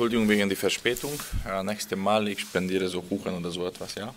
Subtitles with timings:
[0.00, 1.12] Entschuldigung wegen die Verspätung.
[1.44, 4.14] Ja, nächste Mal, ich spendiere so Kuchen oder so etwas, ja?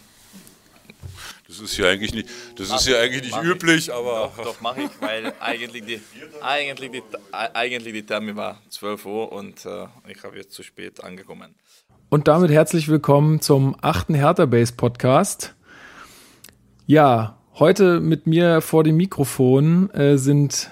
[1.45, 3.50] Das ist ja eigentlich nicht, das ist ja eigentlich nicht Mach ich.
[3.50, 6.02] üblich, aber Doch, doch mache ich, weil eigentlich die,
[6.42, 7.03] eigentlich, die,
[7.34, 11.53] eigentlich die Termin war 12 Uhr und äh, ich habe jetzt zu spät angekommen.
[12.08, 15.53] Und damit herzlich willkommen zum achten Hertha Base Podcast.
[16.86, 20.72] Ja, heute mit mir vor dem Mikrofon äh, sind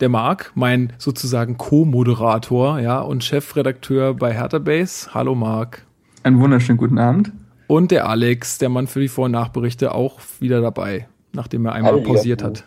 [0.00, 5.14] der Marc, mein sozusagen Co-Moderator, ja, und Chefredakteur bei Hertha Base.
[5.14, 5.86] Hallo Marc.
[6.22, 7.32] Einen wunderschönen guten Abend.
[7.66, 11.72] Und der Alex, der Mann für die Vor- und Nachberichte, auch wieder dabei, nachdem er
[11.72, 12.64] einmal pausiert hat.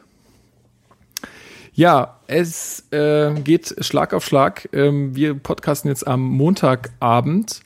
[1.74, 4.68] Ja, es äh, geht Schlag auf Schlag.
[4.74, 7.62] Ähm, wir podcasten jetzt am Montagabend.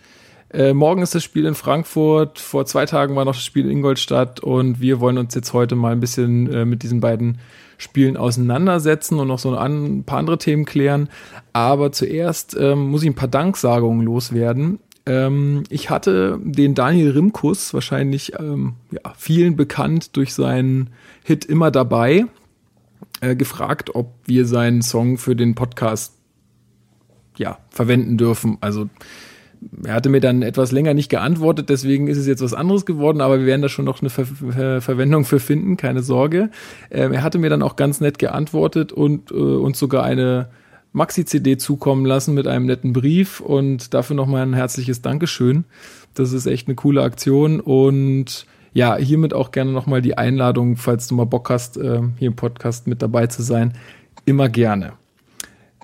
[0.51, 2.37] Äh, morgen ist das Spiel in Frankfurt.
[2.37, 5.75] Vor zwei Tagen war noch das Spiel in Ingolstadt und wir wollen uns jetzt heute
[5.75, 7.39] mal ein bisschen äh, mit diesen beiden
[7.77, 11.09] Spielen auseinandersetzen und noch so ein, paar andere Themen klären.
[11.53, 14.79] Aber zuerst ähm, muss ich ein paar Danksagungen loswerden.
[15.05, 20.91] Ähm, ich hatte den Daniel Rimkus, wahrscheinlich ähm, ja, vielen bekannt durch seinen
[21.23, 22.25] Hit immer dabei,
[23.21, 26.13] äh, gefragt, ob wir seinen Song für den Podcast
[27.37, 28.57] ja, verwenden dürfen.
[28.61, 28.89] Also
[29.83, 33.21] er hatte mir dann etwas länger nicht geantwortet, deswegen ist es jetzt was anderes geworden,
[33.21, 36.49] aber wir werden da schon noch eine Ver Ver Verwendung für finden, keine Sorge.
[36.91, 40.49] Ähm, er hatte mir dann auch ganz nett geantwortet und äh, uns sogar eine
[40.93, 45.65] Maxi-CD zukommen lassen mit einem netten Brief und dafür nochmal ein herzliches Dankeschön.
[46.13, 51.07] Das ist echt eine coole Aktion und ja, hiermit auch gerne nochmal die Einladung, falls
[51.07, 53.73] du mal Bock hast, äh, hier im Podcast mit dabei zu sein,
[54.25, 54.93] immer gerne.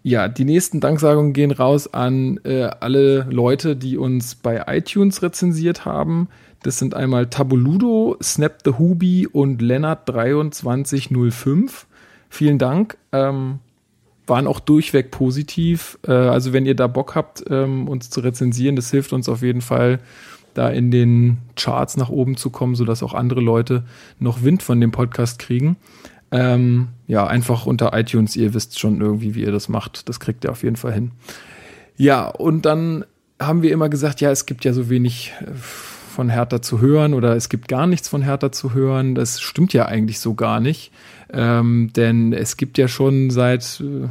[0.02, 5.86] Ja, die nächsten Danksagungen gehen raus an äh, alle Leute, die uns bei iTunes rezensiert
[5.86, 6.30] haben.
[6.64, 11.86] Das sind einmal Tabuludo, Snap the Hubi und Lennart2305.
[12.30, 12.98] Vielen Dank.
[13.12, 13.59] Ähm,
[14.28, 15.98] waren auch durchweg positiv.
[16.08, 19.42] Äh, also wenn ihr da Bock habt, ähm, uns zu rezensieren, das hilft uns auf
[19.42, 20.00] jeden Fall,
[20.54, 23.84] da in den Charts nach oben zu kommen, sodass auch andere Leute
[24.20, 25.78] noch Wind von dem Podcast kriegen.
[26.31, 30.09] Ähm, ja, einfach unter iTunes, ihr wisst schon irgendwie, wie ihr das macht.
[30.09, 31.12] Das kriegt ihr auf jeden Fall hin.
[31.97, 33.06] Ja, und dann
[33.40, 37.13] haben wir immer gesagt, ja, es gibt ja so wenig äh, von Hertha zu hören
[37.13, 39.16] oder es gibt gar nichts von Hertha zu hören.
[39.16, 40.91] Das stimmt ja eigentlich so gar nicht.
[41.31, 44.07] Ähm, denn es gibt ja schon seit, äh,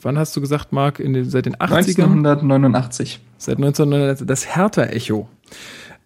[0.00, 2.02] wann hast du gesagt, Marc, in den, seit den 80ern?
[2.02, 3.20] 1989.
[3.38, 5.28] Seit 1990 das Hertha-Echo.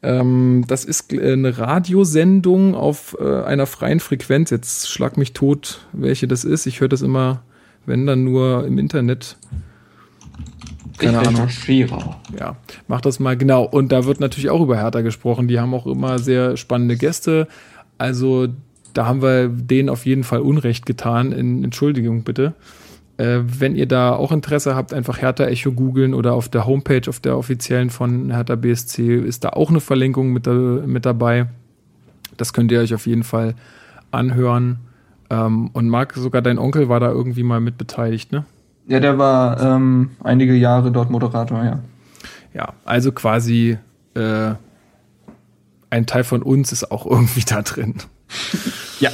[0.02, 4.50] Ähm, das ist äh, eine Radiosendung auf äh, einer freien Frequenz.
[4.50, 6.66] Jetzt schlag mich tot, welche das ist.
[6.66, 7.42] Ich höre das immer,
[7.86, 9.36] wenn dann nur im Internet.
[10.98, 11.42] Keine ich Ahnung.
[11.42, 12.16] recherchiere.
[12.38, 12.56] Ja,
[12.88, 13.64] mach das mal genau.
[13.64, 15.48] Und da wird natürlich auch über Hertha gesprochen.
[15.48, 17.46] Die haben auch immer sehr spannende Gäste.
[17.98, 18.48] Also
[18.94, 21.32] da haben wir denen auf jeden Fall Unrecht getan.
[21.32, 22.54] In, Entschuldigung bitte.
[23.22, 27.08] Äh, wenn ihr da auch Interesse habt, einfach Hertha Echo googeln oder auf der Homepage,
[27.08, 31.46] auf der offiziellen von Hertha BSC ist da auch eine Verlinkung mit, da, mit dabei.
[32.36, 33.54] Das könnt ihr euch auf jeden Fall
[34.10, 34.78] anhören.
[35.30, 38.44] Ähm, und Marc, sogar dein Onkel war da irgendwie mal mit beteiligt, ne?
[38.88, 41.78] Ja, der war ähm, einige Jahre dort Moderator, ja.
[42.54, 43.78] Ja, also quasi
[44.14, 44.54] äh,
[45.90, 47.94] ein Teil von uns ist auch irgendwie da drin.
[48.98, 49.10] Ja.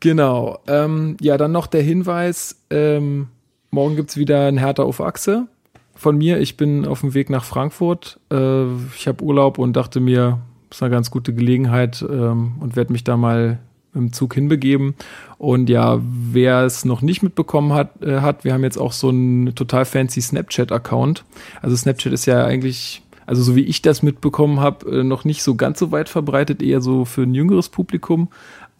[0.00, 0.58] Genau.
[0.66, 3.28] Ähm, ja, dann noch der Hinweis, ähm,
[3.70, 5.46] morgen gibt's wieder ein Hertha auf Achse
[5.94, 6.40] von mir.
[6.40, 8.18] Ich bin auf dem Weg nach Frankfurt.
[8.32, 8.64] Äh,
[8.96, 12.92] ich habe Urlaub und dachte mir, das ist eine ganz gute Gelegenheit ähm, und werde
[12.92, 13.58] mich da mal
[13.94, 14.94] im Zug hinbegeben.
[15.38, 19.08] Und ja, wer es noch nicht mitbekommen hat, äh, hat, wir haben jetzt auch so
[19.08, 21.24] einen total fancy Snapchat-Account.
[21.60, 25.42] Also Snapchat ist ja eigentlich, also so wie ich das mitbekommen habe, äh, noch nicht
[25.42, 28.28] so ganz so weit verbreitet, eher so für ein jüngeres Publikum.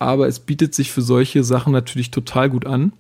[0.01, 2.93] Aber es bietet sich für solche Sachen natürlich total gut an.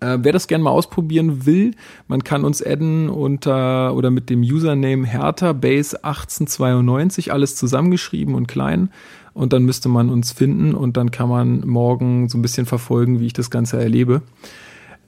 [0.00, 1.74] Äh, wer das gerne mal ausprobieren will,
[2.08, 8.48] man kann uns adden unter oder mit dem Username Hertha Base 1892, alles zusammengeschrieben und
[8.48, 8.90] klein.
[9.34, 13.20] Und dann müsste man uns finden und dann kann man morgen so ein bisschen verfolgen,
[13.20, 14.22] wie ich das Ganze erlebe.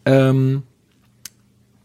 [0.05, 0.63] Ähm,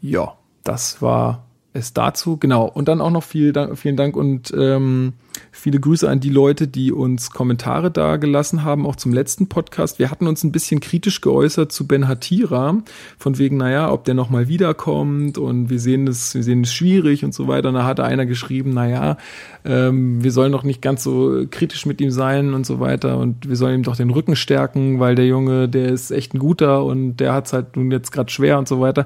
[0.02, 0.34] ja,
[0.66, 2.36] das war es dazu.
[2.36, 2.66] Genau.
[2.66, 5.14] Und dann auch noch viel, vielen Dank und ähm,
[5.56, 10.00] Viele Grüße an die Leute, die uns Kommentare da gelassen haben, auch zum letzten Podcast.
[10.00, 12.82] Wir hatten uns ein bisschen kritisch geäußert zu Ben Hatira,
[13.20, 17.24] von wegen, naja, ob der nochmal wiederkommt und wir sehen es, wir sehen es schwierig
[17.24, 17.70] und so weiter.
[17.70, 19.18] Und da hatte einer geschrieben, naja,
[19.64, 23.48] ähm, wir sollen doch nicht ganz so kritisch mit ihm sein und so weiter und
[23.48, 26.84] wir sollen ihm doch den Rücken stärken, weil der Junge, der ist echt ein guter
[26.84, 29.06] und der hat es halt nun jetzt gerade schwer und so weiter.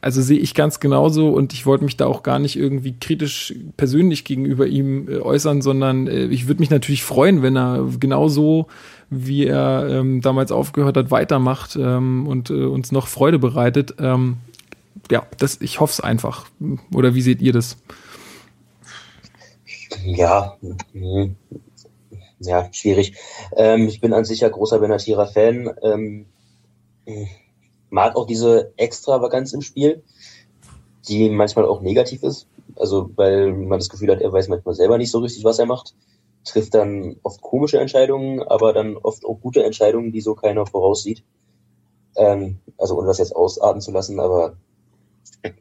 [0.00, 3.54] Also sehe ich ganz genauso und ich wollte mich da auch gar nicht irgendwie kritisch
[3.76, 8.66] persönlich gegenüber ihm äh, äußern, sondern äh, ich würde mich natürlich freuen, wenn er genauso
[9.10, 13.94] wie er ähm, damals aufgehört hat, weitermacht ähm, und äh, uns noch Freude bereitet.
[14.00, 14.38] Ähm,
[15.10, 16.46] ja, das, ich hoffe es einfach.
[16.92, 17.76] Oder wie seht ihr das?
[20.04, 20.56] Ja,
[20.92, 21.36] hm,
[22.40, 23.14] ja, schwierig.
[23.56, 25.70] Ähm, ich bin an sich ja großer Benatira-Fan.
[25.82, 26.26] Ähm,
[27.90, 30.02] mag auch diese Extravaganz im Spiel,
[31.08, 32.48] die manchmal auch negativ ist.
[32.76, 35.66] Also, weil man das Gefühl hat, er weiß manchmal selber nicht so richtig, was er
[35.66, 35.94] macht.
[36.44, 41.24] Trifft dann oft komische Entscheidungen, aber dann oft auch gute Entscheidungen, die so keiner voraussieht.
[42.16, 44.56] Ähm, also, ohne das jetzt ausarten zu lassen, aber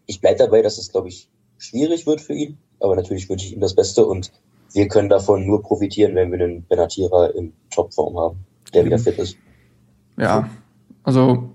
[0.06, 2.58] ich bleibe dabei, dass es, glaube ich, schwierig wird für ihn.
[2.80, 4.32] Aber natürlich wünsche ich ihm das Beste und
[4.74, 9.18] wir können davon nur profitieren, wenn wir einen Benatira in Topform haben, der wieder fit
[9.18, 9.38] ist.
[10.18, 10.50] Ja,
[11.04, 11.50] also,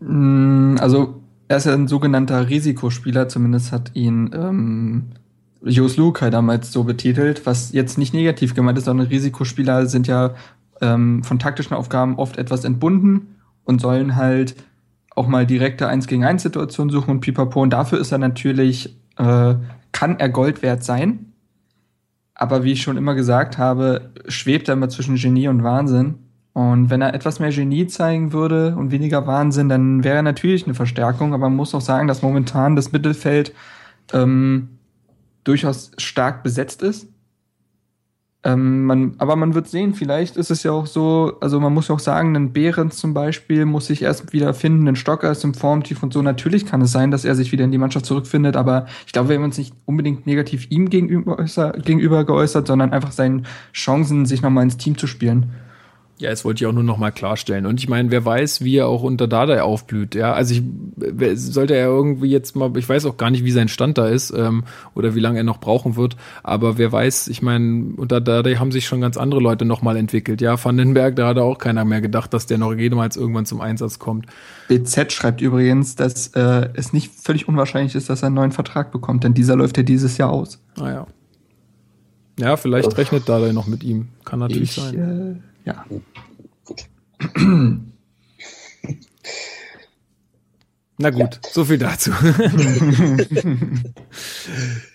[0.00, 1.17] mh, also
[1.48, 5.04] er ist ja ein sogenannter Risikospieler, zumindest hat ihn ähm,
[5.62, 10.34] Jos Lukai damals so betitelt, was jetzt nicht negativ gemeint ist, sondern Risikospieler sind ja
[10.80, 14.54] ähm, von taktischen Aufgaben oft etwas entbunden und sollen halt
[15.16, 17.60] auch mal direkte 1 gegen 1 Situationen suchen und pipapo.
[17.60, 19.54] Und dafür ist er natürlich, äh,
[19.90, 21.32] kann er Gold wert sein.
[22.34, 26.27] Aber wie ich schon immer gesagt habe, schwebt er immer zwischen Genie und Wahnsinn.
[26.58, 30.64] Und wenn er etwas mehr Genie zeigen würde und weniger Wahnsinn, dann wäre er natürlich
[30.64, 31.32] eine Verstärkung.
[31.32, 33.54] Aber man muss auch sagen, dass momentan das Mittelfeld
[34.12, 34.70] ähm,
[35.44, 37.06] durchaus stark besetzt ist.
[38.42, 41.86] Ähm, man, aber man wird sehen, vielleicht ist es ja auch so, also man muss
[41.86, 45.44] ja auch sagen, ein Behrens zum Beispiel muss sich erst wieder finden, ein Stocker ist
[45.44, 46.22] im Formtief und so.
[46.22, 49.28] Natürlich kann es sein, dass er sich wieder in die Mannschaft zurückfindet, aber ich glaube,
[49.28, 51.36] wir haben uns nicht unbedingt negativ ihm gegenüber,
[51.84, 55.52] gegenüber geäußert, sondern einfach seinen Chancen, sich nochmal ins Team zu spielen.
[56.20, 57.64] Ja, das wollte ich auch nur noch mal klarstellen.
[57.64, 60.16] Und ich meine, wer weiß, wie er auch unter Dardai aufblüht.
[60.16, 60.62] Ja, also ich
[61.34, 64.32] sollte er irgendwie jetzt mal, ich weiß auch gar nicht, wie sein Stand da ist
[64.36, 64.64] ähm,
[64.96, 66.16] oder wie lange er noch brauchen wird.
[66.42, 69.96] Aber wer weiß, ich meine, unter Dardai haben sich schon ganz andere Leute noch mal
[69.96, 70.40] entwickelt.
[70.40, 74.00] Ja, Vandenberg, da hat auch keiner mehr gedacht, dass der noch jemals irgendwann zum Einsatz
[74.00, 74.26] kommt.
[74.66, 78.90] BZ schreibt übrigens, dass äh, es nicht völlig unwahrscheinlich ist, dass er einen neuen Vertrag
[78.90, 80.60] bekommt, denn dieser läuft ja dieses Jahr aus.
[80.80, 81.06] Ah ja.
[82.40, 84.08] Ja, vielleicht rechnet Dardai noch mit ihm.
[84.24, 85.40] Kann natürlich ich, sein.
[85.44, 85.84] Äh, ja.
[86.64, 86.88] Gut.
[91.00, 91.30] Na gut, ja.
[91.52, 92.10] so viel dazu.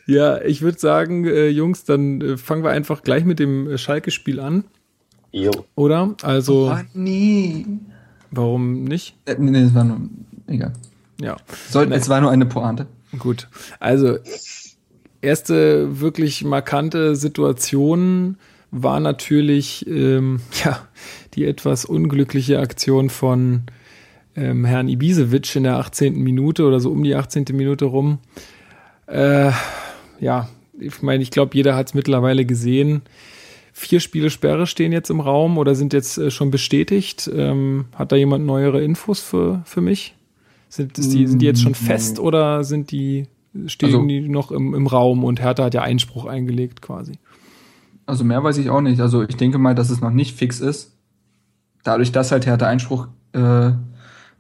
[0.06, 3.78] ja, ich würde sagen, äh, Jungs, dann äh, fangen wir einfach gleich mit dem äh,
[3.78, 4.66] Schalke-Spiel an.
[5.31, 5.52] Jo.
[5.75, 6.14] Oder?
[6.22, 6.74] Also.
[6.74, 7.66] Oh, nee.
[8.31, 9.16] Warum nicht?
[9.26, 10.02] Äh, nee, es war nur.
[10.47, 10.74] Egal.
[11.21, 11.38] Ja.
[11.69, 12.88] Soll, es war nur eine Pointe.
[13.18, 13.47] Gut.
[13.80, 14.18] Also,
[15.21, 18.36] erste wirklich markante Situation
[18.73, 20.80] war natürlich ähm, ja
[21.35, 23.63] die etwas unglückliche Aktion von
[24.35, 26.15] ähm, Herrn Ibisevic in der 18.
[26.15, 27.45] Minute oder so um die 18.
[27.53, 28.19] Minute rum.
[29.07, 29.51] Äh,
[30.19, 30.49] ja,
[30.80, 33.03] ich meine, ich glaube, jeder hat es mittlerweile gesehen.
[33.73, 37.30] Vier Spiele Sperre stehen jetzt im Raum oder sind jetzt äh, schon bestätigt.
[37.33, 40.15] Ähm, hat da jemand neuere Infos für, für mich?
[40.69, 43.27] Sind, die, sind die jetzt schon fest oder sind die,
[43.68, 47.13] stehen also, die noch im, im Raum und Hertha hat ja Einspruch eingelegt quasi?
[48.06, 49.00] Also mehr weiß ich auch nicht.
[49.02, 50.98] Also ich denke mal, dass es noch nicht fix ist.
[51.83, 53.72] Dadurch, dass halt Hertha Einspruch äh,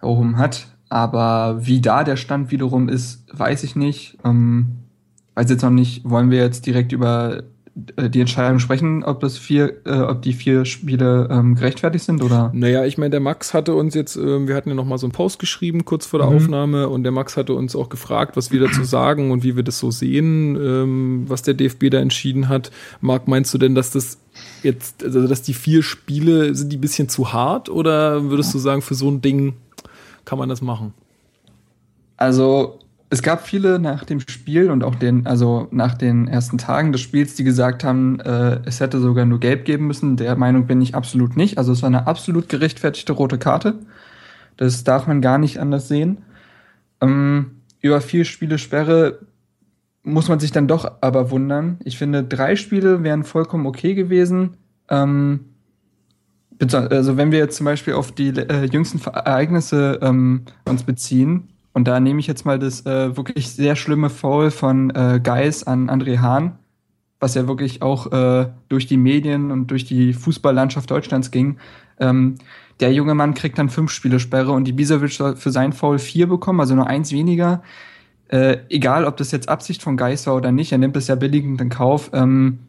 [0.01, 0.67] erhoben hat.
[0.89, 4.17] Aber wie da der Stand wiederum ist, weiß ich nicht.
[4.23, 4.83] Ähm,
[5.35, 7.43] weiß jetzt noch nicht, wollen wir jetzt direkt über
[7.75, 12.51] die Entscheidung sprechen, ob das vier, äh, ob die vier Spiele ähm, gerechtfertigt sind oder?
[12.53, 15.07] Naja, ich meine, der Max hatte uns jetzt, äh, wir hatten ja noch mal so
[15.07, 16.35] einen Post geschrieben kurz vor der mhm.
[16.35, 19.63] Aufnahme und der Max hatte uns auch gefragt, was wir dazu sagen und wie wir
[19.63, 22.69] das so sehen, ähm, was der DFB da entschieden hat.
[23.01, 24.19] Marc, meinst du denn, dass das
[24.61, 28.83] jetzt, also dass die vier Spiele sind die bisschen zu hart oder würdest du sagen,
[28.83, 29.55] für so ein Ding
[30.25, 30.93] kann man das machen?
[32.17, 32.77] Also
[33.13, 37.01] es gab viele nach dem Spiel und auch den, also nach den ersten Tagen des
[37.01, 40.17] Spiels, die gesagt haben, äh, es hätte sogar nur gelb geben müssen.
[40.17, 41.59] Der Meinung bin ich absolut nicht.
[41.59, 43.75] Also es war eine absolut gerechtfertigte rote Karte.
[44.57, 46.23] Das darf man gar nicht anders sehen.
[47.01, 49.19] Ähm, über vier Spiele Sperre
[50.01, 51.77] muss man sich dann doch aber wundern.
[51.83, 54.57] Ich finde, drei Spiele wären vollkommen okay gewesen.
[54.89, 55.41] Ähm,
[56.59, 61.87] also wenn wir jetzt zum Beispiel auf die äh, jüngsten Ereignisse ähm, uns beziehen, und
[61.87, 65.89] da nehme ich jetzt mal das äh, wirklich sehr schlimme Foul von äh, Geis an
[65.89, 66.57] André Hahn,
[67.19, 71.57] was ja wirklich auch äh, durch die Medien und durch die Fußballlandschaft Deutschlands ging.
[71.99, 72.35] Ähm,
[72.79, 76.27] der junge Mann kriegt dann fünf Spiele Sperre und Ibisevic soll für sein Foul vier
[76.27, 77.63] bekommen, also nur eins weniger.
[78.27, 81.15] Äh, egal, ob das jetzt Absicht von Geist war oder nicht, er nimmt es ja
[81.15, 82.11] billigend in Kauf.
[82.13, 82.59] Ähm,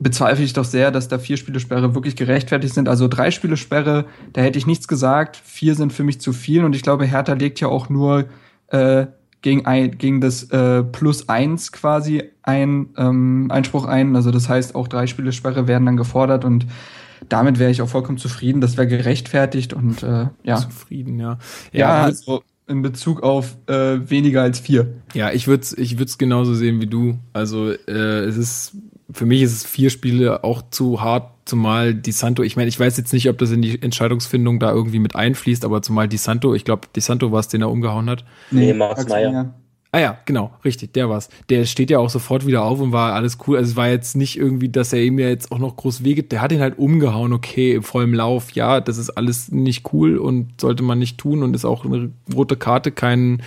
[0.00, 2.88] bezweifle ich doch sehr, dass da vier Spiele Sperre wirklich gerechtfertigt sind.
[2.88, 5.36] Also drei Spiele Sperre, da hätte ich nichts gesagt.
[5.44, 8.24] Vier sind für mich zu viel und ich glaube, Hertha legt ja auch nur
[8.68, 9.06] äh,
[9.42, 14.16] gegen, ein, gegen das äh, Plus eins quasi ein ähm, Einspruch ein.
[14.16, 16.66] Also das heißt, auch drei Spiele Sperre werden dann gefordert und
[17.28, 18.62] damit wäre ich auch vollkommen zufrieden.
[18.62, 20.56] Das wäre gerechtfertigt und äh, ja.
[20.56, 21.38] Zufrieden, ja.
[21.72, 24.94] Ja, ja also in Bezug auf äh, weniger als vier.
[25.12, 27.18] Ja, ich würde es ich würd's genauso sehen wie du.
[27.34, 28.76] Also äh, es ist
[29.12, 32.78] für mich ist es vier Spiele auch zu hart, zumal Di Santo, ich meine, ich
[32.78, 36.16] weiß jetzt nicht, ob das in die Entscheidungsfindung da irgendwie mit einfließt, aber zumal Di
[36.16, 38.24] Santo, ich glaube, Di Santo war es, den er umgehauen hat.
[38.50, 39.54] Nee, Max Meyer.
[39.92, 41.28] Ah ja, genau, richtig, der war's.
[41.48, 43.56] Der steht ja auch sofort wieder auf und war alles cool.
[43.56, 46.22] Also es war jetzt nicht irgendwie, dass er ihm ja jetzt auch noch groß wege.
[46.22, 48.52] Der hat ihn halt umgehauen, okay, im vollen Lauf.
[48.52, 52.12] Ja, das ist alles nicht cool und sollte man nicht tun und ist auch eine
[52.32, 53.42] rote Karte, kein,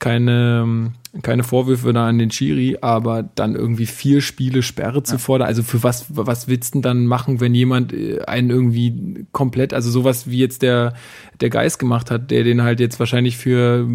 [0.00, 5.48] keine, keine Vorwürfe da an den Schiri, aber dann irgendwie vier Spiele Sperre zu fordern.
[5.48, 9.72] Also für was, was willst du denn dann machen, wenn jemand äh, einen irgendwie komplett,
[9.72, 10.94] also sowas wie jetzt der,
[11.40, 13.86] der Geist gemacht hat, der den halt jetzt wahrscheinlich für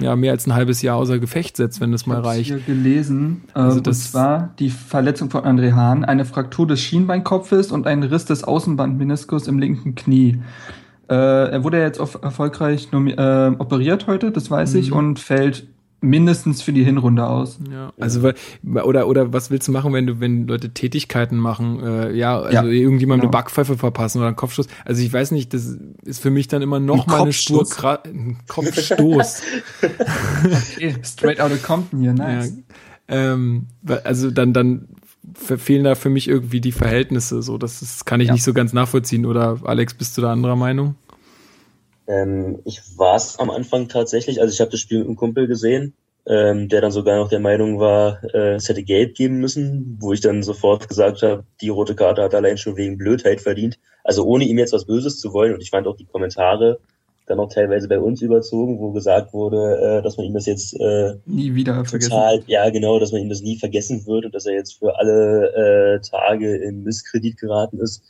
[0.00, 2.50] ja, mehr als ein halbes Jahr außer Gefecht setzt, wenn das mal reicht.
[2.50, 7.70] Ich hier gelesen, also das zwar die Verletzung von André Hahn, eine Fraktur des Schienbeinkopfes
[7.70, 10.38] und ein Riss des Außenbandmeniskus im linken Knie.
[11.08, 14.80] Äh, er wurde jetzt auf erfolgreich äh, operiert heute, das weiß mhm.
[14.80, 15.68] ich, und fällt
[16.06, 17.58] mindestens für die Hinrunde aus.
[17.70, 18.32] Ja, also
[18.84, 22.52] oder oder was willst du machen, wenn du wenn Leute Tätigkeiten machen, äh, ja, also
[22.52, 23.30] ja, irgendjemand genau.
[23.30, 24.68] eine Backpfeife verpassen oder einen Kopfstoß.
[24.84, 27.66] Also ich weiß nicht, das ist für mich dann immer noch ein mal eine Spur
[28.04, 29.42] ein Kopfstoß.
[30.74, 32.54] okay, straight out of Compton hier, nice.
[33.08, 33.66] Ja, ähm,
[34.04, 34.88] also dann dann
[35.34, 37.42] fehlen da für mich irgendwie die Verhältnisse.
[37.42, 38.32] So, das, das kann ich ja.
[38.32, 39.26] nicht so ganz nachvollziehen.
[39.26, 40.94] Oder Alex, bist du da anderer Meinung?
[42.06, 44.40] Ähm, ich war es am Anfang tatsächlich.
[44.40, 45.94] Also ich habe das Spiel mit einem Kumpel gesehen,
[46.26, 50.12] ähm, der dann sogar noch der Meinung war, äh, es hätte Gelb geben müssen, wo
[50.12, 53.78] ich dann sofort gesagt habe, die rote Karte hat allein schon wegen Blödheit verdient.
[54.04, 55.54] Also ohne ihm jetzt was Böses zu wollen.
[55.54, 56.78] Und ich fand auch die Kommentare
[57.26, 60.78] dann auch teilweise bei uns überzogen, wo gesagt wurde, äh, dass man ihm das jetzt
[60.80, 64.46] äh, nie wieder total, ja genau, dass man ihm das nie vergessen wird und dass
[64.46, 68.02] er jetzt für alle äh, Tage in Misskredit geraten ist.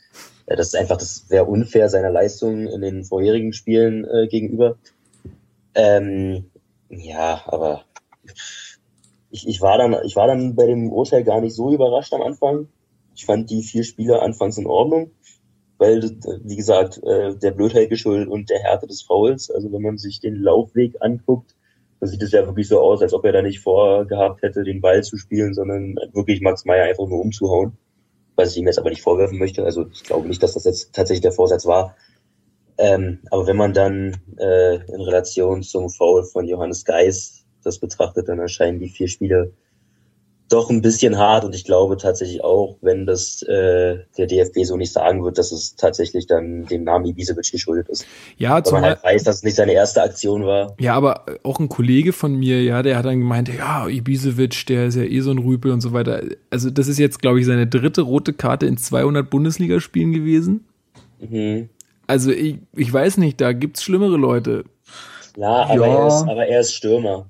[0.47, 4.77] Ja, das ist einfach, das wäre unfair seiner Leistung in den vorherigen Spielen äh, gegenüber.
[5.75, 6.49] Ähm,
[6.89, 7.83] ja, aber
[9.29, 12.21] ich, ich war dann, ich war dann bei dem Urteil gar nicht so überrascht am
[12.21, 12.69] Anfang.
[13.15, 15.11] Ich fand die vier Spiele anfangs in Ordnung
[15.77, 16.01] weil,
[16.43, 19.51] wie gesagt, äh, der Blödheit geschuldet und der Härte des Fouls.
[19.51, 21.55] Also wenn man sich den Laufweg anguckt,
[21.99, 24.81] dann sieht es ja wirklich so aus, als ob er da nicht vorgehabt hätte, den
[24.81, 27.77] Ball zu spielen, sondern wirklich Max Meyer einfach nur umzuhauen.
[28.37, 29.65] Was ich ihm jetzt aber nicht vorwerfen möchte.
[29.65, 31.97] Also ich glaube nicht, dass das jetzt tatsächlich der Vorsatz war.
[32.77, 38.29] Ähm, aber wenn man dann äh, in Relation zum Foul von Johannes Geis das betrachtet,
[38.29, 39.51] dann erscheinen die vier Spiele
[40.49, 44.77] doch ein bisschen hart und ich glaube tatsächlich auch, wenn das äh, der DFB so
[44.77, 48.05] nicht sagen wird, dass es tatsächlich dann dem Namen Ibisevic geschuldet ist.
[48.37, 50.75] Ja, Weil man halt weiß, dass es nicht seine erste Aktion war.
[50.79, 54.87] Ja, aber auch ein Kollege von mir, ja, der hat dann gemeint, ja, Ibisevic, der
[54.87, 56.21] ist ja eh so ein Rüpel und so weiter.
[56.49, 60.65] Also das ist jetzt, glaube ich, seine dritte rote Karte in 200 Bundesligaspielen gewesen.
[61.19, 61.69] Mhm.
[62.07, 64.63] Also ich, ich weiß nicht, da gibt's schlimmere Leute.
[65.35, 65.99] Ja, aber, ja.
[65.99, 67.29] Er, ist, aber er ist Stürmer.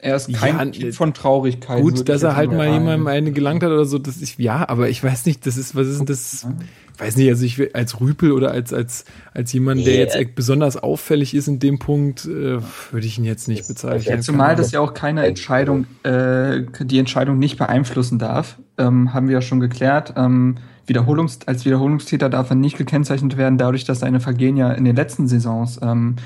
[0.00, 1.82] Er ist kein ja, Typ von Traurigkeit.
[1.82, 4.88] Gut, dass er halt mal jemandem eine gelangt hat oder so, das ist, ja, aber
[4.88, 6.46] ich weiß nicht, das ist, was ist denn das?
[6.94, 10.16] Ich weiß nicht, also ich als Rüpel oder als, als, als jemand, der yeah.
[10.16, 12.60] jetzt besonders auffällig ist in dem Punkt, äh,
[12.92, 14.16] würde ich ihn jetzt nicht bezeichnen.
[14.16, 19.26] Ja, zumal das ja auch keine Entscheidung, äh, die Entscheidung nicht beeinflussen darf, ähm, haben
[19.26, 20.14] wir ja schon geklärt.
[20.16, 24.84] Ähm, Wiederholungs als Wiederholungstäter darf er nicht gekennzeichnet werden, dadurch, dass seine Vergehen ja in
[24.84, 26.16] den letzten Saisons ähm,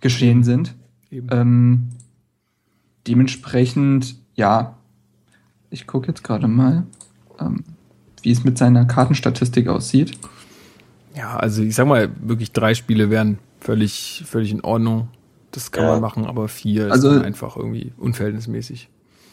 [0.00, 0.74] geschehen sind.
[1.12, 1.90] Ähm,
[3.10, 4.76] dementsprechend, ja,
[5.68, 6.84] ich gucke jetzt gerade mal,
[7.40, 7.64] ähm,
[8.22, 10.12] wie es mit seiner Kartenstatistik aussieht.
[11.16, 15.08] Ja, also ich sag mal, wirklich drei Spiele wären völlig, völlig in Ordnung.
[15.50, 15.92] Das kann ja.
[15.92, 18.88] man machen, aber vier also, ist einfach irgendwie unverhältnismäßig.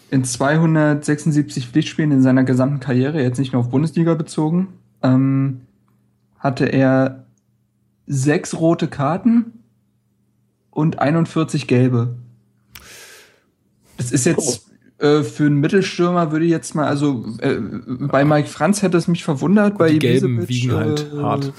[0.09, 4.69] In 276 Pflichtspielen in seiner gesamten Karriere, jetzt nicht nur auf Bundesliga bezogen,
[5.03, 5.61] ähm,
[6.39, 7.27] hatte er
[8.07, 9.63] sechs rote Karten
[10.71, 12.15] und 41 gelbe.
[13.97, 14.67] Das ist jetzt
[14.99, 15.03] oh.
[15.03, 19.07] äh, für einen Mittelstürmer würde ich jetzt mal, also äh, bei Mike Franz hätte es
[19.07, 21.53] mich verwundert, Gut, bei die gelben wiegen halt äh, hart.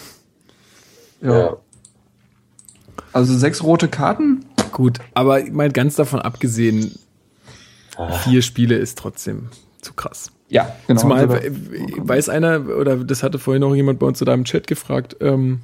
[1.20, 1.38] Ja.
[1.38, 1.56] ja.
[3.12, 4.44] Also sechs rote Karten?
[4.72, 6.98] Gut, aber mal ganz davon abgesehen,
[7.96, 8.12] ah.
[8.12, 9.48] vier Spiele ist trotzdem
[9.80, 10.30] zu krass.
[10.48, 11.00] Ja, genau.
[11.00, 11.36] Zumal, Also
[11.96, 15.60] weiß einer, oder das hatte vorhin noch jemand bei uns da im Chat gefragt, ähm,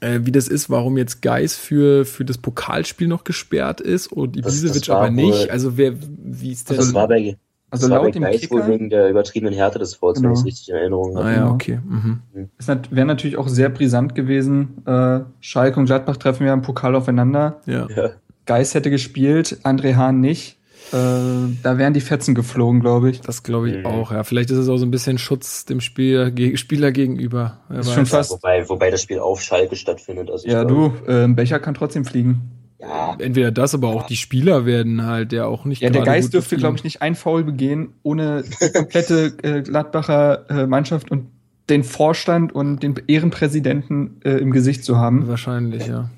[0.00, 4.36] äh, wie das ist, warum jetzt Geis für, für das Pokalspiel noch gesperrt ist und
[4.36, 5.44] Ibisevic aber nicht.
[5.44, 5.92] wohl- Also wer,
[6.24, 6.76] wie ist das?
[6.78, 7.36] Das war bei,
[7.70, 10.16] also das war bei laut dem Geist wohl Kicker wegen der übertriebenen Härte des Falls,
[10.16, 10.34] wenn Genau.
[10.34, 11.26] ich es richtig in Erinnerung habe.
[11.26, 11.52] ah ja, genau.
[11.54, 11.78] okay.
[11.86, 12.20] Mhm.
[12.58, 14.82] Es nat- wäre natürlich auch sehr brisant gewesen.
[14.86, 17.60] Äh, Schalke und Gladbach treffen ja im Pokal aufeinander.
[17.66, 17.86] Ja.
[17.94, 18.10] Ja.
[18.46, 20.57] Geis hätte gespielt, André Hahn nicht.
[20.92, 23.20] Äh, da wären die Fetzen geflogen, glaube ich.
[23.20, 23.86] Das glaube ich Mhm.
[23.86, 24.24] auch, ja.
[24.24, 27.58] Vielleicht ist es auch so ein bisschen Schutz dem Spieler, ge Spieler gegenüber.
[27.70, 30.30] Ist schon fast- Wobei, wobei das Spiel auf Schalke stattfindet.
[30.30, 32.52] Also Ja, glaube, du, äh, ein Becher kann trotzdem fliegen.
[32.80, 35.82] Ja, Entweder das, aber auch die Spieler werden halt ja auch nicht.
[35.82, 39.62] Ja, der Geist gut dürfte, glaube ich, nicht ein Foul begehen, ohne die komplette äh,
[39.62, 41.26] Gladbacher äh, Mannschaft und
[41.68, 45.28] den Vorstand und den Ehrenpräsidenten äh, im Gesicht zu haben.
[45.28, 46.08] Wahrscheinlich, ja.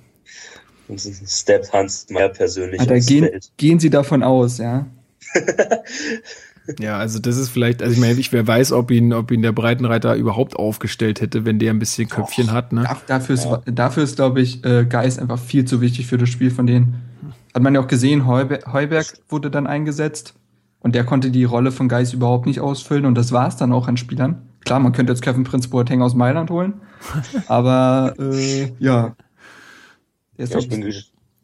[0.99, 3.51] Steppt Hans Meyer persönlich aufs gehen, Feld.
[3.57, 4.87] gehen Sie davon aus, ja.
[6.79, 9.43] Ja, also das ist vielleicht, also ich meine, ich wer weiß, ob ihn, ob ihn
[9.43, 12.83] der Breitenreiter überhaupt aufgestellt hätte, wenn der ein bisschen Köpfchen hat, ne?
[12.85, 16.29] Da- Dafür ist, dafür ist glaube ich, äh, Geist einfach viel zu wichtig für das
[16.29, 16.95] Spiel von denen.
[17.55, 20.35] Hat man ja auch gesehen, Heuberg, Heuberg wurde dann eingesetzt
[20.81, 23.73] und der konnte die Rolle von Geist überhaupt nicht ausfüllen und das war es dann
[23.73, 24.43] auch an Spielern.
[24.65, 26.75] Klar, man könnte jetzt Kevin Prince Boateng aus Mailand holen,
[27.49, 29.17] aber äh, ja.
[30.49, 30.93] Ja, ich bin,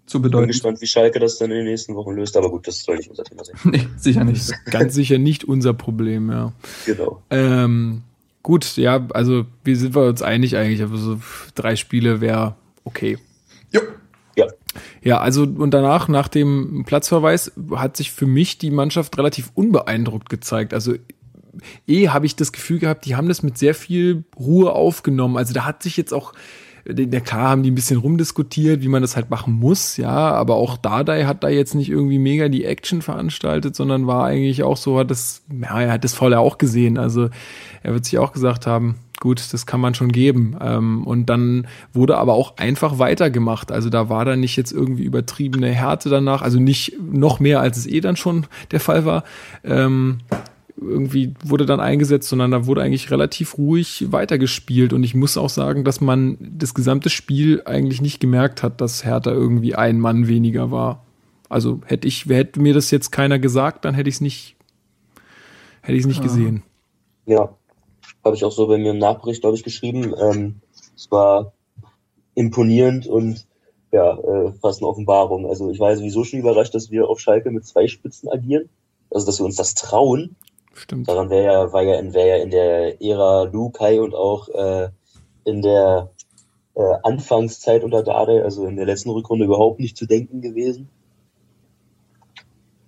[0.06, 0.52] zu bin bedeutend.
[0.52, 2.36] gespannt, wie Schalke das dann in den nächsten Wochen löst.
[2.36, 3.56] Aber gut, das soll nicht unser Thema sein.
[3.64, 4.52] Nee, sicher nicht.
[4.70, 6.52] Ganz sicher nicht unser Problem, ja.
[6.86, 7.22] Genau.
[7.30, 8.02] Ähm,
[8.42, 11.20] gut, ja, also wir sind wir uns einig eigentlich, aber so
[11.54, 13.18] drei Spiele wäre okay.
[13.72, 13.80] Jo.
[14.36, 14.46] Ja,
[15.02, 20.28] Ja, also und danach, nach dem Platzverweis, hat sich für mich die Mannschaft relativ unbeeindruckt
[20.28, 20.74] gezeigt.
[20.74, 20.94] Also
[21.86, 25.36] eh habe ich das Gefühl gehabt, die haben das mit sehr viel Ruhe aufgenommen.
[25.36, 26.32] Also da hat sich jetzt auch,
[26.88, 30.54] ja klar haben die ein bisschen rumdiskutiert, wie man das halt machen muss, ja, aber
[30.54, 34.76] auch Dardai hat da jetzt nicht irgendwie mega die Action veranstaltet, sondern war eigentlich auch
[34.76, 36.98] so, hat das, ja, er hat das voll ja auch gesehen.
[36.98, 37.28] Also
[37.82, 40.56] er wird sich auch gesagt haben, gut, das kann man schon geben.
[40.60, 43.72] Ähm, und dann wurde aber auch einfach weitergemacht.
[43.72, 47.78] Also da war dann nicht jetzt irgendwie übertriebene Härte danach, also nicht noch mehr, als
[47.78, 49.24] es eh dann schon der Fall war.
[49.64, 50.18] Ähm,
[50.76, 54.92] irgendwie wurde dann eingesetzt, sondern da wurde eigentlich relativ ruhig weitergespielt.
[54.92, 59.04] Und ich muss auch sagen, dass man das gesamte Spiel eigentlich nicht gemerkt hat, dass
[59.04, 61.04] Hertha irgendwie ein Mann weniger war.
[61.48, 64.56] Also hätte ich, hätte mir das jetzt keiner gesagt, dann hätte ich es nicht,
[65.80, 66.62] hätte ich es nicht gesehen.
[67.26, 67.54] ja.
[68.24, 70.12] Habe ich auch so bei mir im Nachbericht, glaube ich, geschrieben.
[70.20, 70.56] Ähm,
[70.96, 71.52] es war
[72.34, 73.46] imponierend und
[73.92, 75.46] ja, äh, fast eine Offenbarung.
[75.46, 78.68] Also ich war ja sowieso schon überrascht, dass wir auf Schalke mit zwei Spitzen agieren.
[79.10, 80.34] Also dass wir uns das trauen.
[80.76, 81.08] Stimmt.
[81.08, 84.90] Daran wäre ja, war ja in, wär ja in der Ära Lukai und auch äh,
[85.44, 86.10] in der
[86.74, 90.88] äh, Anfangszeit unter Dade, also in der letzten Rückrunde überhaupt nicht zu denken gewesen.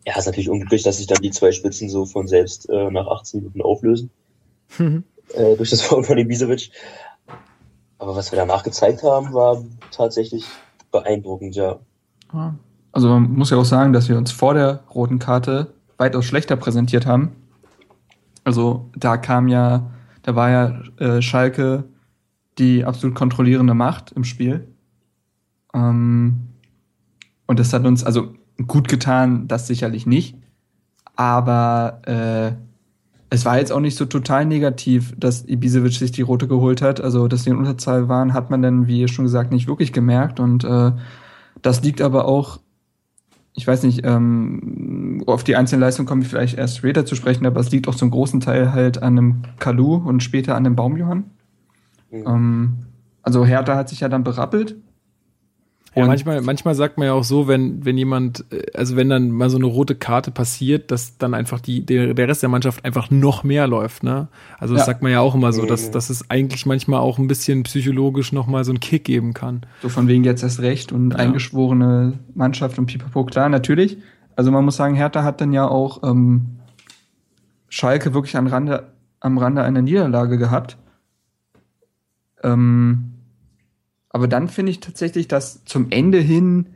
[0.06, 3.06] Ja, ist natürlich unglücklich, dass sich dann die zwei Spitzen so von selbst äh, nach
[3.06, 4.10] 18 Minuten auflösen.
[4.78, 6.70] äh, durch das Foul von Ibisevic.
[7.98, 10.44] Aber was wir danach gezeigt haben, war tatsächlich
[10.90, 11.78] beeindruckend, ja.
[12.92, 16.56] Also man muss ja auch sagen, dass wir uns vor der roten Karte weitaus schlechter
[16.56, 17.32] präsentiert haben.
[18.48, 19.90] Also da kam ja,
[20.22, 21.84] da war ja äh, Schalke
[22.56, 24.66] die absolut kontrollierende Macht im Spiel.
[25.74, 26.48] Ähm,
[27.46, 28.32] und das hat uns also
[28.66, 30.34] gut getan, das sicherlich nicht.
[31.14, 32.52] Aber äh,
[33.28, 37.02] es war jetzt auch nicht so total negativ, dass Ibisevic sich die rote geholt hat.
[37.02, 40.40] Also, dass die in Unterzahl waren, hat man dann, wie schon gesagt, nicht wirklich gemerkt.
[40.40, 40.92] Und äh,
[41.60, 42.60] das liegt aber auch,
[43.58, 47.44] ich weiß nicht, ähm, auf die einzelnen Leistungen komme ich vielleicht erst später zu sprechen,
[47.44, 50.76] aber es liegt auch zum großen Teil halt an einem Kalu und später an dem
[50.76, 51.24] Baumjohann.
[52.12, 52.24] Mhm.
[52.24, 52.76] Ähm,
[53.22, 54.76] also Hertha hat sich ja dann berappelt.
[55.94, 59.30] Ja, manchmal, manchmal sagt man ja auch so, wenn, wenn jemand, äh, also wenn dann
[59.30, 62.84] mal so eine rote Karte passiert, dass dann einfach die, der, der Rest der Mannschaft
[62.84, 64.28] einfach noch mehr läuft, ne?
[64.58, 64.86] Also das Ja.
[64.86, 68.32] sagt man ja auch immer so, dass, dass es eigentlich manchmal auch ein bisschen psychologisch
[68.32, 69.62] nochmal so einen Kick geben kann.
[69.82, 71.18] So von wegen jetzt erst recht und Ja.
[71.18, 73.96] eingeschworene Mannschaft und pipapo, klar, natürlich.
[74.36, 76.58] Also man muss sagen, Hertha hat dann ja auch ähm,
[77.68, 80.76] Schalke wirklich am Rande, am Rande einer Niederlage gehabt.
[82.44, 83.14] Ähm,
[84.10, 86.66] aber dann finde ich tatsächlich, dass zum Ende hin,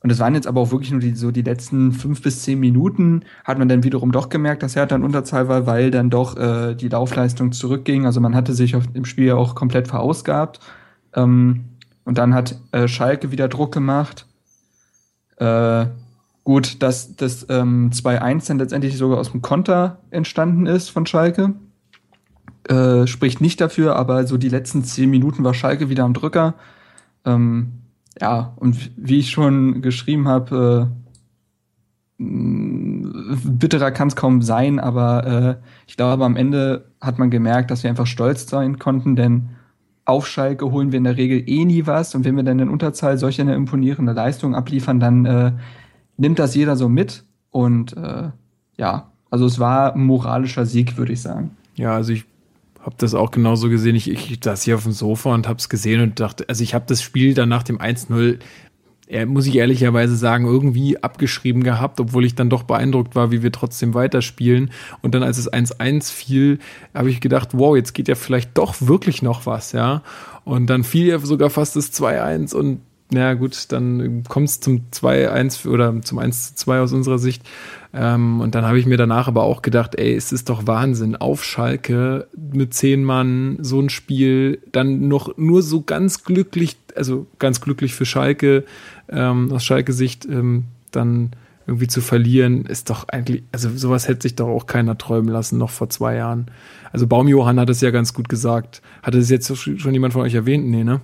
[0.00, 2.60] und das waren jetzt aber auch wirklich nur die, so die letzten fünf bis zehn
[2.60, 6.36] Minuten, hat man dann wiederum doch gemerkt, dass Hertha in Unterzahl war, weil dann doch
[6.36, 8.06] äh, die Laufleistung zurückging.
[8.06, 10.60] Also man hatte sich auf, im Spiel ja auch komplett verausgabt.
[11.14, 11.64] Ähm,
[12.04, 14.26] und dann hat äh, Schalke wieder Druck gemacht.
[15.36, 15.86] Äh,
[16.44, 21.54] gut, dass das ähm, 2-1 dann letztendlich sogar aus dem Konter entstanden ist von Schalke.
[22.68, 26.54] Äh, spricht nicht dafür, aber so die letzten zehn Minuten war Schalke wieder am Drücker.
[27.26, 27.72] Ähm,
[28.20, 30.90] ja, und wie ich schon geschrieben habe,
[32.18, 32.24] äh,
[33.44, 37.82] bitterer kann es kaum sein, aber äh, ich glaube, am Ende hat man gemerkt, dass
[37.82, 39.50] wir einfach stolz sein konnten, denn
[40.06, 42.68] auf Schalke holen wir in der Regel eh nie was und wenn wir dann in
[42.68, 45.52] Unterzahl solche eine imponierende Leistung abliefern, dann äh,
[46.16, 48.30] nimmt das jeder so mit und äh,
[48.76, 51.50] ja, also es war ein moralischer Sieg, würde ich sagen.
[51.74, 52.24] Ja, also ich
[52.84, 53.96] habe das auch genauso gesehen.
[53.96, 56.74] Ich, ich saß hier auf dem Sofa und habe es gesehen und dachte, also ich
[56.74, 58.38] habe das Spiel dann nach dem 1-0
[59.06, 63.42] er, muss ich ehrlicherweise sagen, irgendwie abgeschrieben gehabt, obwohl ich dann doch beeindruckt war, wie
[63.42, 64.70] wir trotzdem weiterspielen.
[65.02, 66.58] Und dann, als es 1-1 fiel,
[66.94, 70.02] habe ich gedacht, wow, jetzt geht ja vielleicht doch wirklich noch was, ja.
[70.44, 72.80] Und dann fiel ja sogar fast das 2-1 und
[73.14, 77.42] na gut, dann kommt es zum 2-1 oder zum 1-2 aus unserer Sicht.
[77.92, 81.16] Ähm, und dann habe ich mir danach aber auch gedacht, ey, es ist doch Wahnsinn.
[81.16, 87.26] Auf Schalke mit zehn Mann so ein Spiel, dann noch nur so ganz glücklich, also
[87.38, 88.64] ganz glücklich für Schalke,
[89.08, 91.30] ähm, aus Schalke-Sicht, ähm, dann
[91.66, 95.56] irgendwie zu verlieren, ist doch eigentlich, also sowas hätte sich doch auch keiner träumen lassen,
[95.56, 96.50] noch vor zwei Jahren.
[96.92, 98.82] Also Baumjohann hat es ja ganz gut gesagt.
[99.02, 100.66] Hatte es jetzt schon jemand von euch erwähnt?
[100.66, 101.00] Nee, ne?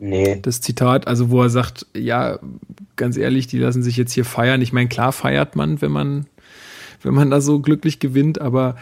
[0.00, 0.38] Nee.
[0.40, 2.38] Das Zitat, also wo er sagt, ja,
[2.96, 4.62] ganz ehrlich, die lassen sich jetzt hier feiern.
[4.62, 6.26] Ich meine, klar feiert man, wenn man,
[7.02, 8.76] wenn man da so glücklich gewinnt, aber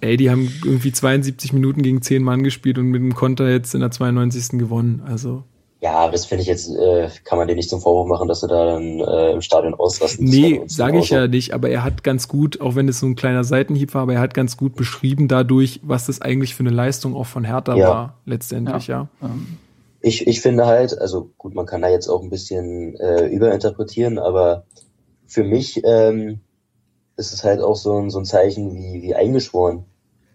[0.00, 3.72] ey, die haben irgendwie 72 Minuten gegen 10 Mann gespielt und mit dem Konter jetzt
[3.74, 4.58] in der 92.
[4.58, 5.02] gewonnen.
[5.06, 5.44] Also.
[5.80, 8.40] Ja, aber das finde ich jetzt, äh, kann man dir nicht zum Vorwurf machen, dass
[8.40, 10.26] du da dann äh, im Stadion ausrasten.
[10.26, 13.14] Nee, sage ich ja nicht, aber er hat ganz gut, auch wenn es so ein
[13.14, 16.70] kleiner Seitenhieb war, aber er hat ganz gut beschrieben dadurch, was das eigentlich für eine
[16.70, 17.88] Leistung auch von Hertha ja.
[17.88, 19.08] war, letztendlich, ja.
[19.20, 19.28] ja.
[19.28, 19.58] Ähm,
[20.02, 24.18] ich, ich finde halt, also gut, man kann da jetzt auch ein bisschen äh, überinterpretieren,
[24.18, 24.66] aber
[25.26, 26.40] für mich ähm,
[27.16, 29.84] ist es halt auch so ein, so ein Zeichen, wie, wie eingeschworen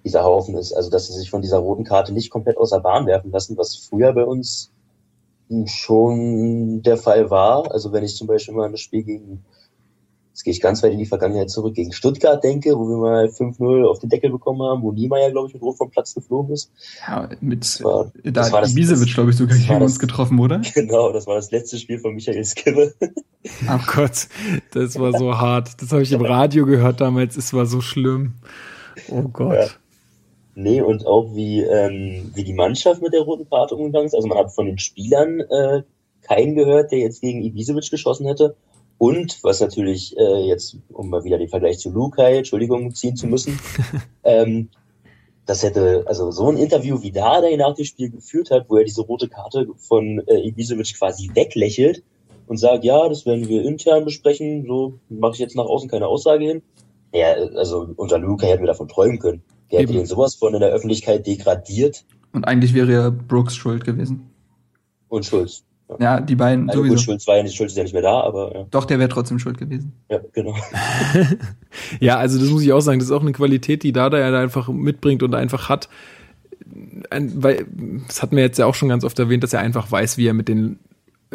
[0.06, 0.74] dieser Haufen ist.
[0.74, 3.58] Also, dass sie sich von dieser roten Karte nicht komplett aus der Bahn werfen lassen,
[3.58, 4.72] was früher bei uns
[5.66, 7.72] schon der Fall war.
[7.72, 9.44] Also, wenn ich zum Beispiel mal ein Spiel gegen
[10.38, 13.26] Jetzt gehe ich ganz weit in die Vergangenheit zurück, gegen Stuttgart denke, wo wir mal
[13.26, 16.54] 5-0 auf den Deckel bekommen haben, wo Niemeyer, glaube ich, mit Rot vom Platz geflogen
[16.54, 16.72] ist.
[17.08, 20.62] Ja, mit war, da das war das, Ibisevic, glaube ich, sogar gegen uns getroffen, oder?
[20.76, 22.94] Genau, das war das letzte Spiel von Michael Skibbe.
[23.68, 24.28] Ach Gott,
[24.74, 25.82] das war so hart.
[25.82, 28.36] Das habe ich im Radio gehört damals, es war so schlimm.
[29.10, 29.56] Oh Gott.
[29.56, 29.68] Ja.
[30.54, 34.14] Nee, und auch wie, ähm, wie die Mannschaft mit der roten Karte umgegangen ist.
[34.14, 35.82] Also man hat von den Spielern äh,
[36.22, 38.56] keinen gehört, der jetzt gegen Ibisevic geschossen hätte.
[38.98, 43.28] Und was natürlich äh, jetzt, um mal wieder den Vergleich zu Lukai, Entschuldigung, ziehen zu
[43.28, 43.60] müssen,
[44.24, 44.70] ähm,
[45.46, 48.78] das hätte, also so ein Interview wie da, der nach dem Spiel geführt hat, wo
[48.78, 52.04] er diese rote Karte von äh, Ibisevic quasi weglächelt
[52.48, 56.08] und sagt, ja, das werden wir intern besprechen, so mache ich jetzt nach außen keine
[56.08, 56.62] Aussage hin.
[57.14, 59.42] Ja, also unter Lukai hätten wir davon träumen können.
[59.72, 59.90] Der Eben.
[59.90, 62.06] hätte den sowas von in der Öffentlichkeit degradiert.
[62.34, 64.30] Und eigentlich wäre ja Brooks schuld gewesen.
[65.08, 65.64] Und Schulz.
[66.00, 66.96] Ja, die beiden also sowieso.
[66.96, 68.54] Gut, Schulz, war ja nicht, Schulz ist ja nicht mehr da, aber.
[68.54, 68.66] Ja.
[68.72, 69.94] Doch, der wäre trotzdem schuld gewesen.
[70.10, 70.54] Ja, genau.
[72.00, 74.30] ja, also das muss ich auch sagen, das ist auch eine Qualität, die Dada ja
[74.32, 75.88] da einfach mitbringt und einfach hat.
[77.10, 77.66] Ein, weil,
[78.08, 80.28] das hat mir jetzt ja auch schon ganz oft erwähnt, dass er einfach weiß, wie
[80.28, 80.80] er mit den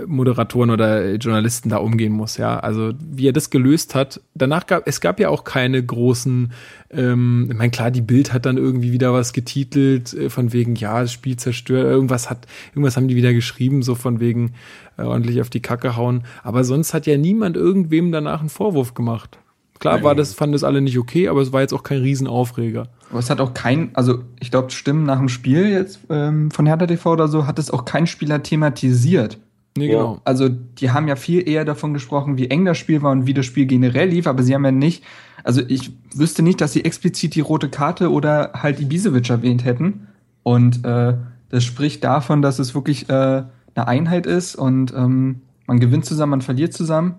[0.07, 2.59] Moderatoren oder Journalisten da umgehen muss, ja.
[2.59, 4.20] Also wie er das gelöst hat.
[4.35, 6.52] Danach gab es gab ja auch keine großen,
[6.90, 10.76] ähm, ich meine, klar, die Bild hat dann irgendwie wieder was getitelt, äh, von wegen,
[10.76, 14.52] ja, das Spiel zerstört, irgendwas hat, irgendwas haben die wieder geschrieben, so von wegen
[14.96, 16.24] äh, ordentlich auf die Kacke hauen.
[16.42, 19.38] Aber sonst hat ja niemand irgendwem danach einen Vorwurf gemacht.
[19.78, 20.05] Klar Nein.
[20.05, 22.88] war das, fanden das alle nicht okay, aber es war jetzt auch kein Riesenaufreger.
[23.11, 26.66] Aber es hat auch kein, also ich glaube, Stimmen nach dem Spiel jetzt ähm, von
[26.66, 29.38] Hertha TV oder so, hat es auch kein Spieler thematisiert.
[29.76, 29.98] Nee, ja.
[29.98, 30.20] genau.
[30.24, 33.35] Also die haben ja viel eher davon gesprochen, wie eng das Spiel war und wie
[33.35, 35.04] das Spiel generell lief, aber sie haben ja nicht,
[35.44, 40.08] also ich wüsste nicht, dass sie explizit die rote Karte oder halt Ibisevic erwähnt hätten.
[40.42, 41.14] Und äh,
[41.48, 46.30] das spricht davon, dass es wirklich äh, eine Einheit ist und ähm, man gewinnt zusammen,
[46.30, 47.14] man verliert zusammen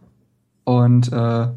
[0.63, 1.47] und äh,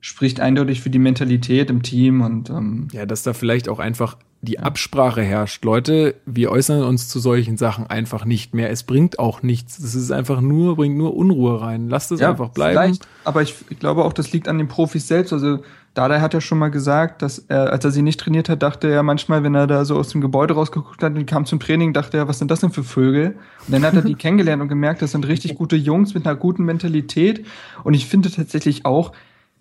[0.00, 4.18] spricht eindeutig für die Mentalität im Team und ähm, ja, dass da vielleicht auch einfach
[4.44, 5.64] die Absprache herrscht.
[5.64, 8.70] Leute, wir äußern uns zu solchen Sachen einfach nicht mehr.
[8.70, 9.78] Es bringt auch nichts.
[9.78, 11.88] Es ist einfach nur, bringt nur Unruhe rein.
[11.88, 12.78] Lasst es ja, einfach bleiben.
[12.78, 15.32] Vielleicht, aber ich, ich, glaube auch, das liegt an den Profis selbst.
[15.32, 15.60] Also
[15.94, 18.90] Dada hat ja schon mal gesagt, dass er, als er sie nicht trainiert hat, dachte
[18.90, 21.92] er manchmal, wenn er da so aus dem Gebäude rausgeguckt hat und kam zum Training,
[21.92, 23.36] dachte er, was sind das denn für Vögel?
[23.66, 26.36] Und dann hat er die kennengelernt und gemerkt, das sind richtig gute Jungs mit einer
[26.36, 27.46] guten Mentalität.
[27.84, 29.12] Und ich finde tatsächlich auch,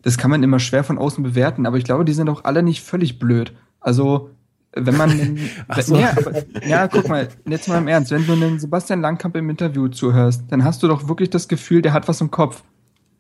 [0.02, 2.64] das kann man immer schwer von außen bewerten, aber ich glaube, die sind auch alle
[2.64, 3.54] nicht völlig blöd.
[3.80, 4.32] Also
[4.76, 5.40] wenn man,
[5.82, 5.96] so.
[5.96, 9.50] ja, aber, ja, guck mal, jetzt mal im Ernst, wenn du einen Sebastian Langkamp im
[9.50, 12.64] Interview zuhörst, dann hast du doch wirklich das Gefühl, der hat was im Kopf.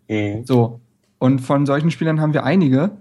[0.09, 0.45] Mhm.
[0.45, 0.79] So.
[1.19, 2.91] Und von solchen Spielern haben wir einige.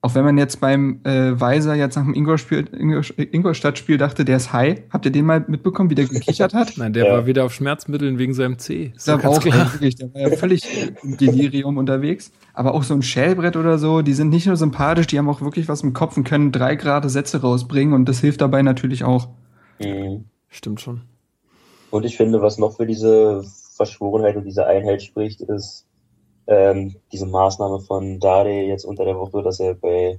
[0.00, 4.52] Auch wenn man jetzt beim äh, Weiser jetzt nach dem Ingolstadt-Spiel Ingolstadt dachte, der ist
[4.52, 4.82] high.
[4.90, 6.74] Habt ihr den mal mitbekommen, wie der gekichert hat?
[6.76, 7.12] Nein, der ja.
[7.12, 8.92] war wieder auf Schmerzmitteln wegen seinem C.
[8.94, 9.72] Ist ja auch klar.
[9.72, 10.62] Wirklich, der war ja völlig
[11.02, 12.30] im Delirium unterwegs.
[12.54, 15.40] Aber auch so ein Schellbrett oder so, die sind nicht nur sympathisch, die haben auch
[15.40, 19.02] wirklich was im Kopf und können drei gerade Sätze rausbringen und das hilft dabei natürlich
[19.02, 19.28] auch.
[19.80, 20.26] Mhm.
[20.48, 21.00] Stimmt schon.
[21.90, 23.42] Und ich finde, was noch für diese
[23.74, 25.87] Verschworenheit und diese Einheit spricht, ist,
[26.48, 30.16] ähm, diese Maßnahme von Dade jetzt unter der Woche, dass er bei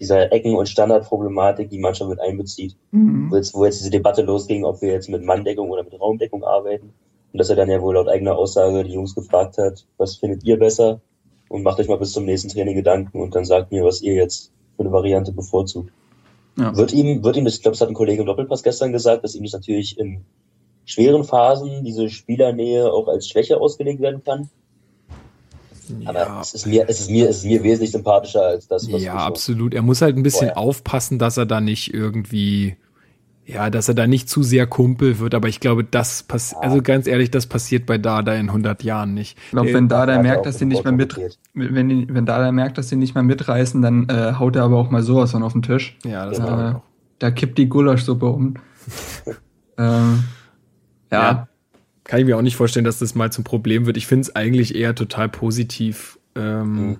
[0.00, 2.76] dieser Ecken- und Standardproblematik die Mannschaft mit einbezieht.
[2.90, 3.30] Mhm.
[3.30, 6.44] Wo, jetzt, wo jetzt diese Debatte losging, ob wir jetzt mit Manndeckung oder mit Raumdeckung
[6.44, 6.92] arbeiten.
[7.32, 10.44] Und dass er dann ja wohl laut eigener Aussage die Jungs gefragt hat, was findet
[10.44, 11.00] ihr besser?
[11.48, 14.14] Und macht euch mal bis zum nächsten Training Gedanken und dann sagt mir, was ihr
[14.14, 15.92] jetzt für eine Variante bevorzugt.
[16.58, 16.74] Ja.
[16.76, 19.22] Wird ihm, wird ihm, das, ich glaube, das hat ein Kollege im Doppelpass gestern gesagt,
[19.22, 20.24] dass ihm das natürlich in
[20.86, 24.48] schweren Phasen diese Spielernähe auch als Schwäche ausgelegt werden kann.
[26.04, 26.40] Aber ja.
[26.40, 29.14] es ist mir, es ist mir, es ist mir wesentlich sympathischer als das, was Ja,
[29.14, 29.74] absolut.
[29.74, 30.58] Er muss halt ein bisschen vorher.
[30.58, 32.76] aufpassen, dass er da nicht irgendwie,
[33.44, 35.34] ja, dass er da nicht zu sehr Kumpel wird.
[35.34, 36.68] Aber ich glaube, das passiert, ja.
[36.68, 39.38] also ganz ehrlich, das passiert bei Dada in 100 Jahren nicht.
[39.46, 41.18] Ich glaube, wenn Dada merkt, dass sie nicht mehr mit,
[41.54, 44.90] wenn, wenn Dada merkt, dass sie nicht mehr mitreißen, dann äh, haut er aber auch
[44.90, 45.96] mal sowas von auf den Tisch.
[46.04, 46.70] Ja, das genau.
[46.70, 46.74] äh,
[47.18, 48.54] Da kippt die Gulaschsuppe um.
[49.78, 50.24] ähm,
[51.10, 51.22] ja.
[51.22, 51.48] ja
[52.06, 53.96] kann ich mir auch nicht vorstellen, dass das mal zum Problem wird.
[53.96, 56.18] Ich finde es eigentlich eher total positiv.
[56.34, 56.96] Ähm, mhm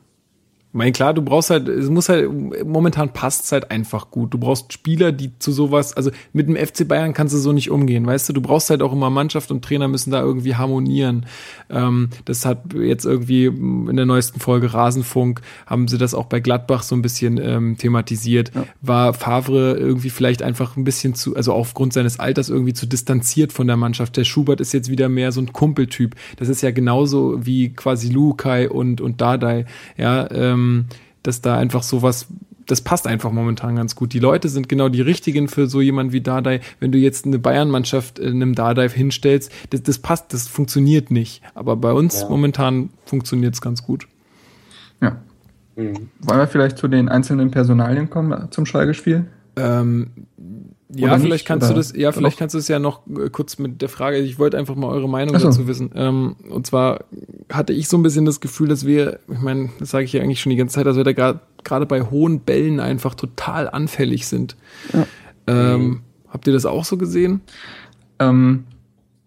[0.76, 2.28] meine, klar, du brauchst halt, es muss halt,
[2.66, 4.34] momentan passt es halt einfach gut.
[4.34, 7.70] Du brauchst Spieler, die zu sowas, also mit dem FC Bayern kannst du so nicht
[7.70, 8.32] umgehen, weißt du?
[8.32, 11.26] Du brauchst halt auch immer Mannschaft und Trainer müssen da irgendwie harmonieren.
[11.70, 16.40] Ähm, das hat jetzt irgendwie in der neuesten Folge Rasenfunk, haben sie das auch bei
[16.40, 18.52] Gladbach so ein bisschen ähm, thematisiert.
[18.54, 18.64] Ja.
[18.82, 23.52] War Favre irgendwie vielleicht einfach ein bisschen zu, also aufgrund seines Alters irgendwie zu distanziert
[23.52, 24.16] von der Mannschaft.
[24.16, 26.14] Der Schubert ist jetzt wieder mehr so ein Kumpeltyp.
[26.36, 29.64] Das ist ja genauso wie quasi Lukai und, und Dardai,
[29.96, 30.86] ja, ähm, ähm,
[31.22, 32.28] dass da einfach sowas
[32.66, 34.12] das passt einfach momentan ganz gut.
[34.12, 36.60] Die Leute sind genau die richtigen für so jemanden wie Dardai.
[36.80, 41.42] Wenn du jetzt eine Bayern-Mannschaft in einem Dardai hinstellst, das, das passt, das funktioniert nicht.
[41.54, 42.28] Aber bei uns ja.
[42.28, 44.08] momentan funktioniert es ganz gut.
[45.00, 45.16] Ja.
[45.76, 46.08] Mhm.
[46.20, 49.26] Wollen wir vielleicht zu den einzelnen Personalien kommen zum Schalke-Spiel?
[49.56, 50.10] Ähm,
[50.88, 53.58] ja, vielleicht nicht, kannst du das, ja, vielleicht kannst du es ja noch äh, kurz
[53.58, 55.48] mit der Frage, ich wollte einfach mal eure Meinung so.
[55.48, 55.90] dazu wissen.
[55.94, 57.04] Ähm, und zwar
[57.52, 60.22] hatte ich so ein bisschen das Gefühl, dass wir, ich meine, das sage ich ja
[60.22, 64.28] eigentlich schon die ganze Zeit, dass wir da gerade bei hohen Bällen einfach total anfällig
[64.28, 64.56] sind.
[64.92, 65.06] Ja.
[65.48, 67.40] Ähm, habt ihr das auch so gesehen?
[68.20, 68.64] Ähm,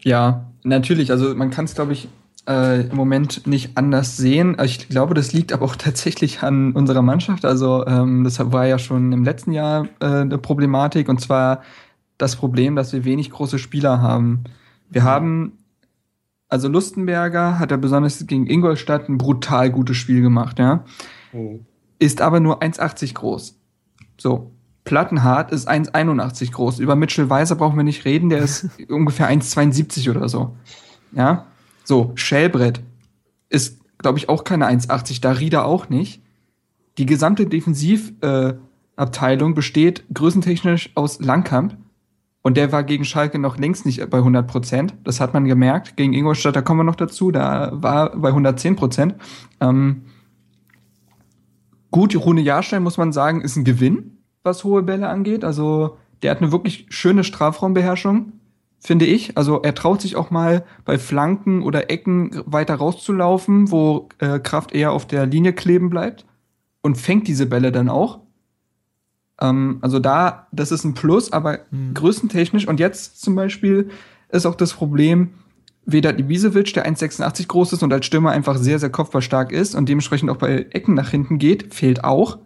[0.02, 1.12] ja, natürlich.
[1.12, 2.08] Also man kann es, glaube ich,
[2.50, 4.58] äh, im Moment nicht anders sehen.
[4.64, 7.46] Ich glaube, das liegt aber auch tatsächlich an unserer Mannschaft.
[7.46, 11.62] Also ähm, das war ja schon im letzten Jahr äh, eine Problematik und zwar
[12.18, 14.44] das Problem, dass wir wenig große Spieler haben.
[14.90, 15.60] Wir haben,
[16.50, 20.84] also Lustenberger hat ja besonders gegen Ingolstadt ein brutal gutes Spiel gemacht, ja.
[21.32, 21.66] Mhm.
[22.00, 23.58] Ist aber nur 1,80 groß.
[24.18, 24.52] So.
[24.86, 26.80] Plattenhart ist 1,81 groß.
[26.80, 30.56] Über Mitchell Weiser brauchen wir nicht reden, der ist ungefähr 1,72 oder so.
[31.12, 31.46] Ja.
[31.90, 32.84] So, Schellbrett
[33.50, 36.22] ist, glaube ich, auch keine 1,80, Darida auch nicht.
[37.00, 41.78] Die gesamte Defensivabteilung äh, besteht größentechnisch aus Langkamp.
[42.44, 44.94] Und der war gegen Schalke noch längst nicht bei 100 Prozent.
[45.04, 45.98] Das hat man gemerkt.
[45.98, 49.16] Gegen Ingolstadt, da kommen wir noch dazu, da war bei 110 Prozent.
[49.60, 50.04] Ähm,
[51.90, 55.44] gut, Rune Jahrstein, muss man sagen, ist ein Gewinn, was hohe Bälle angeht.
[55.44, 58.34] Also der hat eine wirklich schöne Strafraumbeherrschung
[58.80, 59.38] finde ich.
[59.38, 64.74] Also er traut sich auch mal bei Flanken oder Ecken weiter rauszulaufen, wo äh, Kraft
[64.74, 66.26] eher auf der Linie kleben bleibt
[66.82, 68.20] und fängt diese Bälle dann auch.
[69.40, 71.94] Ähm, also da, das ist ein Plus, aber mhm.
[71.94, 73.90] größentechnisch und jetzt zum Beispiel
[74.30, 75.34] ist auch das Problem,
[75.86, 79.90] Vedat Ibisevic, der 1,86 groß ist und als Stürmer einfach sehr, sehr kopfballstark ist und
[79.90, 82.38] dementsprechend auch bei Ecken nach hinten geht, fehlt auch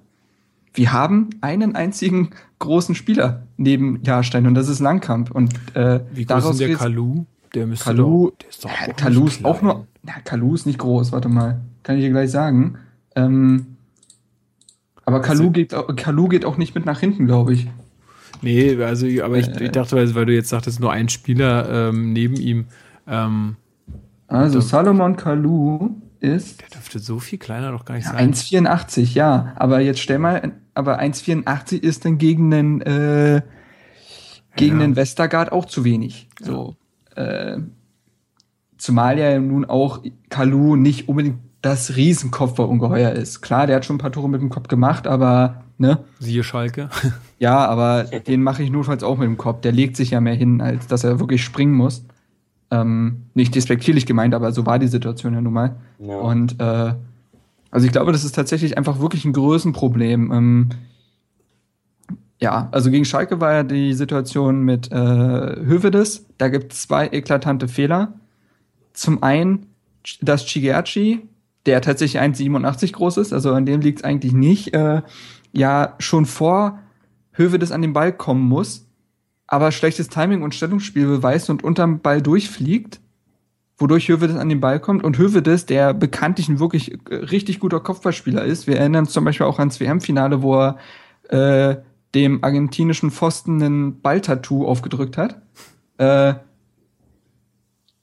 [0.73, 5.31] wir haben einen einzigen großen Spieler neben Jahrstein und das ist Langkamp.
[5.31, 7.25] Und äh, wie groß ist der Kalu?
[7.53, 10.55] Der müsste Kalu, doch, der ist doch auch ja, Kalu ist auch nur, na, Kalu
[10.55, 12.77] ist nicht groß, warte mal, kann ich dir gleich sagen.
[13.15, 13.77] Ähm,
[15.05, 17.69] aber also, Kalu geht, Kalu geht auch nicht mit nach hinten, glaube ich.
[18.41, 22.12] Nee, also, aber ich, äh, ich dachte, weil du jetzt sagtest, nur ein Spieler ähm,
[22.12, 22.65] neben ihm.
[23.07, 23.55] Ähm,
[24.27, 26.62] also Salomon Kalu ist.
[26.62, 28.33] Der dürfte so viel kleiner doch gar nicht ja, sein.
[28.33, 29.53] 1,84, ja.
[29.55, 33.41] Aber jetzt stell mal, aber 1,84 ist dann gegen den, äh,
[34.55, 34.88] gegen ja.
[34.88, 36.29] den Westergaard auch zu wenig.
[36.39, 36.45] Ja.
[36.45, 36.75] So.
[37.15, 37.57] Äh,
[38.77, 43.41] zumal ja nun auch Kalu nicht unbedingt das Riesenkopfballungeheuer ist.
[43.41, 45.99] Klar, der hat schon ein paar Tore mit dem Kopf gemacht, aber ne?
[46.19, 46.89] Siehe Schalke.
[47.39, 49.62] ja, aber den mache ich notfalls auch mit dem Kopf.
[49.62, 52.05] Der legt sich ja mehr hin, als dass er wirklich springen muss.
[52.69, 55.75] Ähm, nicht despektierlich gemeint, aber so war die Situation ja nun mal.
[55.99, 56.17] Ja.
[56.17, 56.95] Und äh,
[57.73, 60.31] Also ich glaube, das ist tatsächlich einfach wirklich ein Größenproblem.
[60.31, 60.69] Ähm,
[62.39, 66.27] ja, also gegen Schalke war ja die Situation mit äh, Hövedes.
[66.38, 68.13] Da gibt es zwei eklatante Fehler.
[68.93, 69.65] Zum einen,
[70.21, 71.27] dass Chigerci,
[71.65, 75.01] der tatsächlich 1,87 groß ist, also an dem liegt es eigentlich nicht, äh,
[75.51, 76.77] ja schon vor
[77.31, 78.86] Hövedes an den Ball kommen muss,
[79.47, 83.01] aber schlechtes Timing und Stellungsspiel beweist und unterm Ball durchfliegt
[83.77, 85.03] wodurch Hövedes an den Ball kommt.
[85.03, 88.67] Und Hövedes, der bekanntlich ein wirklich äh, richtig guter Kopfballspieler ist.
[88.67, 90.77] Wir erinnern uns zum Beispiel auch ans WM-Finale, wo er
[91.29, 91.77] äh,
[92.15, 95.41] dem argentinischen Pfosten ein Balltattoo aufgedrückt hat.
[95.97, 96.36] Äh,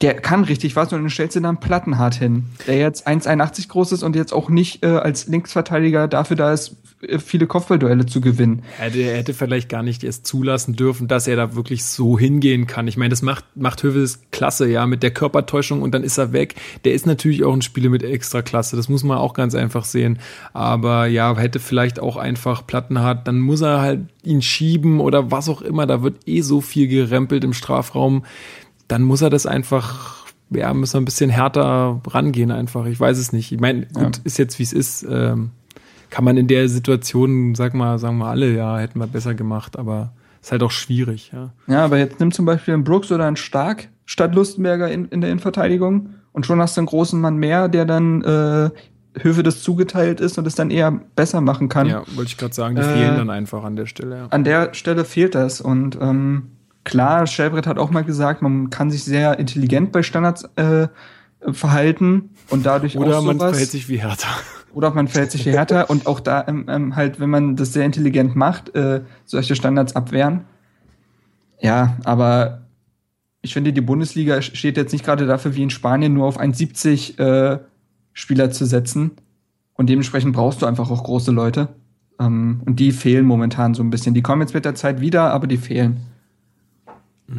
[0.00, 3.92] der kann richtig was und dann stellst du dann Plattenhart hin, der jetzt 1,81 groß
[3.92, 6.76] ist und jetzt auch nicht äh, als Linksverteidiger dafür da ist,
[7.18, 8.62] viele Kopfballduelle zu gewinnen.
[8.78, 12.18] Er hätte, er hätte vielleicht gar nicht erst zulassen dürfen, dass er da wirklich so
[12.18, 12.86] hingehen kann.
[12.88, 16.32] Ich meine, das macht, macht Höves klasse, ja, mit der Körpertäuschung und dann ist er
[16.32, 16.56] weg.
[16.84, 19.84] Der ist natürlich auch ein Spieler mit extra Klasse, das muss man auch ganz einfach
[19.84, 20.18] sehen.
[20.52, 25.48] Aber ja, hätte vielleicht auch einfach Plattenhart, dann muss er halt ihn schieben oder was
[25.48, 25.86] auch immer.
[25.86, 28.24] Da wird eh so viel gerempelt im Strafraum.
[28.88, 30.20] Dann muss er das einfach
[30.52, 32.86] ja, müssen wir ein bisschen härter rangehen einfach.
[32.86, 33.52] Ich weiß es nicht.
[33.52, 34.22] Ich meine, gut, ja.
[34.24, 35.06] ist jetzt wie es ist.
[35.08, 35.50] Ähm,
[36.11, 39.79] kann man in der Situation, sag mal, sagen wir alle, ja, hätten wir besser gemacht,
[39.79, 41.53] aber ist halt auch schwierig, ja.
[41.66, 45.20] Ja, aber jetzt nimm zum Beispiel einen Brooks oder einen Stark statt Lustenberger in, in
[45.20, 48.70] der Innenverteidigung und schon hast du einen großen Mann mehr, der dann äh,
[49.23, 51.88] Höfe das zugeteilt ist und es dann eher besser machen kann.
[51.88, 54.16] Ja, wollte ich gerade sagen, die äh, fehlen dann einfach an der Stelle.
[54.16, 54.27] Ja.
[54.31, 56.51] An der Stelle fehlt das und ähm,
[56.85, 60.88] klar, Schellbrett hat auch mal gesagt, man kann sich sehr intelligent bei Standards äh,
[61.53, 64.29] verhalten und dadurch Oder auch man verhält sich wie Hertha.
[64.72, 67.85] Oder man verhält sich Hertha und auch da ähm, ähm, halt, wenn man das sehr
[67.85, 70.44] intelligent macht, äh, solche Standards abwehren.
[71.61, 72.62] Ja, aber
[73.42, 77.18] ich finde, die Bundesliga steht jetzt nicht gerade dafür, wie in Spanien nur auf 1,70
[77.18, 77.59] äh,
[78.12, 79.12] Spieler zu setzen.
[79.74, 81.68] Und dementsprechend brauchst du einfach auch große Leute.
[82.18, 84.14] Ähm, und die fehlen momentan so ein bisschen.
[84.14, 86.10] Die kommen jetzt mit der Zeit wieder, aber die fehlen.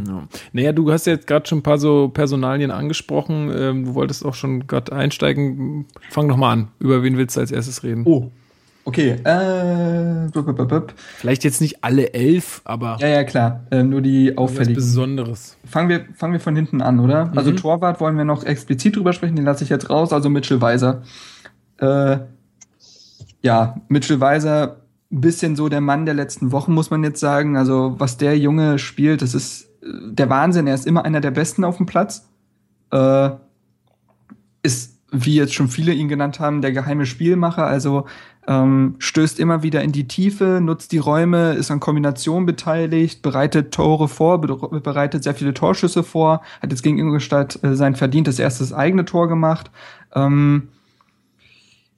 [0.07, 0.27] Ja.
[0.53, 3.51] Naja, du hast jetzt gerade schon ein paar so Personalien angesprochen.
[3.53, 5.85] Ähm, du wolltest auch schon gerade einsteigen.
[6.09, 6.67] Fang doch mal an.
[6.79, 8.03] Über wen willst du als erstes reden?
[8.05, 8.31] Oh.
[8.83, 9.11] Okay.
[9.23, 10.93] Äh, bup, bup, bup.
[11.17, 12.97] Vielleicht jetzt nicht alle elf, aber.
[12.99, 13.67] Ja, ja, klar.
[13.69, 14.75] Äh, nur die auffälligen.
[14.75, 15.57] Besonderes.
[15.65, 17.25] Fangen wir, fangen wir von hinten an, oder?
[17.25, 17.37] Mhm.
[17.37, 20.11] Also Torwart wollen wir noch explizit drüber sprechen, den lasse ich jetzt raus.
[20.13, 21.03] Also Mitchell Weiser.
[21.77, 22.17] Äh,
[23.43, 27.57] ja, Mitchell Weiser, bisschen so der Mann der letzten Wochen, muss man jetzt sagen.
[27.57, 30.67] Also, was der Junge spielt, das ist der Wahnsinn.
[30.67, 32.27] Er ist immer einer der Besten auf dem Platz.
[32.91, 33.31] Äh,
[34.63, 37.65] ist, wie jetzt schon viele ihn genannt haben, der geheime Spielmacher.
[37.65, 38.05] Also
[38.47, 43.73] ähm, stößt immer wieder in die Tiefe, nutzt die Räume, ist an Kombinationen beteiligt, bereitet
[43.73, 48.73] Tore vor, bereitet sehr viele Torschüsse vor, hat jetzt gegen Ingolstadt äh, sein verdientes erstes
[48.73, 49.69] eigene Tor gemacht.
[50.13, 50.69] Ähm,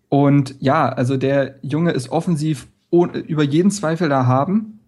[0.09, 4.79] und ja, also der Junge ist offensiv über jeden Zweifel da haben.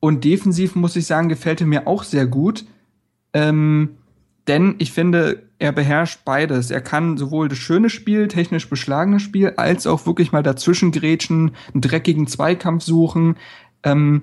[0.00, 2.64] Und defensiv muss ich sagen, gefällt er mir auch sehr gut.
[3.32, 3.96] Ähm,
[4.46, 6.70] denn ich finde, er beherrscht beides.
[6.70, 11.52] Er kann sowohl das schöne Spiel, technisch beschlagene Spiel, als auch wirklich mal dazwischen grätschen,
[11.72, 13.36] einen dreckigen Zweikampf suchen.
[13.82, 14.22] Ähm,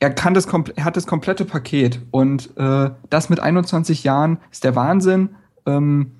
[0.00, 2.00] er kann das, er hat das komplette Paket.
[2.10, 5.30] Und äh, das mit 21 Jahren ist der Wahnsinn.
[5.64, 6.10] Ähm,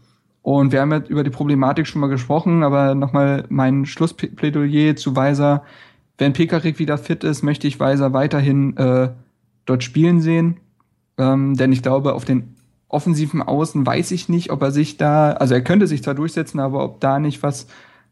[0.41, 5.17] und wir haben ja über die Problematik schon mal gesprochen, aber nochmal mein Schlussplädoyer zu
[5.17, 5.65] Weiser
[6.19, 9.11] wenn Pekarik wieder fit ist, möchte ich Weiser weiterhin äh,
[9.65, 10.59] dort spielen sehen.
[11.19, 12.55] Ähm, denn ich glaube, auf den
[12.89, 16.61] offensiven Außen weiß ich nicht, ob er sich da, also er könnte sich da durchsetzen,
[16.61, 17.67] aber ob da nicht was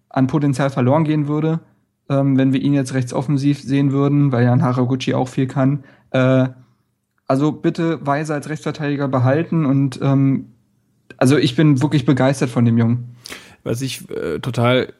[0.09, 1.61] an Potenzial verloren gehen würde,
[2.09, 5.47] ähm, wenn wir ihn jetzt rechts offensiv sehen würden, weil ja ein Haraguchi auch viel
[5.47, 5.85] kann.
[6.11, 6.49] Äh,
[7.27, 10.47] also bitte Weiser als Rechtsverteidiger behalten und ähm,
[11.17, 13.17] also ich bin wirklich begeistert von dem Jungen.
[13.63, 14.93] Was ich äh, total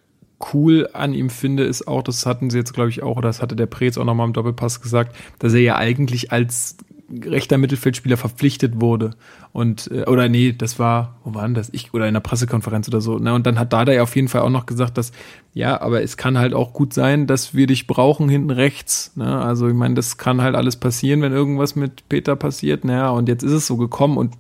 [0.53, 3.43] cool an ihm finde, ist auch, das hatten sie jetzt, glaube ich, auch, oder das
[3.43, 6.77] hatte der Prez auch nochmal im Doppelpass gesagt, dass er ja eigentlich als
[7.25, 9.11] rechter Mittelfeldspieler verpflichtet wurde.
[9.53, 11.69] Und, äh, oder nee, das war, wo war denn das?
[11.73, 13.19] Ich, oder in der Pressekonferenz oder so.
[13.19, 13.35] Ne?
[13.35, 15.13] Und dann hat Dada ja auf jeden Fall auch noch gesagt, dass,
[15.53, 19.13] ja, aber es kann halt auch gut sein, dass wir dich brauchen hinten rechts.
[19.15, 19.41] Ne?
[19.41, 22.85] Also ich meine, das kann halt alles passieren, wenn irgendwas mit Peter passiert.
[22.85, 24.33] Naja, und jetzt ist es so gekommen und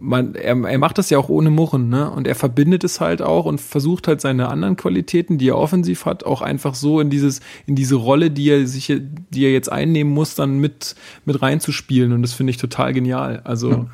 [0.00, 2.10] man, er, er macht das ja auch ohne Murren, ne?
[2.10, 6.04] Und er verbindet es halt auch und versucht halt seine anderen Qualitäten, die er offensiv
[6.06, 9.70] hat, auch einfach so in dieses, in diese Rolle, die er sich, die er jetzt
[9.70, 12.12] einnehmen muss, dann mit, mit reinzuspielen.
[12.12, 13.40] Und das finde ich total genial.
[13.44, 13.86] Also, ja.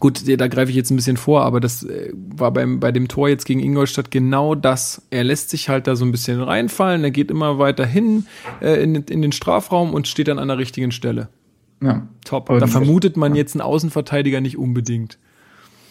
[0.00, 3.08] gut, da greife ich jetzt ein bisschen vor, aber das äh, war beim, bei dem
[3.08, 5.02] Tor jetzt gegen Ingolstadt genau das.
[5.10, 8.26] Er lässt sich halt da so ein bisschen reinfallen, er geht immer weiter hin
[8.60, 11.28] äh, in, in den Strafraum und steht dann an der richtigen Stelle.
[11.82, 12.06] Ja.
[12.24, 12.48] Top.
[12.50, 15.18] Und da vermutet man jetzt einen Außenverteidiger nicht unbedingt.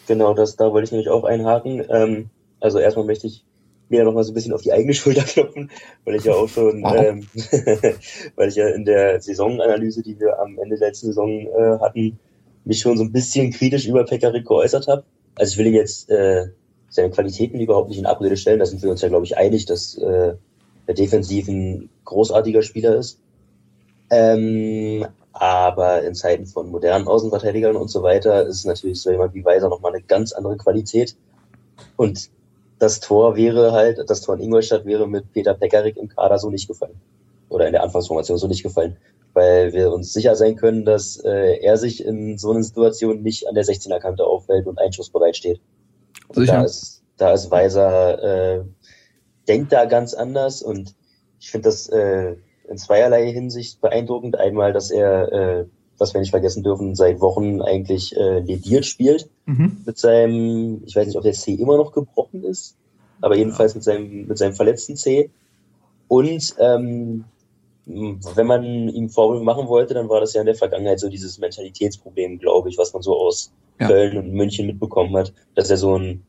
[0.08, 1.84] Genau, das, da wollte ich nämlich auch einhaken.
[1.90, 2.30] Ähm,
[2.60, 3.44] also erstmal möchte ich
[3.90, 5.70] mir noch mal so ein bisschen auf die eigene Schulter klopfen,
[6.06, 6.96] weil ich ja auch schon, Wow.
[6.96, 7.28] ähm,
[8.36, 12.18] weil ich ja in der Saisonanalyse, die wir am Ende der letzten Saison äh, hatten,
[12.64, 15.04] mich schon so ein bisschen kritisch über Pekarik geäußert habe.
[15.36, 16.48] Also ich will ihm jetzt äh,
[16.90, 18.60] seine Qualitäten überhaupt nicht in Abrede stellen.
[18.60, 20.34] Da sind wir uns ja, glaube ich, einig, dass äh,
[20.88, 23.20] der defensiv ein großartiger Spieler ist.
[24.10, 25.06] Ähm,
[25.42, 29.70] aber in Zeiten von modernen Außenverteidigern und so weiter ist natürlich so jemand wie Weiser
[29.70, 31.16] nochmal eine ganz andere Qualität.
[31.98, 32.30] Und
[32.78, 36.52] das Tor wäre halt, das Tor in Ingolstadt wäre mit Peter Pekarik im Kader so
[36.52, 37.02] nicht gefallen.
[37.50, 38.98] Oder in der Anfangsformation so nicht gefallen.
[39.34, 43.48] Weil wir uns sicher sein können, dass äh, er sich in so einer Situation nicht
[43.48, 45.60] an der 16er Kante aufhält und einschussbereit steht.
[46.28, 46.58] Und Sicher.
[46.58, 48.64] Da ist, da ist Weiser, äh,
[49.48, 50.94] denkt da ganz anders und
[51.40, 52.36] ich finde das äh,
[52.72, 54.38] in zweierlei Hinsicht beeindruckend.
[54.38, 55.66] Einmal, dass er, äh,
[55.98, 59.82] was wir nicht vergessen dürfen, seit Wochen eigentlich äh, lediert spielt Mhm.
[59.86, 62.76] mit seinem, ich weiß nicht, ob der C immer noch gebrochen ist,
[63.22, 65.30] aber jedenfalls mit seinem, mit seinem verletzten C.
[66.08, 67.26] Und ähm,
[67.86, 71.38] wenn man ihm Vorwürfe machen wollte, dann war das ja in der Vergangenheit so dieses
[71.40, 73.88] Mentalitätsproblem, glaube ich, was man so aus Ja.
[73.88, 76.24] Köln und München mitbekommen hat, dass er so ein,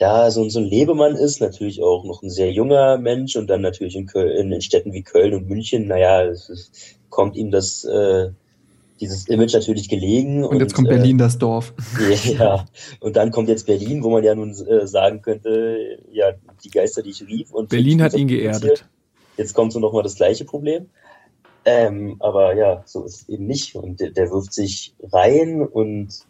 [0.00, 3.48] ja, so ein, so ein Lebemann ist, natürlich auch noch ein sehr junger Mensch und
[3.48, 7.50] dann natürlich in Köln, in Städten wie Köln und München, naja, es ist, kommt ihm
[7.50, 8.30] das, äh,
[8.98, 10.42] dieses Image natürlich gelegen.
[10.44, 11.74] Und jetzt kommt äh, Berlin, das Dorf.
[12.24, 12.64] ja,
[13.00, 16.32] und dann kommt jetzt Berlin, wo man ja nun äh, sagen könnte, ja,
[16.64, 17.50] die Geister, die ich rief.
[17.52, 18.86] Und Berlin hat ihn geerdet.
[19.36, 20.86] Jetzt kommt so nochmal das gleiche Problem.
[21.66, 23.74] Ähm, aber ja, so ist es eben nicht.
[23.74, 26.24] Und der, der wirft sich rein und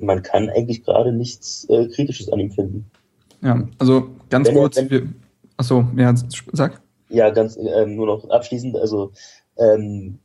[0.00, 2.90] man kann eigentlich gerade nichts äh, Kritisches an ihm finden.
[3.42, 4.76] Ja, also ganz Wenn er- kurz.
[4.76, 5.06] wenn- wir,
[5.56, 6.14] achso, ja,
[6.52, 6.80] sag.
[7.10, 9.12] Ja, ganz ähm, nur noch abschließend, also
[9.56, 10.18] ähm,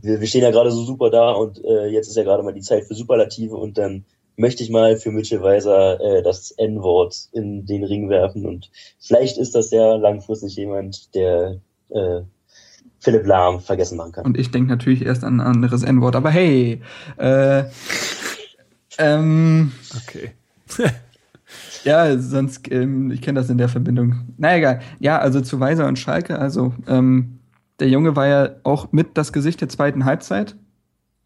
[0.00, 2.54] wir, wir stehen ja gerade so super da und äh, jetzt ist ja gerade mal
[2.54, 4.04] die Zeit für Superlative und dann
[4.36, 9.36] möchte ich mal für Mitchell Weiser äh, das N-Wort in den Ring werfen und vielleicht
[9.36, 11.56] ist das ja langfristig jemand, der
[11.90, 12.20] äh,
[13.00, 14.24] Philipp Lahm vergessen machen kann.
[14.24, 16.80] Und ich denke natürlich erst an ein anderes N-Wort, aber hey.
[17.18, 17.64] Äh,
[18.98, 20.32] ähm, Okay.
[21.84, 24.20] ja, sonst, ähm, ich kenne das in der Verbindung.
[24.38, 24.80] Na egal.
[25.00, 27.38] Ja, also zu Weiser und Schalke, also ähm,
[27.80, 30.54] der Junge war ja auch mit das Gesicht der zweiten Halbzeit.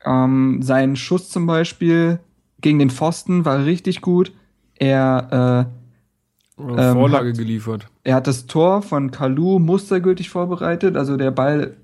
[0.04, 2.20] Ähm, sein Schuss zum Beispiel
[2.60, 4.32] gegen den Pfosten war richtig gut.
[4.78, 7.88] Er, äh, Ähm, Vorlage hat- geliefert.
[8.04, 10.96] er hat das Tor von Kalu mustergültig vorbereitet.
[10.96, 11.76] Also der Ball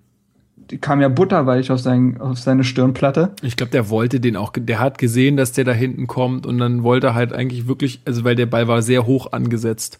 [0.80, 3.32] kam ja butterweich auf, sein, auf seine Stirnplatte.
[3.42, 6.58] Ich glaube, der wollte den auch, der hat gesehen, dass der da hinten kommt und
[6.58, 9.98] dann wollte er halt eigentlich wirklich, also weil der Ball war sehr hoch angesetzt.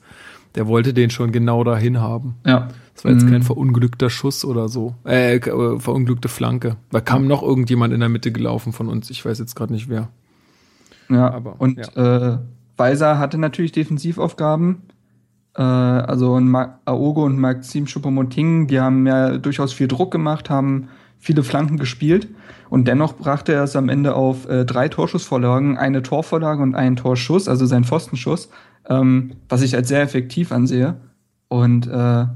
[0.56, 2.34] Der wollte den schon genau dahin haben.
[2.44, 2.68] Ja.
[2.94, 3.30] Das war jetzt Mhm.
[3.30, 4.94] kein verunglückter Schuss oder so.
[5.06, 6.76] Äh, äh, verunglückte Flanke.
[6.90, 9.10] Da kam noch irgendjemand in der Mitte gelaufen von uns.
[9.10, 10.08] Ich weiß jetzt gerade nicht wer.
[11.08, 12.38] Ja, Aber, und äh,
[12.76, 14.82] Weiser hatte natürlich Defensivaufgaben.
[15.56, 16.34] Äh, also
[16.84, 20.88] Aogo und Maxim Choupo-Moting, die haben ja durchaus viel Druck gemacht, haben
[21.18, 22.28] viele Flanken gespielt.
[22.68, 26.96] Und dennoch brachte er es am Ende auf äh, drei Torschussvorlagen, eine Torvorlage und einen
[26.96, 28.48] Torschuss, also sein Pfostenschuss,
[28.88, 30.96] ähm, was ich als sehr effektiv ansehe.
[31.48, 32.26] Und äh,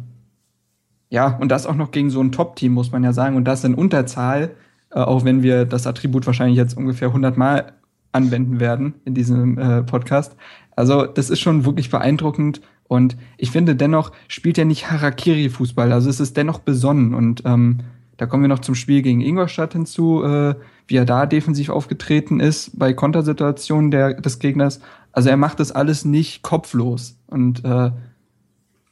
[1.11, 3.37] ja, und das auch noch gegen so ein Top-Team, muss man ja sagen.
[3.37, 4.51] Und das in Unterzahl,
[4.91, 7.73] äh, auch wenn wir das Attribut wahrscheinlich jetzt ungefähr 100 Mal
[8.11, 10.37] anwenden werden in diesem äh, Podcast.
[10.77, 12.61] Also das ist schon wirklich beeindruckend.
[12.87, 15.93] Und ich finde dennoch spielt er nicht Harakiri-Fußball.
[15.93, 17.15] Also es ist dennoch besonnen.
[17.15, 17.79] Und ähm,
[18.17, 20.55] da kommen wir noch zum Spiel gegen Ingolstadt hinzu, äh,
[20.87, 24.81] wie er da defensiv aufgetreten ist bei Kontersituationen der, des Gegners.
[25.13, 27.17] Also er macht das alles nicht kopflos.
[27.27, 27.91] Und äh,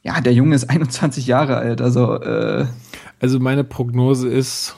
[0.01, 1.81] ja, der Junge ist 21 Jahre alt.
[1.81, 2.65] Also äh,
[3.21, 4.75] Also meine Prognose ist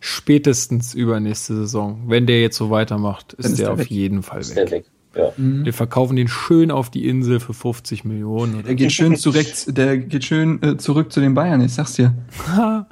[0.00, 2.02] spätestens übernächste Saison.
[2.06, 3.90] Wenn der jetzt so weitermacht, ist, Dann ist der er auf weg.
[3.90, 4.84] jeden Fall Ist der weg.
[5.16, 5.32] Ja.
[5.36, 8.54] Wir verkaufen den schön auf die Insel für 50 Millionen.
[8.54, 8.62] Oder?
[8.62, 11.60] der geht schön zurück, der geht schön äh, zurück zu den Bayern.
[11.60, 12.14] Ich sag's dir.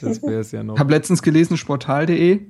[0.00, 0.78] Das wäre es ja noch.
[0.78, 2.40] Hab letztens gelesen, sportal.de,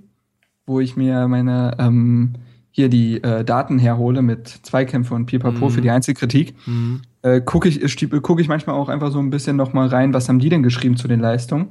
[0.66, 2.32] wo ich mir meine ähm,
[2.72, 5.70] hier die äh, Daten herhole mit Zweikämpfe und Pipapo Mhm.
[5.70, 6.54] für die Einzelkritik.
[6.66, 7.02] Mhm.
[7.22, 10.12] Äh, gucke ich, stieb- guck ich manchmal auch einfach so ein bisschen noch mal rein,
[10.12, 11.68] was haben die denn geschrieben zu den Leistungen?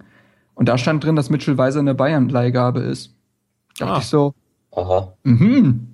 [0.53, 3.13] Und da stand drin, dass Mitchell Weiser eine Bayern-Leihgabe ist.
[3.77, 3.97] Dachte Ah.
[3.99, 4.33] ich so,
[4.71, 5.13] Aha.
[5.23, 5.87] mhm.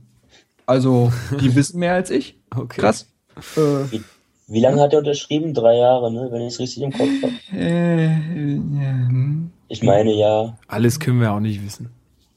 [0.65, 2.37] Also, die wissen mehr als ich.
[2.53, 2.81] Okay.
[2.81, 3.07] Krass.
[3.55, 3.99] Äh,
[4.47, 5.53] Wie lange hat er unterschrieben?
[5.53, 6.27] Drei Jahre, ne?
[6.31, 7.33] wenn ich es richtig im Kopf habe.
[7.57, 9.51] äh, ja, hm.
[9.69, 10.57] Ich meine ja.
[10.67, 11.89] Alles können wir auch nicht wissen.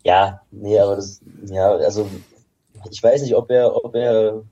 [0.04, 2.08] Ja, nee, aber das, ja, also
[2.92, 4.44] ich weiß nicht, ob er, ob er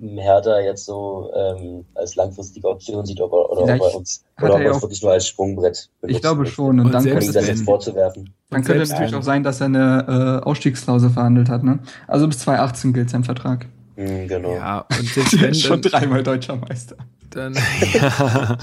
[0.00, 4.48] Hertha jetzt so ähm, als langfristige Option sieht ob er, oder ob er uns oder
[4.50, 6.16] er ob er uns auch- wirklich nur als Sprungbrett benutzt.
[6.16, 6.80] Ich glaube schon.
[6.80, 8.32] Und, Und dann könnte, das jetzt vorzuwerfen.
[8.50, 11.64] dann könnte selbst natürlich auch sein, dass er eine äh, Ausstiegsklausel verhandelt hat.
[11.64, 11.80] Ne?
[12.06, 13.66] Also bis 2018 gilt sein Vertrag.
[13.96, 14.54] Hm, genau.
[14.54, 16.96] Ja, und selbst wenn, Schon dann, dreimal deutscher Meister.
[17.30, 17.54] Dann,
[17.92, 18.56] ja.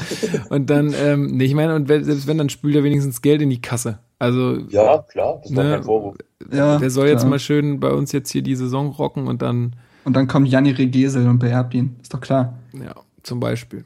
[0.49, 3.49] Und dann, ähm, nee, ich meine, und selbst wenn, dann spült er wenigstens Geld in
[3.49, 3.99] die Kasse.
[4.17, 5.69] Also, Ja, klar, das ist doch Ne?
[5.71, 6.15] kein Vorwurf.
[6.51, 7.29] Ja, der soll jetzt klar.
[7.31, 9.75] mal schön bei uns jetzt hier die Saison rocken und dann,
[10.05, 11.97] Und dann kommt Janni Regesel und beerbt ihn.
[12.01, 12.53] Ist doch klar.
[12.73, 12.93] ja,
[13.23, 13.83] zum Beispiel.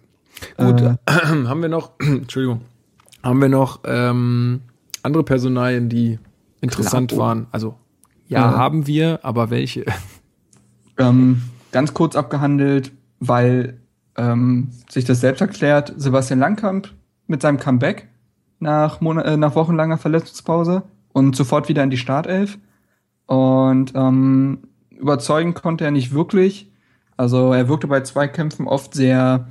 [0.57, 0.95] Gut, Äh.
[1.09, 2.61] haben wir noch, Entschuldigung,
[3.23, 4.61] haben wir noch ähm,
[5.03, 6.19] andere Personalien, die
[6.61, 7.23] interessant Klaro.
[7.23, 7.47] waren?
[7.51, 7.75] Also,
[8.27, 8.57] ja, Ja.
[8.57, 9.85] haben wir, aber welche?
[10.97, 11.41] Ähm,
[11.71, 12.91] ganz kurz abgehandelt,
[13.21, 13.79] weil
[14.17, 16.89] ähm, sich das selbst erklärt, Sebastian Langkamp
[17.27, 18.09] mit seinem Comeback
[18.59, 22.57] nach, Monat, äh, nach wochenlanger Verletzungspause und sofort wieder in die Startelf.
[23.27, 24.57] Und ähm,
[24.99, 26.71] überzeugen konnte er nicht wirklich.
[27.17, 29.47] Also er wirkte bei Zweikämpfen oft sehr,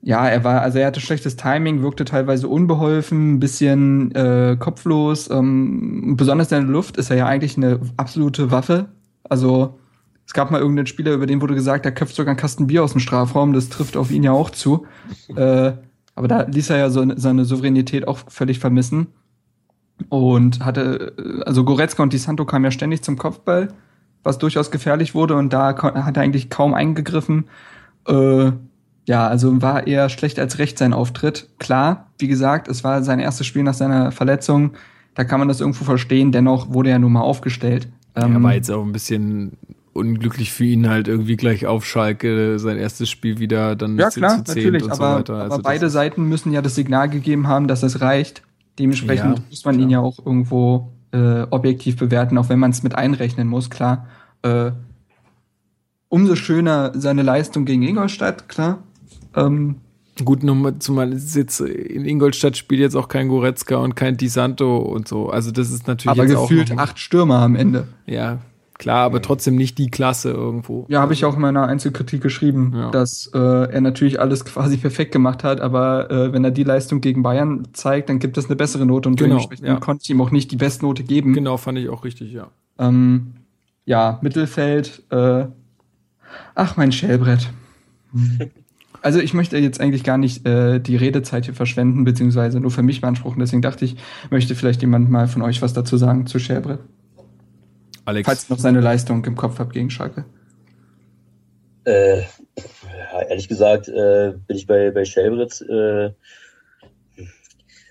[0.00, 5.28] ja, er war, also er hatte schlechtes Timing, wirkte teilweise unbeholfen, ein bisschen äh, kopflos.
[5.30, 8.88] Ähm, besonders in der Luft ist er ja eigentlich eine absolute Waffe.
[9.24, 9.78] Also
[10.26, 12.84] es gab mal irgendeinen Spieler, über den wurde gesagt, der köpft sogar einen Kasten Bier
[12.84, 13.52] aus dem Strafraum.
[13.52, 14.86] Das trifft auf ihn ja auch zu.
[15.36, 15.72] äh,
[16.14, 19.08] aber da ließ er ja so, seine Souveränität auch völlig vermissen.
[20.08, 23.68] Und hatte, äh, also Goretzka und Di Santo kamen ja ständig zum Kopfball,
[24.22, 25.34] was durchaus gefährlich wurde.
[25.36, 27.44] Und da hat er eigentlich kaum eingegriffen.
[28.06, 28.52] Äh,
[29.06, 31.48] ja, also war eher schlecht als recht sein Auftritt.
[31.58, 34.72] Klar, wie gesagt, es war sein erstes Spiel nach seiner Verletzung.
[35.14, 36.32] Da kann man das irgendwo verstehen.
[36.32, 37.88] Dennoch wurde er nun mal aufgestellt.
[38.14, 39.52] Er Ähm, war jetzt auch ein bisschen
[39.92, 44.38] unglücklich für ihn halt irgendwie gleich auf Schalke sein erstes Spiel wieder dann Ja, klar,
[44.38, 45.34] zu zehnt natürlich, und aber, so weiter.
[45.34, 48.42] aber Also das beide Seiten müssen ja das Signal gegeben haben, dass es reicht.
[48.78, 52.82] Dementsprechend Ja, muss man ihn ja auch irgendwo äh, objektiv bewerten, auch wenn man es
[52.82, 54.06] mit einrechnen muss, klar.
[54.42, 54.72] Äh,
[56.08, 58.82] umso schöner seine Leistung gegen Ingolstadt, klar.
[59.34, 59.76] Ähm,
[60.22, 64.76] Gut, nochmal, zumal jetzt in Ingolstadt spielt jetzt auch kein Goretzka und kein Di Santo
[64.76, 65.30] und so.
[65.30, 67.88] Also das ist natürlich aber gefühlt acht Stürmer am Ende.
[68.04, 68.38] Ja,
[68.82, 70.86] klar, aber trotzdem nicht die Klasse irgendwo.
[70.88, 72.90] Ja, habe ich auch in meiner Einzelkritik geschrieben, Ja.
[72.90, 77.00] dass äh, er natürlich alles quasi perfekt gemacht hat, aber äh, wenn er die Leistung
[77.00, 79.76] gegen Bayern zeigt, dann gibt es eine bessere Note und Genau, dementsprechend ja.
[79.76, 81.32] konnte ich ihm auch nicht die Bestnote geben.
[81.32, 82.48] Genau, fand ich auch richtig, ja.
[82.78, 83.34] Ähm,
[83.84, 85.02] ja, Mittelfeld.
[85.10, 85.46] Äh,
[86.54, 87.50] ach, mein Schellbrett.
[89.04, 92.84] Also ich möchte jetzt eigentlich gar nicht äh, die Redezeit hier verschwenden, beziehungsweise nur für
[92.84, 93.40] mich beanspruchen.
[93.40, 93.96] Deswegen dachte ich,
[94.30, 96.78] möchte vielleicht jemand mal von euch was dazu sagen zu Schellbrett.
[98.04, 100.24] Alex, Falls ihr noch seine Leistung im Kopf habt gegen Schalke.
[101.84, 105.60] Äh, ja, ehrlich gesagt äh, bin ich bei, bei Shelbritz.
[105.60, 106.12] Äh,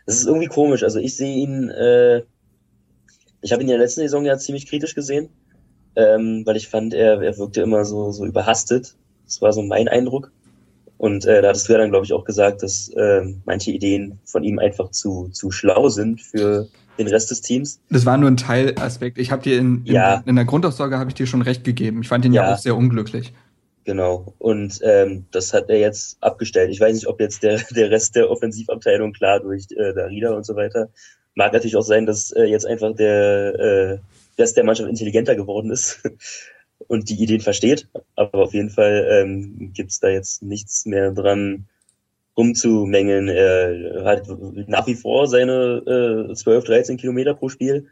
[0.05, 0.83] das ist irgendwie komisch.
[0.83, 2.23] Also ich sehe ihn, äh,
[3.41, 5.29] ich habe ihn in der letzten Saison ja ziemlich kritisch gesehen,
[5.95, 8.95] ähm, weil ich fand, er, er wirkte immer so, so überhastet.
[9.25, 10.31] Das war so mein Eindruck.
[10.97, 14.19] Und äh, da hattest du ja dann, glaube ich, auch gesagt, dass äh, manche Ideen
[14.23, 16.67] von ihm einfach zu, zu schlau sind für
[17.03, 17.79] den Rest des Teams.
[17.89, 19.17] Das war nur ein Teilaspekt.
[19.17, 20.23] Ich habe dir in, in, Ja.
[20.25, 22.01] in der Grundaussage habe ich dir schon recht gegeben.
[22.01, 22.53] Ich fand ihn ja, Ja.
[22.53, 23.33] auch sehr unglücklich.
[23.83, 24.33] Genau.
[24.37, 26.69] Und ähm, das hat er jetzt abgestellt.
[26.69, 30.45] Ich weiß nicht, ob jetzt der, der Rest der Offensivabteilung klar durch äh, Darida und
[30.45, 30.89] so weiter.
[31.35, 33.97] Mag natürlich auch sein, dass äh, jetzt einfach der äh,
[34.39, 36.01] Rest der Mannschaft intelligenter geworden ist
[36.87, 37.87] und die Ideen versteht.
[38.15, 41.65] Aber auf jeden Fall ähm, gibt's da jetzt nichts mehr dran
[42.37, 43.27] rumzumängeln.
[43.27, 44.27] Er hat
[44.67, 47.87] nach wie vor seine äh, 12, 13 Kilometer pro Spiel.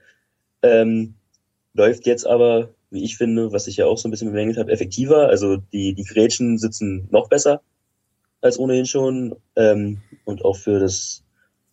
[0.61, 1.15] Ähm,
[1.73, 4.71] läuft jetzt aber, wie ich finde, was ich ja auch so ein bisschen bemängelt habe,
[4.71, 5.27] effektiver.
[5.27, 7.61] Also die, die Grätschen sitzen noch besser
[8.41, 9.35] als ohnehin schon.
[9.55, 11.23] Ähm, und auch für das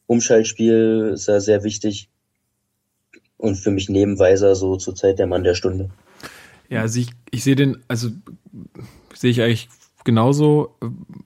[0.07, 2.09] Umschaltspiel ist er sehr wichtig.
[3.39, 5.91] Und für mich neben Weiser so zur Zeit der Mann der Stunde.
[6.69, 8.11] Ja, also ich, ich sehe den, also
[9.15, 9.69] sehe ich eigentlich
[10.07, 10.79] genauso.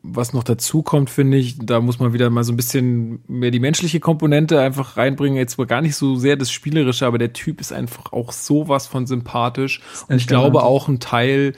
[0.03, 3.53] Was noch dazu kommt, finde ich, da muss man wieder mal so ein bisschen mehr
[3.53, 5.39] die menschliche Komponente einfach reinbringen.
[5.39, 8.89] Jetzt mal gar nicht so sehr das Spielerische, aber der Typ ist einfach auch sowas
[8.89, 9.81] von sympathisch.
[10.09, 11.53] Und ich glaube auch ein Teil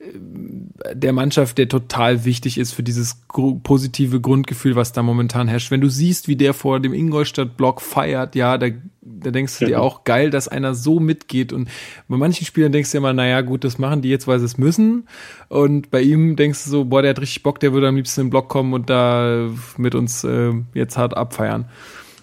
[0.00, 3.22] der Mannschaft, der total wichtig ist für dieses
[3.64, 5.72] positive Grundgefühl, was da momentan herrscht.
[5.72, 8.68] Wenn du siehst, wie der vor dem Ingolstadt-Block feiert, ja, da,
[9.00, 11.52] da denkst du dir auch geil, dass einer so mitgeht.
[11.52, 11.68] Und
[12.06, 14.56] bei manchen Spielern denkst du immer, naja, gut, das machen die jetzt, weil sie es
[14.56, 15.08] müssen.
[15.48, 18.20] Und bei ihm denkst du so, boah, der hat richtig Bock, der würde am liebsten
[18.20, 21.66] im Block kommen und da mit uns äh, jetzt hart abfeiern.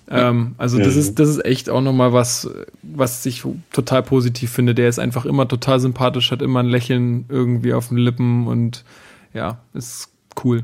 [0.09, 2.49] Ähm, also das ist, das ist echt auch nochmal was,
[2.83, 4.75] was ich total positiv finde.
[4.75, 8.83] Der ist einfach immer total sympathisch, hat immer ein Lächeln irgendwie auf den Lippen und
[9.33, 10.09] ja, ist
[10.43, 10.63] cool.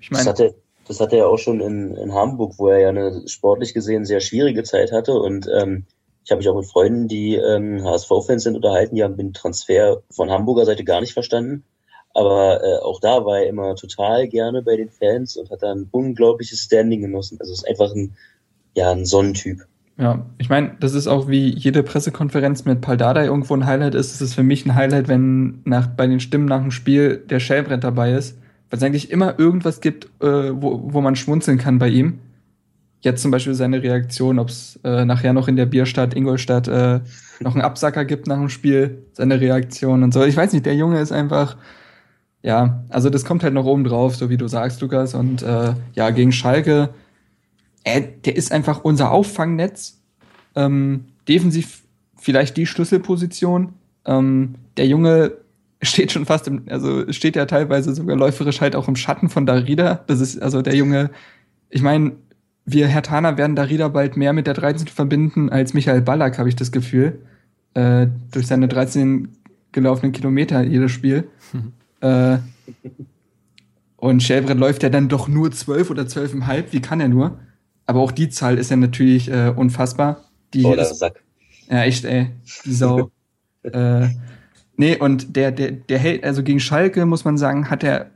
[0.00, 0.54] Ich Das meine, hatte,
[0.88, 4.20] das hatte er auch schon in, in Hamburg, wo er ja eine sportlich gesehen sehr
[4.20, 5.12] schwierige Zeit hatte.
[5.12, 5.84] Und ähm,
[6.24, 10.02] ich habe mich auch mit Freunden, die ähm, HSV-Fans sind, unterhalten, die haben den Transfer
[10.10, 11.64] von Hamburger Seite gar nicht verstanden.
[12.12, 15.70] Aber äh, auch da war er immer total gerne bei den Fans und hat da
[15.70, 17.38] ein unglaubliches Standing genossen.
[17.40, 18.16] Also ist einfach ein,
[18.74, 19.66] ja, ein Sonnentyp.
[20.00, 24.14] Ja, ich meine, das ist auch wie jede Pressekonferenz mit Paldada irgendwo ein Highlight ist.
[24.14, 27.38] Es ist für mich ein Highlight, wenn nach, bei den Stimmen nach dem Spiel der
[27.38, 28.38] Schellbrett dabei ist,
[28.70, 32.18] weil es eigentlich immer irgendwas gibt, äh, wo, wo man schmunzeln kann bei ihm.
[33.02, 37.00] Jetzt zum Beispiel seine Reaktion, ob es äh, nachher noch in der Bierstadt Ingolstadt äh,
[37.40, 40.24] noch einen Absacker gibt nach dem Spiel, seine Reaktion und so.
[40.24, 41.58] Ich weiß nicht, der Junge ist einfach,
[42.42, 45.12] ja, also das kommt halt noch oben drauf, so wie du sagst, Lukas.
[45.12, 46.88] Und äh, ja, gegen Schalke,
[47.84, 50.00] äh, der ist einfach unser Auffangnetz.
[50.54, 51.82] Ähm, defensiv
[52.16, 53.74] vielleicht die Schlüsselposition.
[54.04, 55.32] Ähm, der Junge
[55.82, 59.46] steht schon fast im, also steht ja teilweise sogar läuferisch halt auch im Schatten von
[59.46, 60.04] Darida.
[60.06, 61.10] Das ist, also der Junge,
[61.70, 62.12] ich meine,
[62.66, 66.48] wir Herr Tana werden Darida bald mehr mit der 13 verbinden als Michael Ballack, habe
[66.48, 67.20] ich das Gefühl.
[67.74, 69.28] Äh, durch seine 13
[69.72, 71.28] gelaufenen Kilometer jedes Spiel.
[72.00, 72.38] Äh,
[73.96, 76.64] und Shelbrett läuft ja dann doch nur 12 oder 12,5.
[76.70, 77.38] Wie kann er nur?
[77.90, 80.20] Aber auch die Zahl ist ja natürlich äh, unfassbar.
[80.54, 81.24] Die Oder ist, Sack.
[81.68, 82.30] ja, echt, ey.
[82.64, 83.10] Die Sau.
[83.64, 84.06] äh,
[84.76, 88.12] nee, und der, der, der hält, also gegen Schalke, muss man sagen, hat er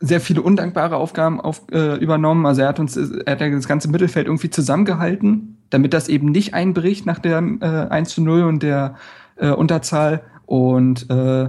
[0.00, 2.44] sehr viele undankbare Aufgaben auf, äh, übernommen.
[2.44, 6.30] Also er hat uns, er hat ja das ganze Mittelfeld irgendwie zusammengehalten, damit das eben
[6.30, 8.96] nicht einbricht nach der äh, 1 zu 0 und der
[9.36, 10.24] äh, Unterzahl.
[10.44, 11.48] Und äh,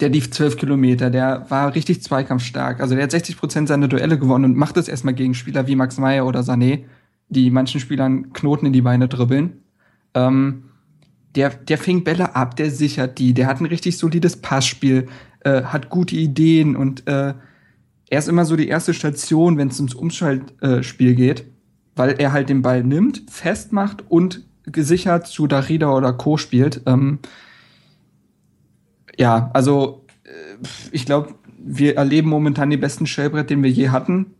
[0.00, 2.80] der lief 12 Kilometer, der war richtig zweikampfstark.
[2.80, 5.76] Also der hat 60 Prozent seiner Duelle gewonnen und macht das erstmal gegen Spieler wie
[5.76, 6.84] Max Meyer oder Sané,
[7.28, 9.62] die manchen Spielern Knoten in die Beine dribbeln.
[10.14, 10.64] Ähm,
[11.34, 15.08] der, der fängt Bälle ab, der sichert die, der hat ein richtig solides Passspiel,
[15.40, 17.34] äh, hat gute Ideen und äh,
[18.10, 21.46] er ist immer so die erste Station, wenn es ums Umschaltspiel geht,
[21.96, 26.36] weil er halt den Ball nimmt, festmacht und gesichert zu Darida oder Co.
[26.36, 26.82] spielt.
[26.84, 27.20] Ähm,
[29.18, 30.30] ja, also äh,
[30.90, 34.34] ich glaube, wir erleben momentan den besten Shellbrett, den wir je hatten.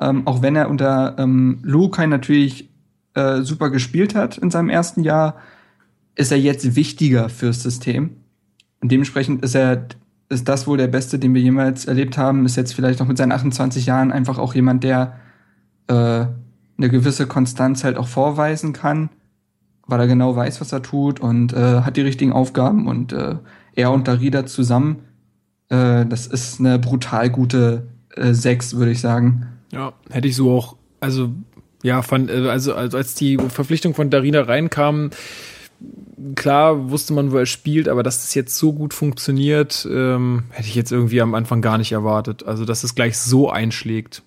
[0.00, 2.70] Ähm, auch wenn er unter ähm, Lukai natürlich
[3.14, 5.36] äh, super gespielt hat in seinem ersten Jahr,
[6.14, 8.16] ist er jetzt wichtiger fürs System.
[8.80, 9.86] Und dementsprechend ist er
[10.28, 12.44] ist das wohl der Beste, den wir jemals erlebt haben.
[12.44, 15.14] Ist jetzt vielleicht noch mit seinen 28 Jahren einfach auch jemand, der
[15.88, 19.08] äh, eine gewisse Konstanz halt auch vorweisen kann,
[19.86, 23.36] weil er genau weiß, was er tut und äh, hat die richtigen Aufgaben und äh,
[23.78, 25.04] er und Darida zusammen,
[25.68, 29.46] äh, das ist eine brutal gute äh, Sechs, würde ich sagen.
[29.72, 31.30] Ja, hätte ich so auch, also
[31.82, 35.10] ja, fand, äh, also, also als die Verpflichtung von Darida reinkam,
[36.34, 40.66] klar wusste man, wo er spielt, aber dass das jetzt so gut funktioniert, ähm, hätte
[40.66, 42.44] ich jetzt irgendwie am Anfang gar nicht erwartet.
[42.44, 44.22] Also, dass es gleich so einschlägt.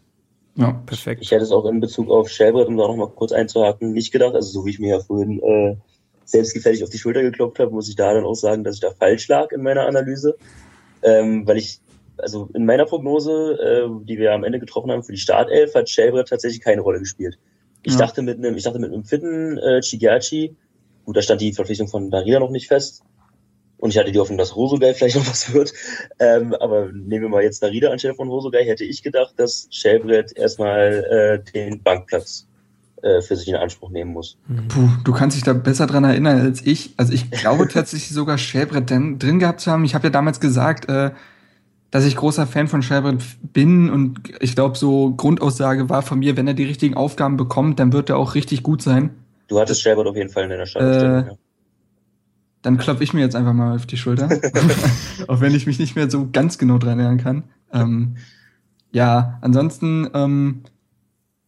[0.56, 1.22] Ja, Perfekt.
[1.22, 4.12] Ich hätte es auch in Bezug auf Shelbrett, um da noch mal kurz einzuhaken, nicht
[4.12, 4.36] gedacht.
[4.36, 5.76] Also so wie ich mir ja vorhin äh,
[6.32, 8.92] selbstgefällig auf die Schulter geklopft habe, muss ich da dann auch sagen, dass ich da
[8.92, 10.36] falsch lag in meiner Analyse.
[11.04, 11.80] Ähm, weil ich,
[12.18, 15.90] also in meiner Prognose, äh, die wir am Ende getroffen haben für die Startelf, hat
[15.90, 17.38] Shelbrett tatsächlich keine Rolle gespielt.
[17.84, 18.00] Ich Ja.
[18.00, 20.56] dachte mit einem, ich dachte mit einem fitten äh, Chigiachi,
[21.06, 23.04] gut, da stand die Verpflichtung von Darida noch nicht fest.
[23.78, 25.74] Und ich hatte die Hoffnung, dass Rosogai vielleicht noch was wird.
[26.20, 30.38] Ähm, aber nehmen wir mal jetzt Darida anstelle von Rosogai, hätte ich gedacht, dass Shelbrett
[30.38, 32.48] erstmal äh, den Bankplatz
[33.02, 34.38] äh, für sich in Anspruch nehmen muss.
[34.68, 36.94] Puh, du kannst dich da besser dran erinnern als ich.
[36.98, 39.86] Also ich glaube tatsächlich sogar Shelbrett drin, drin gehabt zu haben.
[39.86, 41.12] Ich habe ja damals gesagt, äh,
[41.92, 43.22] dass ich großer Fan von Shelbrett
[43.54, 47.80] bin und ich glaube, so Grundaussage war von mir, wenn er die richtigen Aufgaben bekommt,
[47.80, 49.12] dann wird er auch richtig gut sein.
[49.48, 51.24] Du hattest Shelbrett auf jeden Fall in deiner Startaufstellung.
[51.24, 51.38] Äh, ja.
[52.62, 54.30] Dann klopfe ich mir jetzt einfach mal auf die Schulter.
[55.28, 57.44] auch wenn ich mich nicht mehr so ganz genau dran erinnern kann.
[57.74, 58.16] Ähm,
[58.92, 60.64] ja, ansonsten ähm,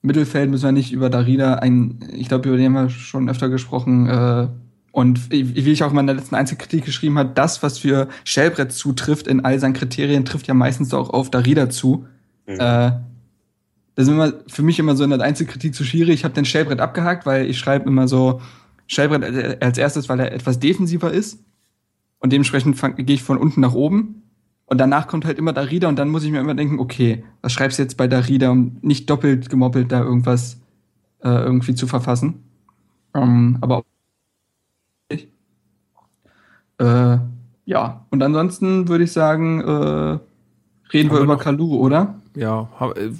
[0.03, 3.49] Mittelfeld müssen wir nicht über Darida ein, ich glaube, über den haben wir schon öfter
[3.49, 4.07] gesprochen.
[4.07, 4.47] Äh,
[4.91, 9.27] und wie ich auch in meiner letzten Einzelkritik geschrieben habe, das, was für Schellbrett zutrifft
[9.27, 12.05] in all seinen Kriterien, trifft ja meistens auch auf Darida zu.
[12.45, 12.59] Mhm.
[12.59, 12.91] Äh,
[13.95, 16.15] das ist immer für mich immer so in der Einzelkritik zu schwierig.
[16.15, 18.41] Ich habe den Schellbrett abgehakt, weil ich schreibe immer so
[18.87, 21.39] Schellbrett äh, als erstes, weil er etwas defensiver ist.
[22.19, 24.22] Und dementsprechend gehe ich von unten nach oben.
[24.65, 27.51] Und danach kommt halt immer Darida und dann muss ich mir immer denken, okay, was
[27.51, 30.57] schreibst du jetzt bei Darida, um nicht doppelt gemoppelt da irgendwas
[31.23, 32.43] äh, irgendwie zu verfassen.
[33.13, 33.83] Ähm, aber auch.
[36.79, 37.17] Äh,
[37.65, 40.19] ja, und ansonsten würde ich sagen, äh,
[40.91, 42.15] reden wir wir über Kalu, oder?
[42.35, 43.11] Ja, hab, äh,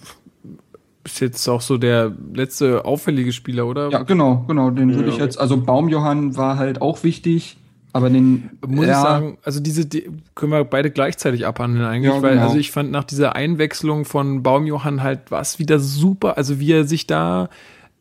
[1.06, 3.90] ist jetzt auch so der letzte auffällige Spieler, oder?
[3.90, 4.70] Ja, genau, genau.
[4.72, 5.14] Den würde Ja.
[5.14, 7.58] ich jetzt, also Baumjohann war halt auch wichtig,
[7.94, 12.14] aber den Muss ja, ich sagen, also diese die können wir beide gleichzeitig abhandeln eigentlich,
[12.14, 12.48] Ja, weil genau.
[12.48, 16.86] also ich fand nach dieser Einwechslung von Baumjohann halt was wieder super, also wie er
[16.86, 17.50] sich da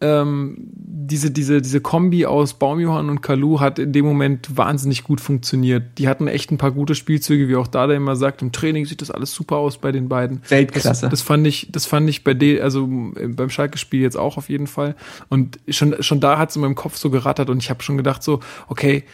[0.01, 5.21] ähm, diese diese diese Kombi aus Baumjohann und Kalu hat in dem Moment wahnsinnig gut
[5.21, 5.99] funktioniert.
[5.99, 9.03] Die hatten echt ein paar gute Spielzüge, wie auch Dada immer sagt, im Training sieht
[9.03, 10.41] das alles super aus bei den beiden.
[10.49, 11.03] Weltklasse.
[11.03, 14.49] Das, das fand ich, das fand ich bei de, also beim Schalke-Spiel jetzt auch auf
[14.49, 14.97] jeden Fall.
[15.29, 17.97] Und schon, schon da hat es in meinem Kopf so gerattert und ich habe schon
[17.97, 19.05] gedacht so, okay,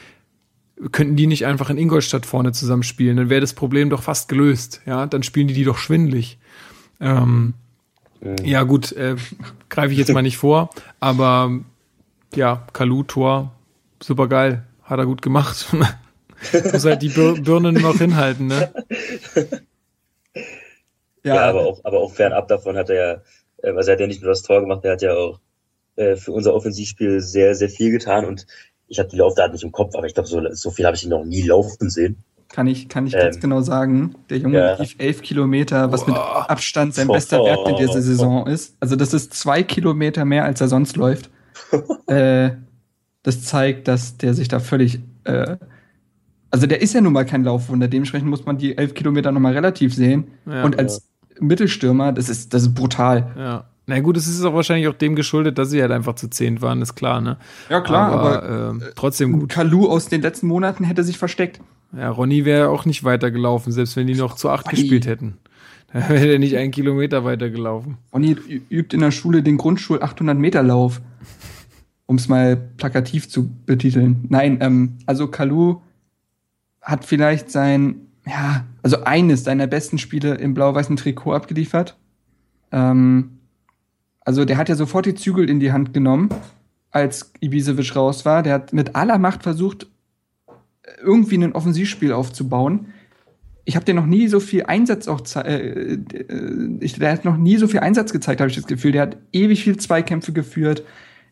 [0.93, 3.17] könnten die nicht einfach in Ingolstadt vorne zusammenspielen?
[3.17, 4.81] Dann wäre das Problem doch fast gelöst.
[4.87, 6.39] Ja, dann spielen die die doch schwindlig.
[7.01, 7.55] Ähm,
[8.43, 9.17] ja gut, äh,
[9.69, 11.61] greife ich jetzt mal nicht vor, aber
[12.35, 13.53] ja, Kalu Tor,
[14.03, 15.67] super geil, hat er gut gemacht.
[16.73, 18.73] Muss halt die Bir Birne nur noch hinhalten, ne?
[21.25, 23.23] Ja, aber auch, aber auch fernab davon hat er ja,
[23.63, 25.41] äh, also er hat ja nicht nur das Tor gemacht, er hat ja auch
[25.97, 28.47] äh, für unser Offensivspiel sehr, sehr viel getan und
[28.89, 31.05] ich habe die Laufdaten nicht im Kopf, aber ich glaube, so, so viel habe ich
[31.05, 32.17] ihn noch nie laufen sehen.
[32.49, 34.15] Kann ich, kann ich Ähm, ganz genau sagen.
[34.31, 34.81] Der Junge ja.
[34.81, 37.45] lief elf Kilometer, was mit Abstand sein bester Oh.
[37.45, 38.75] Wert in dieser Saison ist.
[38.81, 41.29] Also das ist zwei Kilometer mehr, als er sonst läuft.
[42.07, 42.51] äh,
[43.23, 45.57] das zeigt, dass der sich da völlig, äh,
[46.51, 47.87] also der ist ja nun mal kein Laufwunder.
[47.87, 50.29] Dementsprechend muss man die elf Kilometer noch mal relativ sehen.
[50.47, 50.65] Ja.
[50.65, 51.07] Und als
[51.39, 53.31] Mittelstürmer, das ist, das ist brutal.
[53.37, 53.65] Ja.
[53.89, 56.61] Na gut, es ist auch wahrscheinlich auch dem geschuldet, dass sie halt einfach zu zehnt
[56.61, 57.39] waren, ist klar, ne?
[57.71, 59.49] Ja, klar, aber, ähm, trotzdem gut.
[59.49, 61.59] Kalu aus den letzten Monaten hätte sich versteckt.
[61.97, 64.71] Ja, Ronny wäre auch nicht weitergelaufen, selbst wenn die noch zu acht Oi.
[64.73, 65.39] gespielt hätten.
[65.91, 67.97] Da wäre er nicht einen Kilometer weitergelaufen.
[68.13, 68.37] Ronny
[68.69, 71.01] übt in der Schule den Grundschul 800 Meter Lauf,
[72.05, 74.27] um es mal plakativ zu betiteln.
[74.29, 75.77] Nein, ähm, also Kalu
[76.83, 81.97] hat vielleicht sein, ja, also eines seiner besten Spiele im blau-weißen Trikot abgeliefert.
[82.71, 83.38] Ähm,
[84.29, 86.29] also der hat ja sofort die Zügel in die Hand genommen,
[86.91, 88.43] als Ibisevic raus war.
[88.43, 89.87] Der hat mit aller Macht versucht,
[91.03, 92.93] irgendwie ein Offensivspiel aufzubauen
[93.69, 95.99] ich habe dir noch nie so viel Einsatz auch äh, äh,
[96.79, 98.93] der hat noch nie so viel Einsatz gezeigt, habe ich das Gefühl.
[98.93, 100.85] Der hat ewig viel Zweikämpfe geführt,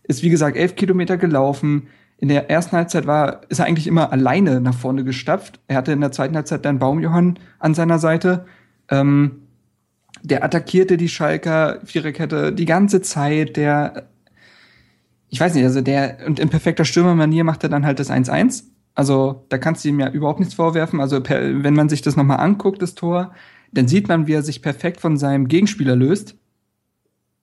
[0.03, 1.87] ist wie gesagt elf Kilometer gelaufen.
[2.19, 5.61] In der ersten Halbzeit war, ist er eigentlich immer alleine nach vorne gestapft.
[5.67, 8.45] Er hatte in der zweiten Halbzeit dann Baumjohann an seiner Seite.
[8.91, 9.46] Ähm,
[10.23, 13.57] der attackierte die Schalker Viererkette die ganze Zeit.
[13.57, 14.09] Der,
[15.29, 18.65] ich weiß nicht, also der, und in perfekter Stürmermanier macht er dann halt das 1-1.
[18.95, 21.01] Also da kannst du ihm ja überhaupt nichts vorwerfen.
[21.01, 23.35] Also per, wenn man sich das nochmal anguckt, das Tor,
[23.73, 26.37] dann sieht man, wie er sich perfekt von seinem Gegenspieler löst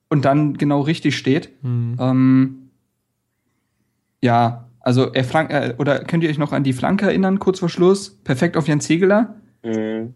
[0.10, 1.52] und dann genau richtig steht.
[2.00, 2.70] Ähm,
[4.22, 7.60] ja, also er flank äh, oder könnt ihr euch noch an die Flanke erinnern, kurz
[7.60, 8.18] vor Schluss?
[8.24, 9.36] Perfekt auf Jens Segeler.
[9.64, 10.14] Mhm.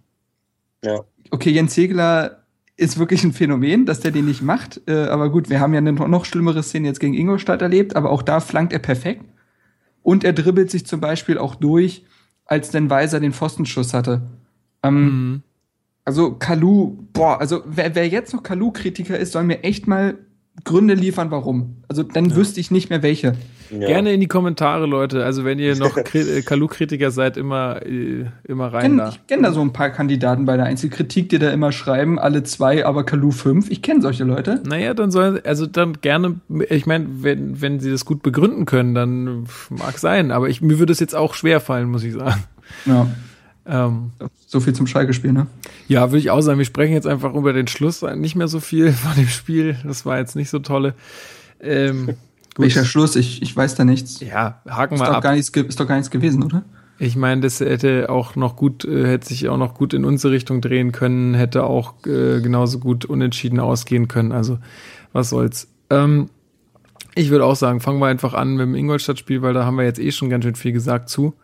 [0.83, 1.01] Ja.
[1.29, 2.43] Okay, Jens Segeler
[2.77, 4.81] ist wirklich ein Phänomen, dass der den nicht macht.
[4.87, 8.11] Äh, aber gut, wir haben ja eine noch schlimmere Szene jetzt gegen Ingolstadt erlebt, aber
[8.11, 9.25] auch da flankt er perfekt.
[10.03, 12.05] Und er dribbelt sich zum Beispiel auch durch,
[12.45, 14.21] als denn Weiser den Pfostenschuss hatte.
[14.83, 15.41] Ähm,
[16.05, 20.17] Also Kalu, boah, also wer, wer jetzt noch Kalu-Kritiker ist, soll mir echt mal
[20.63, 21.77] Gründe liefern, warum.
[21.87, 23.35] Also dann wüsste ich nicht mehr welche.
[23.69, 23.87] Ja.
[23.87, 25.23] Gerne in die Kommentare, Leute.
[25.23, 29.09] Also wenn ihr noch äh, Kalu-Kritiker seid, immer, äh, immer rein Kenn, da.
[29.09, 32.43] ich kenne da so ein paar Kandidaten bei der Einzelkritik, die da immer schreiben, alle
[32.43, 33.69] zwei, aber Kalu fünf.
[33.69, 34.61] Ich kenne solche Leute.
[34.65, 36.35] Naja, dann sollen, also dann gerne,
[36.69, 40.79] ich meine, wenn, wenn sie das gut begründen können, dann mag sein, aber ich, mir
[40.79, 42.43] würde es jetzt auch schwer fallen, muss ich sagen.
[42.85, 43.07] Ja.
[43.67, 44.11] Ähm,
[44.45, 45.47] So viel zum Schalke-Spiel, ne?
[45.87, 48.59] ja, würde ich auch sagen, wir sprechen jetzt einfach über den Schluss, nicht mehr so
[48.59, 50.93] viel von dem Spiel, das war jetzt nicht so tolle.
[51.61, 52.09] Ähm.
[52.59, 53.15] Welcher Schluss?
[53.15, 54.19] Ich, ich weiß da nichts.
[54.19, 55.21] Ja, haken Ist wir ab.
[55.21, 56.63] gar nichts, ist doch gar nichts gewesen, oder?
[56.97, 60.33] Ich meine, das hätte auch noch gut, äh, hätte sich auch noch gut in unsere
[60.33, 64.31] Richtung drehen können, hätte auch äh, genauso gut unentschieden ausgehen können.
[64.31, 64.57] Also,
[65.13, 65.67] was soll's.
[65.91, 66.29] Ähm,
[67.13, 69.83] ich würde auch sagen, fangen wir einfach an mit dem Ingolstadt-Spiel, weil da haben wir
[69.85, 71.35] jetzt eh schon ganz schön viel gesagt zu.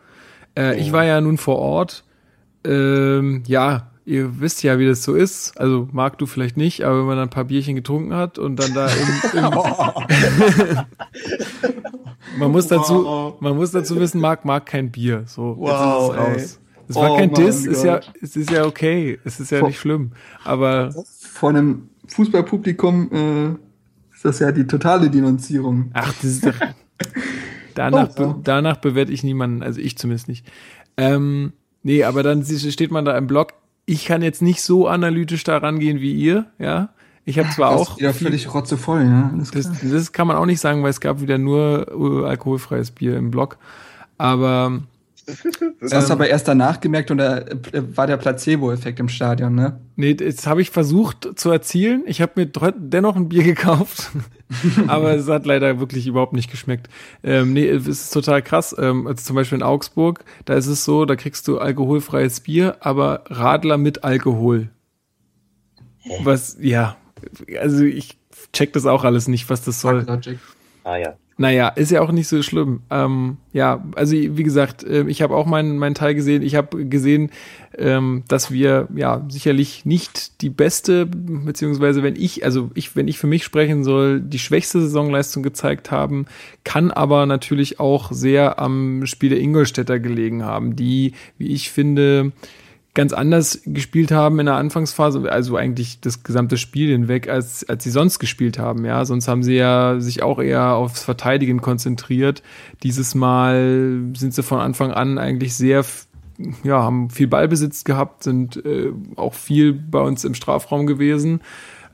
[0.58, 2.02] Äh, Ich war ja nun vor Ort.
[2.64, 5.58] Ähm, ja, ihr wisst ja, wie das so ist.
[5.58, 8.56] Also, Marc, du vielleicht nicht, aber wenn man dann ein paar Bierchen getrunken hat und
[8.56, 9.44] dann da im, im
[12.38, 15.24] Man muss dazu, man muss dazu wissen, Marc mag kein Bier.
[15.26, 16.58] So, Wow, es.
[16.86, 19.18] Es war Oh kein Diss, ist ja, es ist ja okay.
[19.24, 20.12] Es ist ja Vor- nicht schlimm.
[20.44, 23.48] Aber Vor einem Fußballpublikum äh,
[24.14, 25.90] ist das ja die totale Denunzierung.
[25.94, 26.52] ach, das ist doch,
[27.74, 30.46] danach, Oh, be, danach bewerte ich niemanden, also ich zumindest nicht.
[30.98, 31.54] Ähm,
[31.84, 33.52] nee, aber dann steht man da im Blog.
[33.86, 36.88] Ich kann jetzt nicht so analytisch da rangehen wie ihr, ja.
[37.26, 39.30] Ich habe zwar auch ja völlig rotzevoll, ja.
[39.32, 42.90] Alles Das, das kann man auch nicht sagen, weil es gab wieder nur äh, alkoholfreies
[42.90, 43.56] Bier im Blog.
[44.18, 44.80] Aber
[45.80, 49.54] Das hast du aber erst danach gemerkt und da äh, war der Placebo-Effekt im Stadion,
[49.54, 49.80] ne?
[49.96, 52.02] nee, das habe ich versucht zu erzielen.
[52.06, 54.10] Ich habe mir dennoch ein Bier gekauft,
[54.86, 56.88] aber es hat leider wirklich überhaupt nicht geschmeckt.
[57.22, 58.74] Ähm, nee, es ist total krass.
[58.78, 62.76] Ähm, also zum Beispiel in Augsburg, da ist es so, da kriegst du alkoholfreies Bier,
[62.80, 64.70] aber Radler mit Alkohol.
[66.22, 66.96] Was, ja,
[67.58, 68.18] also ich
[68.52, 70.04] check das auch alles nicht, was das soll.
[70.84, 71.16] Ah ja.
[71.36, 72.82] Naja, ist ja auch nicht so schlimm.
[72.90, 76.42] Ähm, ja, also wie gesagt, äh, ich habe auch meinen meinen Teil gesehen.
[76.42, 77.30] Ich habe gesehen,
[77.76, 83.18] ähm, dass wir ja sicherlich nicht die beste, beziehungsweise wenn ich, also ich, wenn ich
[83.18, 86.26] für mich sprechen soll, die schwächste Saisonleistung gezeigt haben,
[86.62, 92.30] kann aber natürlich auch sehr am Spiel der Ingolstädter gelegen haben, die, wie ich finde,
[92.94, 97.82] ganz anders gespielt haben in der Anfangsphase, also eigentlich das gesamte Spiel hinweg, als, als
[97.82, 99.04] sie sonst gespielt haben, ja.
[99.04, 102.42] Sonst haben sie ja sich auch eher aufs Verteidigen konzentriert.
[102.84, 105.84] Dieses Mal sind sie von Anfang an eigentlich sehr,
[106.62, 111.40] ja, haben viel Ballbesitz gehabt, sind äh, auch viel bei uns im Strafraum gewesen.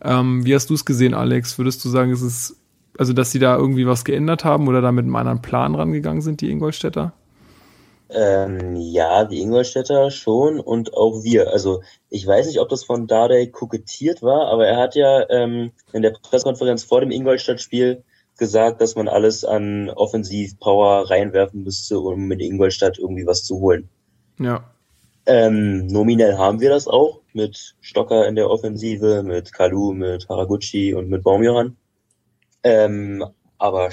[0.03, 1.57] Ähm, wie hast du es gesehen, Alex?
[1.57, 2.57] Würdest du sagen, es ist,
[2.98, 6.20] also dass sie da irgendwie was geändert haben oder da mit einem anderen Plan rangegangen
[6.20, 7.14] sind, die Ingolstädter?
[8.12, 11.50] Ähm, ja, die Ingolstädter schon und auch wir.
[11.50, 15.72] Also ich weiß nicht, ob das von Dardai kokettiert war, aber er hat ja ähm,
[15.92, 18.02] in der Pressekonferenz vor dem Ingolstadt-Spiel
[18.36, 23.88] gesagt, dass man alles an Offensivpower reinwerfen müsste, um mit Ingolstadt irgendwie was zu holen.
[24.38, 24.64] Ja.
[25.26, 30.94] Ähm, nominell haben wir das auch mit Stocker in der Offensive, mit Kalu, mit Haraguchi
[30.94, 31.76] und mit Baumjohann.
[32.64, 33.24] Ähm,
[33.58, 33.90] aber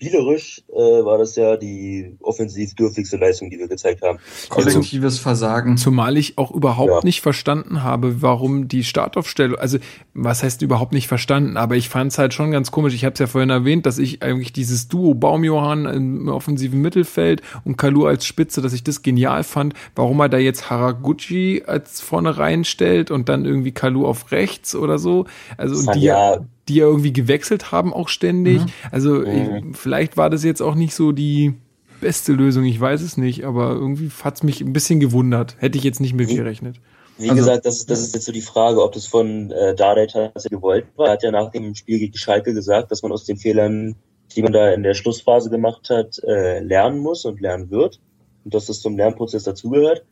[0.00, 4.18] spielerisch äh, war das ja die offensiv dürftigste Leistung, die wir gezeigt haben.
[4.48, 5.76] Kollektives Versagen.
[5.76, 7.00] Zumal ich auch überhaupt ja.
[7.02, 9.78] nicht verstanden habe, warum die Startaufstellung, also
[10.14, 12.94] was heißt überhaupt nicht verstanden, aber ich fand es halt schon ganz komisch.
[12.94, 17.42] Ich habe es ja vorhin erwähnt, dass ich eigentlich dieses Duo Baumjohann im offensiven Mittelfeld
[17.64, 19.74] und Kalu als Spitze, dass ich das genial fand.
[19.96, 24.98] Warum er da jetzt Haraguchi als vorne reinstellt und dann irgendwie Kalu auf rechts oder
[24.98, 25.26] so.
[25.56, 26.38] Also und die ja
[26.68, 28.62] die ja irgendwie gewechselt haben auch ständig.
[28.62, 28.70] Mhm.
[28.90, 29.22] Also.
[29.24, 31.54] Ich, vielleicht war das jetzt auch nicht so die
[32.00, 35.56] beste Lösung, ich weiß es nicht, aber irgendwie hat es mich ein bisschen gewundert.
[35.58, 36.80] Hätte ich jetzt nicht mit gerechnet.
[37.18, 39.74] Wie also, gesagt, das ist, das ist jetzt so die Frage, ob das von äh,
[39.74, 41.08] Dardai tatsächlich gewollt war.
[41.08, 43.96] Er hat ja nach dem Spiel gegen Schalke gesagt, dass man aus den Fehlern,
[44.36, 47.98] die man da in der Schlussphase gemacht hat, äh, lernen muss und lernen wird.
[48.44, 50.04] Und dass das zum Lernprozess dazugehört.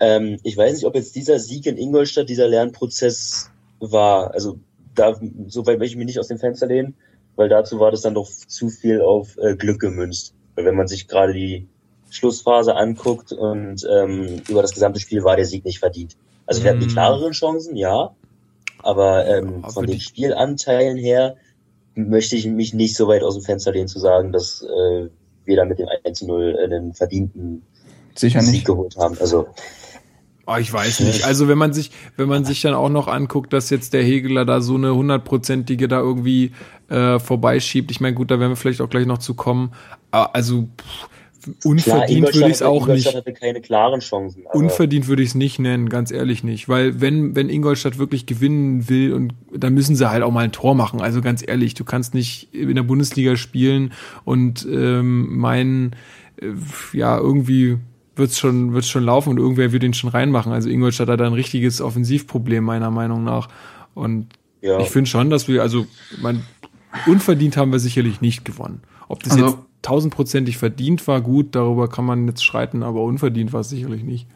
[0.00, 4.32] Ähm, ich weiß nicht, ob jetzt dieser Sieg in Ingolstadt dieser Lernprozess war.
[4.32, 4.58] Also
[4.94, 6.94] da, so weit möchte ich mich nicht aus dem Fenster lehnen,
[7.36, 10.34] weil dazu war das dann doch zu viel auf äh, Glück gemünzt.
[10.54, 11.68] Weil wenn man sich gerade die
[12.10, 16.16] Schlussphase anguckt und ähm, über das gesamte Spiel war der Sieg nicht verdient.
[16.46, 16.92] Also wir hatten die mhm.
[16.92, 18.14] klareren Chancen, ja,
[18.82, 21.36] aber ähm, von den Spielanteilen her
[21.94, 25.08] möchte ich mich nicht so weit aus dem Fenster lehnen zu sagen, dass äh,
[25.44, 27.62] wir da mit dem 1-0 einen verdienten
[28.14, 29.16] Sicher Sieg geholt haben.
[29.20, 29.48] Also
[30.50, 31.24] Oh, ich weiß nicht.
[31.24, 34.44] Also wenn man sich, wenn man sich dann auch noch anguckt, dass jetzt der Hegeler
[34.44, 36.52] da so eine hundertprozentige da irgendwie
[36.88, 37.90] äh, vorbeischiebt.
[37.90, 39.70] Ich meine, gut, da werden wir vielleicht auch gleich noch zu kommen.
[40.10, 41.08] Also pff,
[41.64, 43.14] unverdient würde ich es auch nicht.
[43.14, 44.42] Hatte keine klaren Chancen.
[44.52, 46.68] Unverdient würde ich es nicht nennen, ganz ehrlich nicht.
[46.68, 50.52] Weil wenn, wenn Ingolstadt wirklich gewinnen will und dann müssen sie halt auch mal ein
[50.52, 51.00] Tor machen.
[51.00, 53.92] Also ganz ehrlich, du kannst nicht in der Bundesliga spielen
[54.24, 55.94] und ähm, meinen,
[56.40, 56.48] äh,
[56.92, 57.78] ja, irgendwie
[58.20, 60.52] wird's schon, wird's schon laufen und irgendwer wird ihn schon reinmachen.
[60.52, 63.48] Also Ingolstadt hat da ein richtiges Offensivproblem, meiner Meinung nach.
[63.94, 64.28] Und
[64.60, 64.78] ja.
[64.78, 65.86] ich finde schon, dass wir, also,
[66.22, 66.44] mein,
[67.06, 68.82] unverdient haben wir sicherlich nicht gewonnen.
[69.08, 73.52] Ob das also, jetzt tausendprozentig verdient war, gut, darüber kann man jetzt streiten, aber unverdient
[73.52, 74.28] war es sicherlich nicht.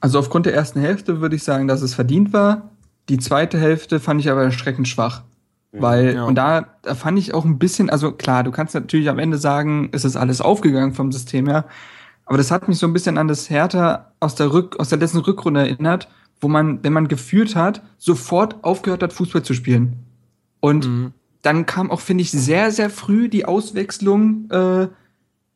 [0.00, 2.70] Also aufgrund der ersten Hälfte würde ich sagen, dass es verdient war.
[3.08, 5.22] Die zweite Hälfte fand ich aber erschreckend schwach.
[5.72, 5.82] Mhm.
[5.82, 6.24] Weil, ja.
[6.24, 9.38] und da, da fand ich auch ein bisschen, also klar, du kannst natürlich am Ende
[9.38, 11.64] sagen, es ist alles aufgegangen vom System her,
[12.28, 14.98] aber das hat mich so ein bisschen an das Hertha aus der, Rück, aus der
[14.98, 16.08] letzten Rückrunde erinnert,
[16.40, 20.04] wo man, wenn man geführt hat, sofort aufgehört hat, Fußball zu spielen.
[20.60, 21.12] Und mhm.
[21.40, 24.88] dann kam auch, finde ich, sehr, sehr früh die Auswechslung, äh,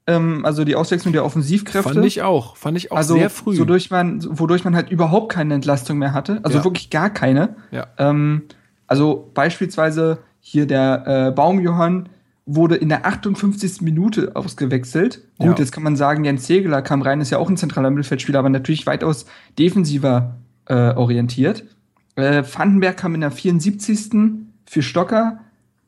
[0.07, 1.93] ähm, also die Auswechslung der Offensivkräfte.
[1.93, 3.59] Fand ich auch, fand ich auch also, sehr früh.
[3.59, 6.65] Wodurch man, wodurch man halt überhaupt keine Entlastung mehr hatte, also ja.
[6.65, 7.57] wirklich gar keine.
[7.71, 7.87] Ja.
[7.99, 8.45] Ähm,
[8.87, 12.09] also beispielsweise hier der äh, Baumjohann,
[12.45, 13.83] wurde in der 58.
[13.83, 15.23] Minute ausgewechselt.
[15.39, 15.65] Gut, ja.
[15.65, 18.49] jetzt kann man sagen, Jens Segeler kam rein, ist ja auch ein zentraler Mittelfeldspieler, aber
[18.49, 19.27] natürlich weitaus
[19.59, 20.37] defensiver
[20.67, 21.65] äh, orientiert.
[22.17, 24.11] Äh, Vandenberg kam in der 74.
[24.67, 25.41] für Stocker.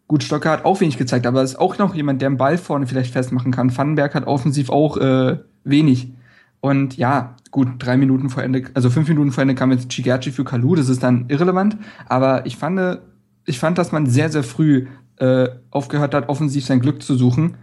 [0.06, 2.86] Gut, Stocker hat auch wenig gezeigt, aber ist auch noch jemand, der einen Ball vorne
[2.86, 3.76] vielleicht festmachen kann.
[3.76, 6.12] Vandenberg hat offensiv auch äh, wenig.
[6.60, 10.30] Und ja, gut, drei Minuten vor Ende, also fünf Minuten vor Ende kam jetzt Chigerci
[10.30, 11.76] für Kalu, das ist dann irrelevant.
[12.06, 13.00] Aber ich fand,
[13.44, 14.86] ich fand, dass man sehr, sehr früh
[15.18, 17.56] äh, aufgehört hat, offensiv sein Glück zu suchen.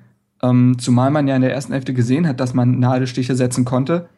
[0.44, 4.10] Ähm, zumal man ja in der ersten Hälfte gesehen hat, dass man Nadelstiche setzen konnte.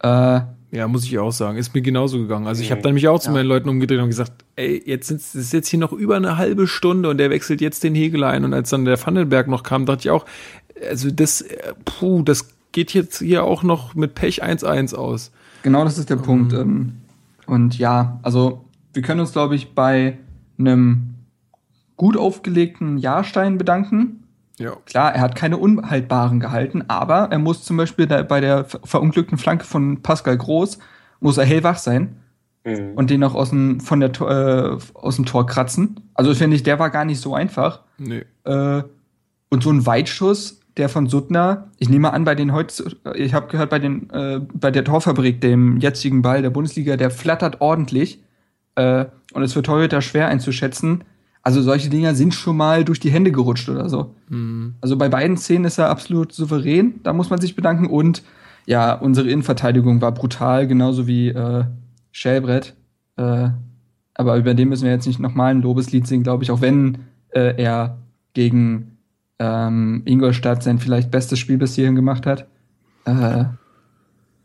[0.00, 1.56] Äh, ja, muss ich auch sagen.
[1.58, 2.46] Ist mir genauso gegangen.
[2.46, 3.34] Also ich habe dann mich auch zu ja.
[3.34, 6.66] meinen Leuten umgedreht und gesagt, ey, jetzt ist es jetzt hier noch über eine halbe
[6.66, 8.44] Stunde und der wechselt jetzt den Hegel ein.
[8.44, 10.26] Und als dann der Vandenberg noch kam, dachte ich auch,
[10.88, 15.32] also das, äh, puh, das geht jetzt hier auch noch mit Pech 1-1 aus.
[15.62, 16.22] Genau, das ist der um.
[16.22, 16.52] Punkt.
[16.52, 16.94] Ähm,
[17.46, 20.18] und ja, also wir können uns, glaube ich, bei
[20.58, 21.14] einem
[21.98, 24.24] gut aufgelegten Jahrstein bedanken.
[24.58, 24.72] Ja.
[24.86, 29.36] Klar, er hat keine unhaltbaren gehalten, aber er muss zum Beispiel bei der ver- verunglückten
[29.36, 30.78] Flanke von Pascal Groß,
[31.20, 32.16] muss er hellwach sein
[32.64, 32.94] Mhm.
[32.96, 36.00] und den auch aus dem, von der, Tor- äh, aus dem Tor kratzen.
[36.14, 37.82] Also finde ich, der war gar nicht so einfach.
[37.98, 38.24] Nee.
[38.44, 38.82] Äh,
[39.50, 43.46] und so ein Weitschuss, der von Suttner, ich nehme an, bei den heute, ich habe
[43.48, 48.22] gehört, bei den, äh, bei der Torfabrik, dem jetzigen Ball der Bundesliga, der flattert ordentlich.
[48.74, 51.04] Äh, und es wird Torhüter schwer einzuschätzen.
[51.48, 54.14] Also solche Dinger sind schon mal durch die Hände gerutscht oder so.
[54.28, 54.74] Mhm.
[54.82, 57.86] Also bei beiden Szenen ist er absolut souverän, da muss man sich bedanken.
[57.86, 58.22] Und
[58.66, 61.64] ja, unsere Innenverteidigung war brutal, genauso wie äh,
[62.12, 62.74] Schellbrett.
[63.16, 63.48] Äh,
[64.12, 66.98] aber über den müssen wir jetzt nicht nochmal ein Lobeslied singen, glaube ich, auch wenn
[67.30, 67.96] äh, er
[68.34, 68.98] gegen
[69.38, 72.46] ähm, Ingolstadt sein vielleicht bestes Spiel bis hierhin gemacht hat.
[73.06, 73.54] Äh, Ja.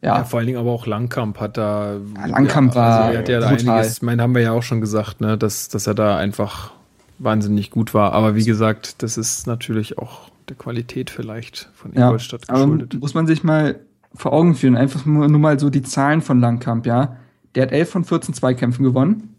[0.02, 1.96] ja, vor allen Dingen aber auch Langkamp hat da.
[2.16, 4.80] Ja, Langkamp war er hat ja da einiges, ich meine, haben wir ja auch schon
[4.80, 6.72] gesagt, ne, dass, dass er da einfach
[7.20, 8.14] wahnsinnig gut war.
[8.14, 13.00] Aber wie gesagt, das ist natürlich auch der Qualität vielleicht von Ja, Ingolstadt aber geschuldet.
[13.00, 13.80] muss man sich mal
[14.14, 17.18] vor Augen führen, einfach nur, nur mal so die Zahlen von Langkamp, ja.
[17.56, 19.36] Der hat 11 von 14 Zweikämpfen gewonnen,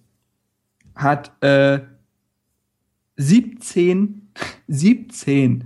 [0.95, 1.81] hat äh,
[3.17, 4.29] 17,
[4.69, 5.65] 17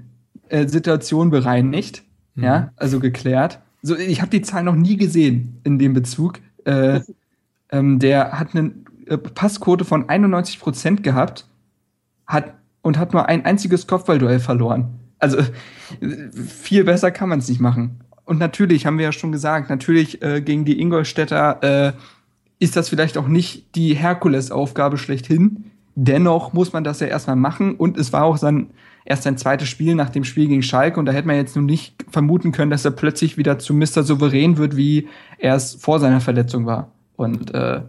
[0.48, 2.02] äh, Situationen bereinigt,
[2.34, 2.44] Mhm.
[2.44, 3.60] ja, also geklärt.
[3.82, 6.40] So, ich habe die Zahl noch nie gesehen in dem Bezug.
[6.64, 7.00] Äh,
[7.70, 8.72] ähm, der hat eine
[9.06, 11.47] äh, Passquote von 91 Prozent gehabt,
[12.28, 15.00] hat und hat nur ein einziges Kopfballduell verloren.
[15.18, 15.38] Also
[16.32, 18.00] viel besser kann man es nicht machen.
[18.24, 21.92] Und natürlich haben wir ja schon gesagt, natürlich äh, gegen die Ingolstädter äh,
[22.58, 25.70] ist das vielleicht auch nicht die Herkulesaufgabe schlechthin.
[25.94, 27.74] Dennoch muss man das ja erstmal machen.
[27.74, 28.70] Und es war auch sein,
[29.04, 31.00] erst sein zweites Spiel nach dem Spiel gegen Schalke.
[31.00, 34.02] Und da hätte man jetzt nun nicht vermuten können, dass er plötzlich wieder zu Mr.
[34.02, 35.08] Souverän wird, wie
[35.38, 36.92] er es vor seiner Verletzung war.
[37.16, 37.80] Und äh,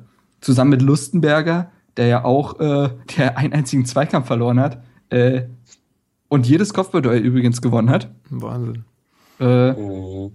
[0.41, 1.69] zusammen mit Lustenberger,
[1.99, 4.81] der ja auch äh, der einen einzigen Zweikampf verloren hat,
[5.11, 5.43] äh,
[6.29, 8.85] und jedes Kopfballduell übrigens gewonnen hat, Wahnsinn.
[9.39, 10.31] äh, Mhm.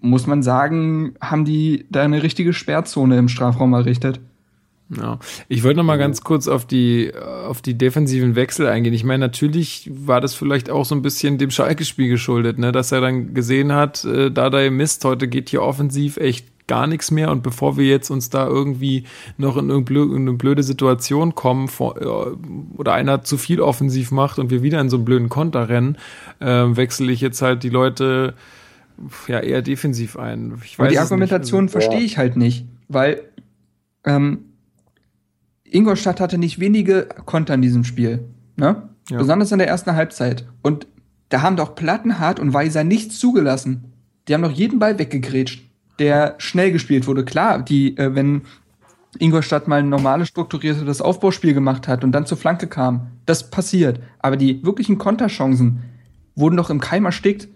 [0.00, 4.20] muss man sagen, haben die da eine richtige Sperrzone im Strafraum errichtet.
[4.94, 5.18] Ja.
[5.48, 8.92] Ich wollte noch mal ganz kurz auf die, auf die defensiven Wechsel eingehen.
[8.92, 12.72] Ich meine, natürlich war das vielleicht auch so ein bisschen dem Schalke-Spiel geschuldet, ne?
[12.72, 16.86] dass er dann gesehen hat, äh, da da Mist, heute geht hier offensiv echt gar
[16.86, 19.04] nichts mehr und bevor wir jetzt uns da irgendwie
[19.36, 22.06] noch in irgendeine blöde Situation kommen vor, äh,
[22.78, 25.98] oder einer zu viel offensiv macht und wir wieder in so einen blöden Konter rennen,
[26.40, 28.32] äh, wechsle ich jetzt halt die Leute
[29.28, 30.54] ja eher defensiv ein.
[30.64, 30.98] Ich Aber die.
[30.98, 33.20] Argumentation Also, verstehe ich halt nicht, weil
[34.04, 34.46] ähm,
[35.64, 38.24] Ingolstadt hatte nicht wenige Konter in diesem Spiel.
[38.56, 38.88] Ne?
[39.10, 39.18] Ja.
[39.18, 40.48] Besonders in der ersten Halbzeit.
[40.62, 40.86] Und
[41.28, 43.92] da haben doch Plattenhardt und Weiser nichts zugelassen.
[44.26, 45.68] Die haben doch jeden Ball weggegrätscht,
[45.98, 47.24] der schnell gespielt wurde.
[47.24, 48.42] Klar, die, äh, wenn
[49.18, 54.00] Ingolstadt mal ein normales strukturiertes Aufbauspiel gemacht hat und dann zur Flanke kam, das passiert.
[54.20, 55.82] Aber die wirklichen Konterchancen
[56.34, 57.48] wurden doch im Keim erstickt.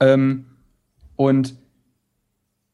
[0.00, 0.44] Ähm,
[1.16, 1.54] und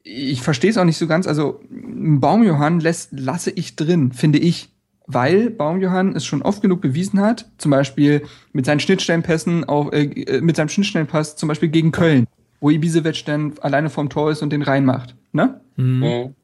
[0.03, 1.27] ich verstehe es auch nicht so ganz.
[1.27, 4.71] Also Baumjohann lässt, lasse ich drin, finde ich.
[5.07, 8.23] Weil Baumjohann es schon oft genug bewiesen hat, zum Beispiel
[8.53, 12.27] mit seinen Schnittstellenpässen, auch, äh, äh, mit seinem Schnittstellenpass, zum Beispiel gegen Köln,
[12.61, 15.17] wo Ibisevic dann alleine vorm Tor ist und den reinmacht.
[15.33, 15.61] Ne?
[15.77, 16.35] Mhm.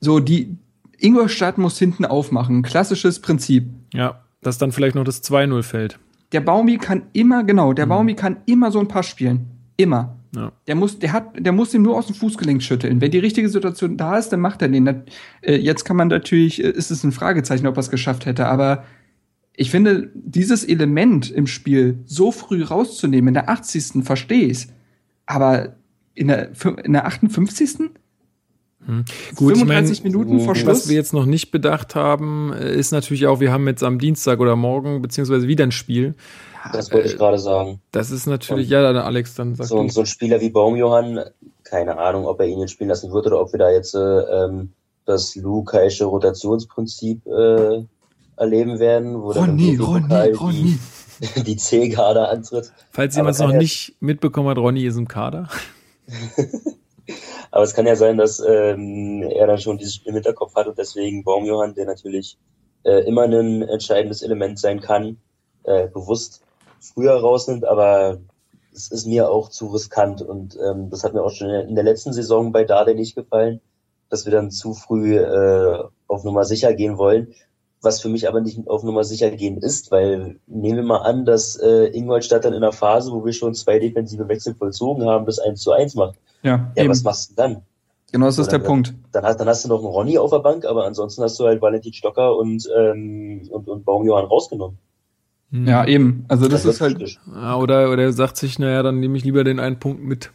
[0.00, 0.56] So, die
[0.98, 2.62] Ingolstadt muss hinten aufmachen.
[2.62, 3.68] Klassisches Prinzip.
[3.92, 5.98] Ja, dass dann vielleicht noch das 2-0 fällt.
[6.32, 9.46] Der Baumi kann immer, genau, der Baumi kann immer so einen Pass spielen.
[9.76, 10.16] Immer.
[10.34, 10.52] Ja.
[10.68, 13.00] Der muss, der hat, der muss ihm nur aus dem Fußgelenk schütteln.
[13.00, 14.86] Wenn die richtige Situation da ist, dann macht er den.
[14.86, 18.46] Äh, Jetzt kann man natürlich, äh, ist es ein Fragezeichen, ob er es geschafft hätte,
[18.46, 18.84] aber
[19.56, 24.04] ich finde, dieses Element im Spiel so früh rauszunehmen, in der 80.
[24.04, 24.68] verstehe ich's.
[25.30, 25.74] Aber
[26.14, 26.50] in der,
[26.84, 27.78] in der 58.
[29.36, 30.88] Gut, ich mein, 35 Minuten vor Was Schluss.
[30.88, 34.40] wir jetzt noch nicht bedacht haben, äh, ist natürlich auch, wir haben jetzt am Dienstag
[34.40, 36.14] oder morgen beziehungsweise wieder ein Spiel.
[36.72, 37.80] Das wollte ich gerade sagen.
[37.92, 39.88] Das ist natürlich, Und- ja, dann Alex, dann sag So, du.
[39.90, 41.20] so ein Spieler wie Baumjohann,
[41.62, 43.98] keine Ahnung, ob er ihn jetzt spielen lassen wird oder ob wir da jetzt äh,
[44.00, 44.70] ähm,
[45.04, 47.84] das Lukaische Rotationsprinzip äh,
[48.36, 50.78] erleben werden, wo Ronny, Ronny, Ronny.
[51.46, 52.72] die, C-Garde antritt.
[52.90, 55.48] Falls jemand es noch nicht mitbekommen hat, Ronny ist im Kader.
[57.50, 60.66] Aber es kann ja sein, dass ähm, er dann schon dieses Spiel im Hinterkopf hat
[60.66, 62.38] und deswegen Baumjohann, der natürlich
[62.84, 65.18] äh, immer ein entscheidendes Element sein kann,
[65.64, 66.42] äh, bewusst
[66.80, 68.18] früher rausnimmt, aber
[68.72, 71.84] es ist mir auch zu riskant und ähm, das hat mir auch schon in der
[71.84, 73.60] letzten Saison bei Dade nicht gefallen,
[74.08, 77.34] dass wir dann zu früh äh, auf Nummer sicher gehen wollen,
[77.82, 81.24] was für mich aber nicht auf Nummer sicher gehen ist, weil nehmen wir mal an,
[81.24, 85.24] dass äh, Ingolstadt dann in einer Phase, wo wir schon zwei defensive Wechsel vollzogen haben,
[85.26, 86.16] das 1 zu 1 macht.
[86.42, 86.90] Ja, Ja, eben.
[86.90, 87.62] was machst du dann?
[88.12, 88.94] genau das ist Oder- der Punkt.
[89.12, 91.44] Dann hast, dann hast du noch einen Ronny auf der Bank, aber ansonsten hast du
[91.44, 94.76] halt Valentin Stocker und, ähm, und, und Baumjohann rausgenommen.
[95.52, 96.24] Ja, eben.
[96.28, 97.18] Also das, wird ist halt, kritisch.
[97.32, 100.30] Ja, oder, oder er sagt sich, naja, dann nehme ich lieber den einen Punkt mit.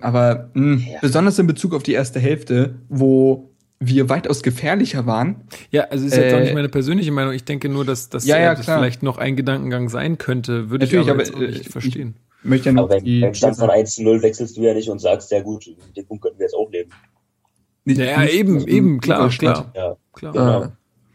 [0.00, 0.98] aber mh, Ja.
[1.00, 3.50] besonders in Bezug auf die erste Hälfte, wo
[3.86, 5.42] wir weitaus gefährlicher waren.
[5.70, 7.32] Ja, also ist jetzt auch Äh, nicht meine persönliche Meinung.
[7.34, 8.78] Ich denke nur, dass, dass Ja, äh, ja, das klar.
[8.78, 10.70] vielleicht noch ein Gedankengang sein könnte.
[10.70, 12.14] Würde ich Natürlich, aber, aber, jetzt auch äh, nicht ich- verstehen.
[12.44, 14.62] Ich möchte ja noch Aber beim, die, beim Stand von 1 zu 0 wechselst du
[14.62, 15.64] ja nicht und sagst, ja gut,
[15.96, 16.90] den Punkt könnten wir jetzt auch leben.
[17.84, 19.72] nicht- Ja, ja, eben, eben, klar, klar.
[19.76, 20.32] Ja, klar.
[20.32, 20.62] Genau.
[20.64, 20.68] Äh,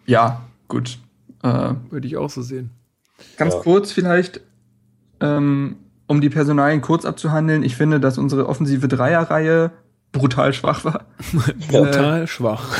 [0.05, 0.99] ja, gut.
[1.43, 2.69] Äh, Würde ich auch so sehen.
[3.37, 3.59] Ganz Ja.
[3.61, 4.41] kurz vielleicht,
[5.21, 7.63] ähm, um die Personalien kurz abzuhandeln.
[7.63, 9.71] Ich finde, dass unsere offensive Dreierreihe
[10.17, 11.05] brutal schwach war.
[11.71, 12.77] Total schwach.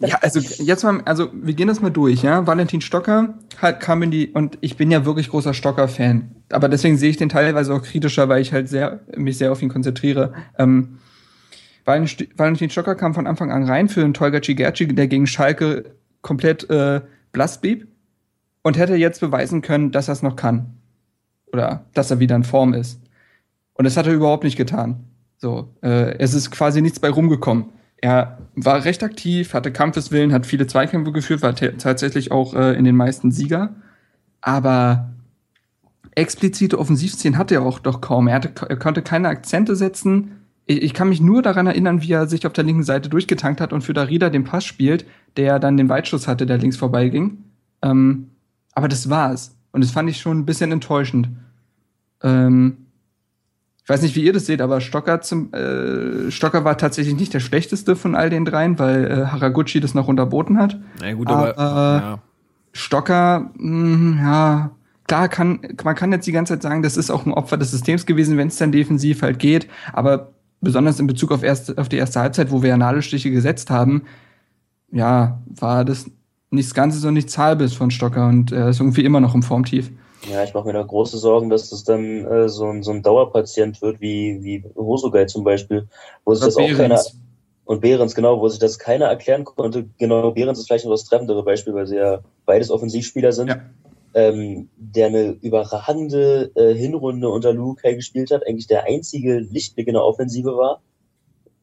[0.00, 2.46] Ja, also jetzt mal, also wir gehen das mal durch, ja.
[2.46, 6.30] Valentin Stocker hat, kam in die, und ich bin ja wirklich großer Stocker-Fan.
[6.50, 9.62] Aber deswegen sehe ich den teilweise auch kritischer, weil ich halt sehr, mich sehr auf
[9.62, 10.32] ihn konzentriere.
[10.58, 10.98] Ähm,
[11.84, 16.68] Valentin Stocker kam von Anfang an rein für einen Tolga Cigerci, der gegen Schalke komplett
[16.68, 17.00] äh,
[17.32, 17.88] blass blieb
[18.62, 20.74] und hätte jetzt beweisen können, dass er es noch kann.
[21.52, 23.00] Oder dass er wieder in Form ist.
[23.72, 25.04] Und das hat er überhaupt nicht getan.
[25.38, 27.66] So, äh, es ist quasi nichts bei rumgekommen.
[28.00, 32.74] Er war recht aktiv, hatte Kampfeswillen, hat viele Zweikämpfe geführt, war ta- tatsächlich auch äh,
[32.74, 33.74] in den meisten Sieger.
[34.40, 35.10] Aber
[36.14, 38.28] explizite Offensivszenen hatte er auch doch kaum.
[38.28, 40.32] Er, hatte, er konnte keine Akzente setzen.
[40.66, 43.60] Ich, ich kann mich nur daran erinnern, wie er sich auf der linken Seite durchgetankt
[43.60, 47.44] hat und für Darida den Pass spielt, der dann den Weitschuss hatte, der links vorbeiging.
[47.82, 48.30] Ähm,
[48.74, 49.56] aber das war's.
[49.70, 51.28] Und das fand ich schon ein bisschen enttäuschend.
[52.22, 52.87] Ähm,
[53.88, 57.32] ich weiß nicht, wie ihr das seht, aber Stocker, zum, äh, Stocker war tatsächlich nicht
[57.32, 60.78] der schlechteste von all den dreien, weil äh, Haraguchi das noch unterboten hat.
[61.00, 62.18] Na gut, aber, Aber- ja.
[62.74, 64.70] Stocker, mh, ja,
[65.06, 67.70] klar kann, man kann jetzt die ganze Zeit sagen, das ist auch ein Opfer des
[67.70, 71.88] Systems gewesen, wenn es dann defensiv halt geht, aber besonders in Bezug auf, erste, auf
[71.88, 74.02] die erste Halbzeit, wo wir ja Nadelstiche gesetzt haben,
[74.92, 76.10] ja, war das
[76.50, 79.90] nichts Ganzes und nichts Halbes von Stocker und er ist irgendwie immer noch im Formtief.
[80.30, 83.02] Ja, ich mache mir da große Sorgen, dass das dann äh, so, ein, so ein
[83.02, 85.88] Dauerpatient wird, wie, wie Hosogai zum Beispiel,
[86.24, 87.00] wo sich das auch keiner,
[87.64, 89.86] und Behrens, genau, wo sich das keiner erklären konnte.
[89.98, 93.48] Genau, Behrens ist vielleicht noch das treffendere Beispiel, weil sie ja beides Offensivspieler sind.
[93.48, 93.60] Ja.
[94.14, 99.94] Ähm, der eine überragende äh, Hinrunde unter Lukai gespielt hat, eigentlich der einzige Lichtblick in
[99.94, 100.80] der Offensive war.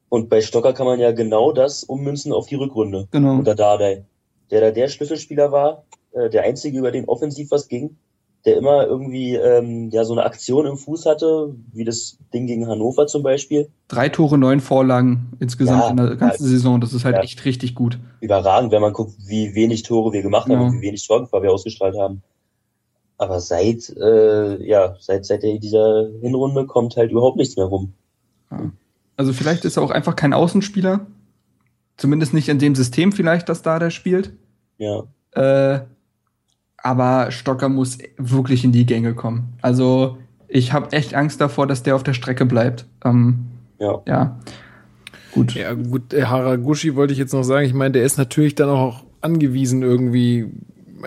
[0.10, 3.34] Und bei Stocker kann man ja genau das ummünzen auf die Rückrunde Genau.
[3.34, 4.06] unter Dardai,
[4.51, 7.97] der da der Schlüsselspieler war, äh, der einzige, über den offensiv was ging,
[8.45, 12.67] der immer irgendwie ähm, ja so eine Aktion im Fuß hatte, wie das Ding gegen
[12.67, 13.69] Hannover zum Beispiel.
[13.87, 16.49] Drei Tore, neun Vorlagen insgesamt Ja, in der ganzen ja.
[16.49, 16.79] Saison.
[16.79, 17.21] Das ist halt Ja.
[17.23, 17.97] echt richtig gut.
[18.21, 21.51] Überragend, wenn man guckt, wie wenig Tore wir gemacht haben und wie wenig Torgefahr wir
[21.51, 22.21] ausgestrahlt haben.
[23.17, 27.93] Aber seit äh, ja seit seit dieser Hinrunde kommt halt überhaupt nichts mehr rum.
[29.17, 31.07] Also vielleicht ist er auch einfach kein Außenspieler.
[31.97, 34.33] Zumindest nicht in dem System vielleicht, das da der spielt.
[34.77, 35.79] Ja, Äh,
[36.86, 39.53] aber Stocker muss wirklich in die Gänge kommen.
[39.61, 40.17] Also
[40.47, 42.86] ich habe echt Angst davor, dass der auf der Strecke bleibt.
[43.03, 43.39] Ähm,
[43.79, 44.01] ja.
[44.05, 44.39] ja,
[45.31, 45.55] gut.
[45.55, 47.65] Ja, gut, äh, Haraguchi wollte ich jetzt noch sagen.
[47.65, 50.45] Ich meine, der ist natürlich dann auch angewiesen irgendwie.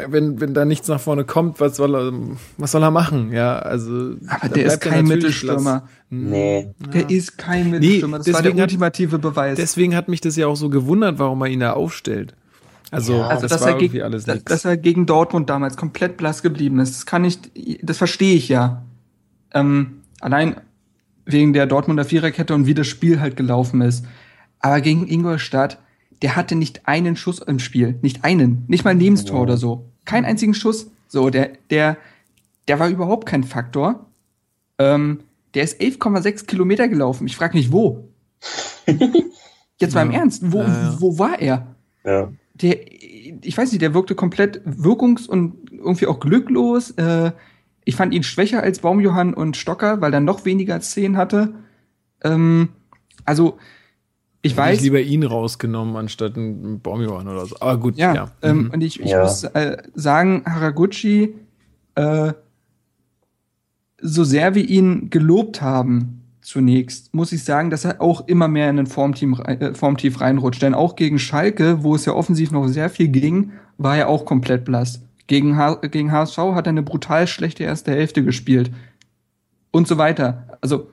[0.09, 2.13] Wenn, wenn da nichts nach vorne kommt, was soll er,
[2.57, 3.33] was soll er machen?
[3.33, 4.17] Ja, also.
[4.29, 5.89] Aber da der ist kein Mittelstürmer.
[6.11, 6.69] Nee.
[6.93, 8.19] Der ist kein Mittelstürmer.
[8.19, 9.57] das war der deswegen hat- ultimative Beweis.
[9.57, 12.35] Deswegen hat mich das ja auch so gewundert, warum er ihn da aufstellt.
[12.91, 13.27] Also, Ja.
[13.29, 16.17] also, das dass war er, irgendwie gegen, alles dass, dass er gegen Dortmund damals komplett
[16.17, 17.39] blass geblieben ist, das kann ich,
[17.83, 18.83] das verstehe ich ja.
[19.53, 20.57] Ähm, allein
[21.27, 24.05] wegen der Dortmunder Viererkette und wie das Spiel halt gelaufen ist.
[24.61, 25.79] Aber gegen Ingolstadt,
[26.23, 27.99] der hatte nicht einen Schuss im Spiel.
[28.03, 28.65] Nicht einen.
[28.69, 29.43] Nicht mal ein Lebenstor Ja.
[29.43, 29.89] oder so.
[30.07, 30.91] Keinen einzigen Schuss.
[31.07, 31.97] So, der, der,
[32.67, 34.07] der war überhaupt kein Faktor.
[34.79, 35.21] Ähm,
[35.55, 37.27] der ist 11,6 Kilometer gelaufen.
[37.27, 38.09] Ich frage mich, wo?
[39.81, 40.11] Jetzt mal im.
[40.13, 40.97] Ernst, wo, Ja, ja.
[40.99, 41.67] wo war er?
[42.05, 42.29] Ja.
[42.63, 46.91] Der, ich weiß nicht, der wirkte komplett wirkungs- und irgendwie auch glücklos.
[46.93, 47.33] Äh,
[47.85, 51.55] ich fand ihn schwächer als Baumjohann und Stocker, weil er noch weniger Szenen hatte.
[52.23, 52.71] Ähm,
[53.25, 53.59] also,
[54.43, 57.57] ich Hätte ich weiß, lieber ihn rausgenommen, anstatt einen Baumjohann oder so.
[57.61, 58.31] Aber gut, ja, ja.
[58.43, 58.71] Ähm, Mhm.
[58.71, 59.23] und ich, ich Ja.
[59.23, 61.35] muss äh, sagen, Haraguchi,
[61.97, 62.33] äh,
[64.01, 68.71] so sehr wir ihn gelobt haben zunächst, muss ich sagen, dass er auch immer mehr
[68.71, 70.63] in ein Formteam, äh, Formtief reinrutscht.
[70.63, 74.25] Denn auch gegen Schalke, wo es ja offensiv noch sehr viel ging, war er auch
[74.25, 75.03] komplett blass.
[75.27, 78.71] Gegen, H gegen HSV hat er eine brutal schlechte erste Hälfte gespielt.
[79.71, 80.59] Und so weiter.
[80.63, 80.89] Also,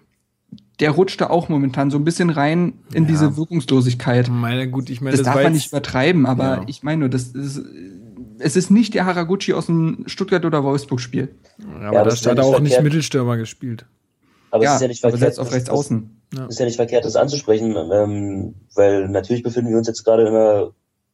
[0.82, 3.10] der rutscht da auch momentan so ein bisschen rein in Ja.
[3.12, 4.30] diese Wirkungslosigkeit.
[4.30, 6.64] meine, gut, ich meine, Das, das, darf man jetzt- nicht übertreiben, aber Ja.
[6.68, 7.62] ich meine nur, das ist,
[8.40, 11.30] es ist nicht der Haraguchi aus dem Stuttgart- oder Wolfsburg-Spiel.
[11.64, 12.82] Aber Ja, da aber ja hat er auch nicht.
[12.84, 13.86] Mittelstürmer gespielt.
[14.56, 15.34] Aber ja, es ist ja nicht aber verkehrt.
[15.34, 16.22] setzt auf das- rechts außen.
[16.50, 20.30] ist ja nicht verkehrt, das anzusprechen, ähm, weil natürlich befinden wir uns jetzt gerade in
[20.30, 20.72] einer,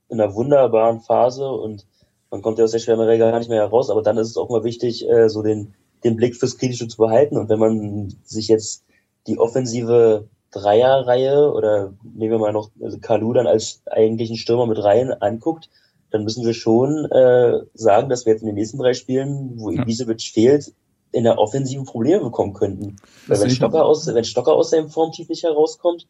[0.10, 1.86] in einer wunderbaren Phase und
[2.34, 4.50] Man kommt ja aus der Schwärmerei gar nicht mehr heraus, aber dann ist es auch
[4.50, 5.74] mal wichtig, äh, so den,
[6.06, 7.36] den Blick fürs Kritische zu behalten.
[7.38, 8.86] Und wenn man sich jetzt
[9.28, 14.82] die offensive Dreierreihe oder nehmen wir mal noch also Kalu dann als eigentlichen Stürmer mit
[14.82, 15.70] rein anguckt,
[16.12, 19.70] dann müssen wir schon äh, sagen, dass wir jetzt in den nächsten drei Spielen, wo
[19.70, 19.82] Ja.
[19.82, 20.72] Ibisevic fehlt,
[21.14, 22.96] in der offensiven Probleme bekommen könnten.
[23.28, 26.08] Weil wenn ich Stocker, aus, wenn Stocker aus seinem Formtief nicht herauskommt,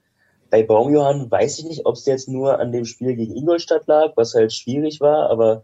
[0.50, 4.12] bei Baumjohann weiß ich nicht, ob es jetzt nur an dem Spiel gegen Ingolstadt lag,
[4.16, 5.64] was halt schwierig war, aber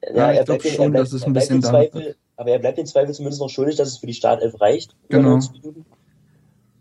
[0.00, 2.50] äh, Ja, ich er glaub bleibt, den- schon, bleibt, dass es ein bisschen Zweifel, aber
[2.50, 4.94] er bleibt in Zweifel zumindest noch schuldig, dass es für die Startelf reicht.
[5.10, 5.30] Genau.
[5.30, 5.84] 90 Minuten.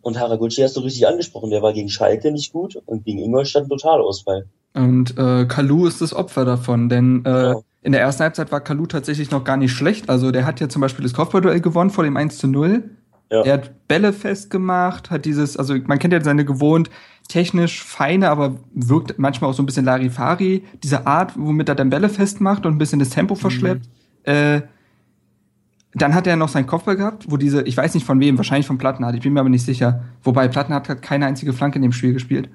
[0.02, 3.64] Und Haraguchi hast du richtig angesprochen, der war gegen Schalke nicht gut und gegen Ingolstadt
[3.64, 4.48] ein Totalausfall.
[4.74, 7.64] Und äh, Kalu ist das Opfer davon, denn äh, Genau.
[7.84, 10.10] In der ersten Halbzeit war Kalu tatsächlich noch gar nicht schlecht.
[10.10, 12.90] Also der hat ja zum Beispiel das Kopfballduell gewonnen vor dem 1 zu 0.
[13.30, 13.42] Ja.
[13.44, 16.90] Er hat Bälle festgemacht, hat dieses, also man kennt ja seine gewohnt
[17.28, 21.90] technisch feine, aber wirkt manchmal auch so ein bisschen Larifari, diese Art, womit er dann
[21.90, 23.88] Bälle festmacht und ein bisschen das Tempo verschleppt.
[24.24, 24.62] Äh,
[25.94, 28.66] dann hat er noch seinen Kopfball gehabt, wo diese, ich weiß nicht von wem, wahrscheinlich
[28.66, 30.04] von Plattenhardt, ich bin mir aber nicht sicher.
[30.24, 32.50] Wobei Plattenhardt hat keine einzige Flanke in dem Spiel gespielt.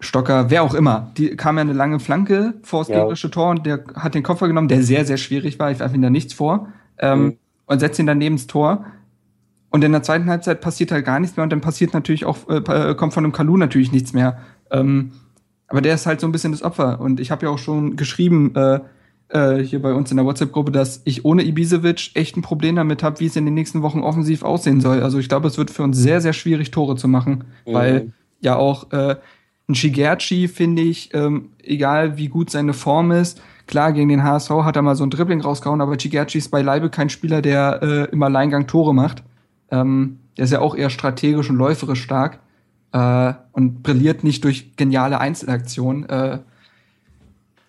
[0.00, 2.96] Stocker, wer auch immer, die kam ja eine lange Flanke vor das Ja.
[2.96, 5.70] gegnerische Tor und der hat den Kopfball genommen, der sehr, sehr schwierig war.
[5.70, 6.68] Ich werfe ihn da nichts vor.
[6.98, 7.36] Ähm, Mhm.
[7.66, 8.84] Und setzt ihn dann neben das Tor.
[9.70, 12.48] Und in der zweiten Halbzeit passiert halt gar nichts mehr und dann passiert natürlich auch,
[12.48, 14.38] äh, pa- kommt von dem Kalu natürlich nichts mehr.
[14.72, 15.12] Ähm,
[15.68, 17.00] aber der ist halt so ein bisschen das Opfer.
[17.00, 18.80] Und ich habe ja auch schon geschrieben, äh,
[19.28, 23.04] äh, hier bei uns in der WhatsApp-Gruppe, dass ich ohne Ibisevic echt ein Problem damit
[23.04, 25.04] habe, wie es in den nächsten Wochen offensiv aussehen soll.
[25.04, 27.72] Also ich glaube, es wird für uns sehr, sehr schwierig, Tore zu machen, Mhm.
[27.72, 29.14] weil ja auch äh,
[29.70, 34.50] ein Shigerchi, finde ich, ähm, egal wie gut seine Form ist, klar, gegen den HSV
[34.50, 38.12] hat er mal so ein Dribbling rausgehauen, aber Shigerchi ist beileibe kein Spieler, der äh,
[38.12, 39.22] im Alleingang Tore macht.
[39.70, 42.40] Ähm, der ist ja auch eher strategisch und läuferisch stark
[42.92, 46.08] äh, und brilliert nicht durch geniale Einzelaktionen.
[46.08, 46.38] Äh,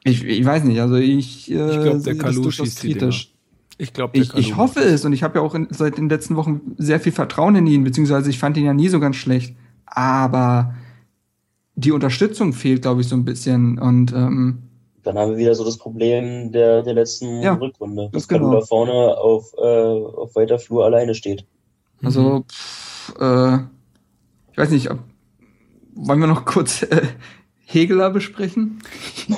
[0.04, 3.32] ich, ich weiß nicht, also ich, äh, Ich glaube, der Kalu schießt die kritisch.
[3.78, 6.10] Ich glaube, der Ich, ich hoffe es und ich habe ja auch in, seit den
[6.10, 9.16] letzten Wochen sehr viel Vertrauen in ihn, beziehungsweise ich fand ihn ja nie so ganz
[9.16, 9.56] schlecht.
[9.86, 10.74] Aber
[11.76, 13.80] die Unterstützung fehlt, glaube ich, so ein bisschen.
[13.80, 14.64] Und ähm,
[15.04, 18.52] Dann haben wir wieder so das Problem der, der letzten Ja, Rückrunde, dass genau.
[18.52, 21.46] Da vorne auf, äh, auf weiter Flur alleine steht.
[22.04, 23.56] also, pff, äh,
[24.52, 25.00] ich weiß nicht, ob,
[25.96, 27.02] wollen wir noch kurz äh,
[27.72, 28.80] Hegeler besprechen?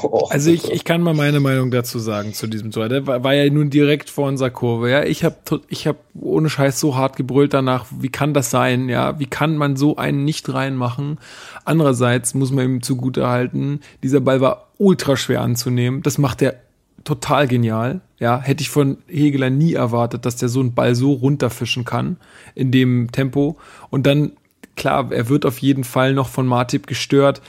[0.02, 2.90] Oh, Also ich, ich kann mal meine Meinung dazu sagen zu diesem Tor.
[2.90, 4.90] Der war, war ja nun direkt vor unserer Kurve.
[4.90, 5.36] Ja, ich habe
[5.68, 7.86] ich hab ohne Scheiß so hart gebrüllt danach.
[8.00, 8.90] Wie kann das sein?
[8.90, 11.20] Ja, wie kann man so einen nicht reinmachen?
[11.64, 16.02] Andererseits muss man ihm zugute halten, dieser Ball war ultra schwer anzunehmen.
[16.02, 16.56] Das macht er
[17.04, 18.02] total genial.
[18.20, 22.18] Ja, hätte ich von Hegeler nie erwartet, dass der so einen Ball so runterfischen kann
[22.56, 23.58] in dem Tempo.
[23.90, 24.32] Und dann
[24.76, 27.42] klar, er wird auf jeden Fall noch von Martip gestört.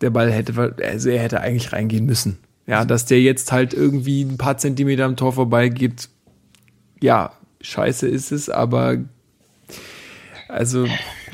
[0.00, 2.38] Der Ball hätte, also er hätte eigentlich reingehen müssen.
[2.66, 6.08] Ja, dass der jetzt halt irgendwie ein paar Zentimeter am Tor vorbeigeht,
[7.00, 8.98] ja, scheiße ist es, aber
[10.48, 10.86] also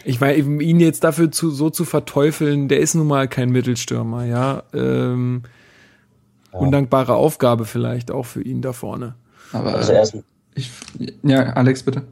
[0.04, 4.24] ich meine, ihn jetzt dafür zu, so zu verteufeln, der ist nun mal kein Mittelstürmer,
[4.24, 4.62] ja.
[4.72, 5.42] Ähm,
[6.52, 9.16] Undankbare Aufgabe vielleicht auch für ihn da vorne.
[9.52, 10.16] Aber Also äh, erst,
[10.54, 10.70] ich,
[11.24, 12.02] ja, Alex, bitte.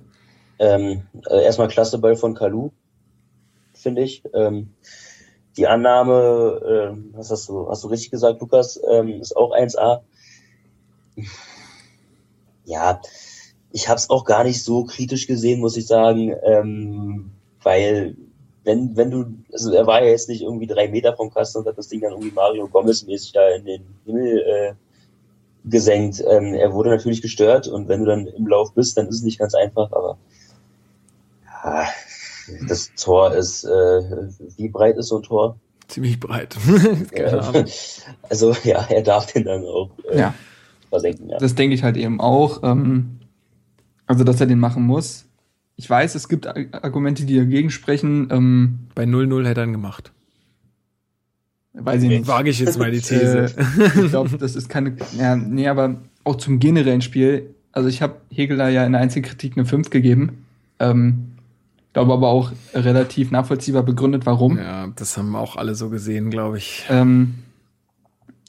[0.58, 2.70] ähm, also erstmal klasse Ball von Kalu,
[3.72, 4.24] finde ich.
[4.34, 4.70] Ähm,
[5.56, 10.00] die Annahme, ähm, was hast du, hast du richtig gesagt, Lukas, ähm, ist auch 1A.
[12.64, 13.00] Ja,
[13.70, 18.16] ich habe es auch gar nicht so kritisch gesehen, muss ich sagen, ähm, weil
[18.64, 21.66] wenn, wenn du, also er war ja jetzt nicht irgendwie drei Meter vom Kasten und
[21.66, 24.74] hat das Ding dann irgendwie Mario Gomez-mäßig da in den Himmel äh,
[25.64, 26.22] gesenkt.
[26.26, 29.22] Ähm, er wurde natürlich gestört und wenn du dann im Lauf bist, dann ist es
[29.22, 30.16] nicht ganz einfach, aber
[31.44, 31.88] ja,
[32.69, 33.69] das Tor ist, äh,
[34.56, 35.59] wie breit ist so ein Tor?
[35.89, 36.56] Ziemlich breit.
[37.16, 37.66] Ahnung.
[38.28, 40.35] Also ja, er darf den dann auch äh, Ja.
[40.89, 41.39] versenken, ja.
[41.39, 42.62] Das denke ich halt eben auch.
[42.62, 43.19] Ähm,
[44.06, 45.27] also, dass er den machen muss.
[45.77, 48.28] Ich weiß, es gibt Ar- Argumente, die dagegen sprechen.
[48.31, 50.12] Ähm, Bei 0-0 hätte er ihn gemacht.
[51.74, 52.27] weiß ich nicht.
[52.27, 53.55] Wage ich jetzt mal die These.
[53.56, 54.97] Äh, ich glaube, das ist keine.
[55.19, 57.55] Ja, nee, aber auch zum generellen Spiel.
[57.73, 60.44] Also, ich habe Hegeler ja in der Einzelkritik eine 5 gegeben.
[60.78, 61.31] Ähm,
[61.93, 64.59] glaube aber auch relativ nachvollziehbar begründet, warum.
[64.59, 66.85] ja, das haben auch alle so gesehen, glaube ich.
[66.89, 67.35] Ähm,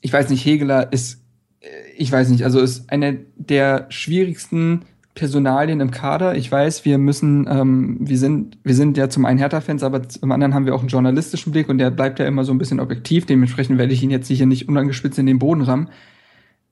[0.01, 1.21] ich weiß nicht, Hegeler ist,
[1.61, 1.67] äh,
[1.97, 6.35] ich weiß nicht, also ist eine der schwierigsten Personalien im Kader.
[6.35, 10.31] Ich weiß, wir müssen, ähm, wir sind, wir sind ja zum einen Hertha-Fans, aber zum
[10.31, 12.79] anderen haben wir auch einen journalistischen Blick und der bleibt ja immer so ein bisschen
[12.79, 13.25] objektiv.
[13.25, 15.89] Dementsprechend werde ich ihn jetzt sicher nicht unangespitzt in den Boden rammen.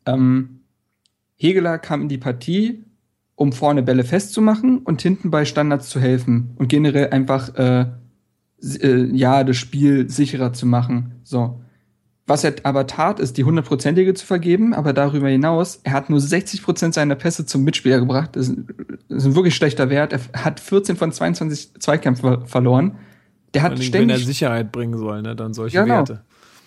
[0.05, 0.61] Ähm,
[1.35, 2.83] Hegeler kam in die Partie,
[3.41, 7.85] um vorne Bälle festzumachen und hinten bei Standards zu helfen und generell einfach äh,
[8.81, 11.13] äh, ja das Spiel sicherer zu machen.
[11.23, 11.59] So
[12.27, 16.19] Was er aber tat, ist, die hundertprozentige zu vergeben, aber darüber hinaus, er hat nur
[16.19, 18.35] 60 Prozent seiner Pässe zum Mitspieler gebracht.
[18.35, 18.57] Das ist,
[19.09, 20.13] das ist ein wirklich schlechter Wert.
[20.13, 22.97] Er hat 14 von 22 Zweikämpfen verloren.
[23.53, 23.93] Der hat ständig.
[24.01, 25.95] wenn er Sicherheit bringen soll, ne, dann solche Genau.
[25.95, 26.21] Werte.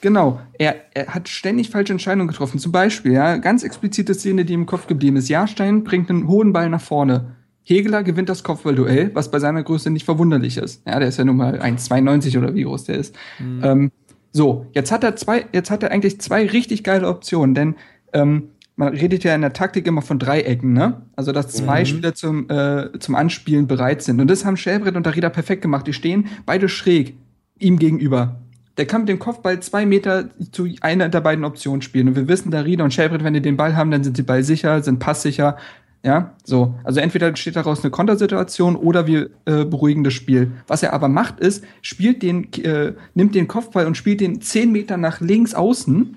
[0.04, 2.58] Genau, er, er hat ständig falsche Entscheidungen getroffen.
[2.58, 5.30] Zum Beispiel, ja, ganz explizite Szene, die im Kopf geblieben ist.
[5.30, 7.36] Jahrstein bringt einen hohen Ball nach vorne.
[7.62, 10.86] Hegeler gewinnt das Kopfballduell, was bei seiner Größe nicht verwunderlich ist.
[10.86, 13.16] Ja, der ist ja nun mal 1,92 oder wie groß der ist.
[13.62, 13.92] Ähm,
[14.30, 17.74] so, jetzt hat er zwei, jetzt hat er eigentlich zwei richtig geile Optionen, denn
[18.12, 21.00] ähm, man redet ja in der Taktik immer von Dreiecken, ne?
[21.16, 24.20] Also dass zwei Spieler zum, äh, zum Anspielen bereit sind.
[24.20, 25.86] Und das haben Schellbrett und Darida perfekt gemacht.
[25.86, 27.16] Die stehen beide schräg
[27.58, 28.43] ihm gegenüber.
[28.76, 32.08] Der kann mit dem Kopfball zwei Meter zu einer der beiden Optionen spielen.
[32.08, 34.82] Und wir wissen, Darida und Schellbrett, wenn die den Ball haben, dann sind sie ballsicher,
[34.82, 35.56] sind passsicher.
[36.04, 36.74] Ja, so.
[36.84, 40.52] Also entweder entsteht daraus eine Kontersituation oder wir äh, beruhigen das Spiel.
[40.66, 44.70] Was er aber macht, ist, spielt den, äh, nimmt den Kopfball und spielt den zehn
[44.70, 46.16] Meter nach links außen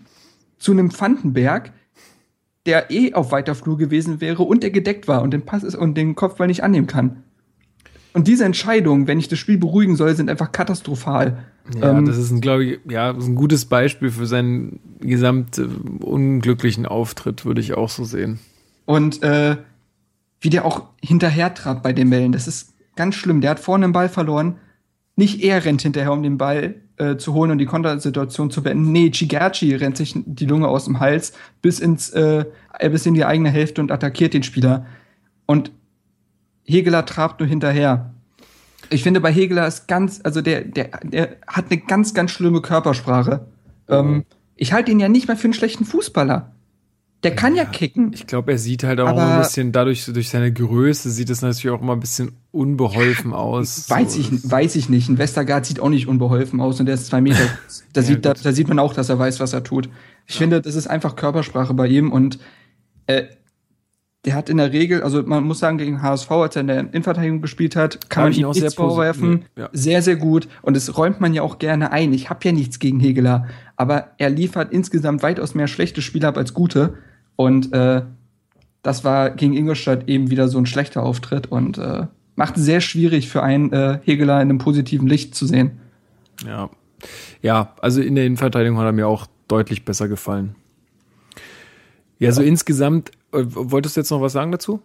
[0.58, 1.72] zu einem Vandenberg,
[2.66, 5.76] der eh auf weiter Flur gewesen wäre und der gedeckt war und den Pass ist
[5.76, 7.24] und den Kopfball nicht annehmen kann.
[8.14, 11.46] Und diese Entscheidungen, wenn ich das Spiel beruhigen soll, sind einfach katastrophal.
[11.76, 15.68] Ja, Ähm, das ist ein, glaube ich, ja, ein gutes Beispiel für seinen gesamt äh,
[16.00, 18.40] unglücklichen Auftritt, würde ich auch so sehen.
[18.86, 19.58] Und äh,
[20.40, 23.42] wie der auch hinterher trabt bei den Bällen, das ist ganz schlimm.
[23.42, 24.56] Der hat vorne den Ball verloren.
[25.16, 28.92] Nicht er rennt hinterher, um den Ball äh, zu holen und die Kontersituation zu beenden.
[28.92, 32.46] Nee, Chigachi rennt sich die Lunge aus dem Hals bis ins äh,
[32.90, 34.86] bis in die eigene Hälfte und attackiert den Spieler.
[35.48, 35.72] Und
[36.68, 38.14] Hegeler trabt nur hinterher.
[38.90, 42.62] Ich finde, bei Hegeler ist ganz, also der, der, der hat eine ganz, ganz schlimme
[42.62, 43.48] Körpersprache.
[43.90, 44.24] Ähm,
[44.56, 46.52] ich halte ihn ja nicht mehr für einen schlechten Fußballer.
[47.24, 48.12] Der kann ja, kicken.
[48.14, 51.42] Ich glaube, er sieht halt auch Aber- ein bisschen, dadurch, durch seine Größe, sieht es
[51.42, 53.90] natürlich auch immer ein bisschen unbeholfen aus.
[53.90, 55.10] Weiß So, ich, weiß ich nicht.
[55.10, 57.40] Ein Westergaard sieht auch nicht unbeholfen aus und der ist zwei Meter.
[57.94, 59.90] Da, sieht, da, da sieht man auch, dass er weiß, was er tut.
[60.28, 62.38] Ich finde, das ist einfach Körpersprache bei ihm und
[63.08, 63.24] äh,
[64.28, 66.80] der hat in der Regel, also man muss sagen, gegen HSV, als er in der
[66.80, 69.46] Innenverteidigung gespielt hat, kann Hab man ihm auch nichts sehr vorwerfen.
[69.56, 69.70] nee, ja.
[69.72, 70.50] Sehr, sehr gut.
[70.64, 72.12] Und das räumt man ja auch gerne ein.
[72.12, 73.48] Ich habe ja nichts gegen Hegeler,
[73.78, 76.96] aber er liefert insgesamt weitaus mehr schlechte Spiele ab als gute.
[77.38, 78.02] Und äh,
[78.84, 82.82] das war gegen Ingolstadt eben wieder so ein schlechter Auftritt und äh, macht es sehr
[82.82, 85.80] schwierig für einen äh, Hegeler in einem positiven Licht zu sehen.
[86.46, 86.70] Ja.
[87.42, 90.56] Ja, also in der Innenverteidigung hat er mir auch deutlich besser gefallen.
[92.20, 93.12] Ja, so insgesamt,
[93.46, 94.82] wolltest du jetzt noch was sagen dazu?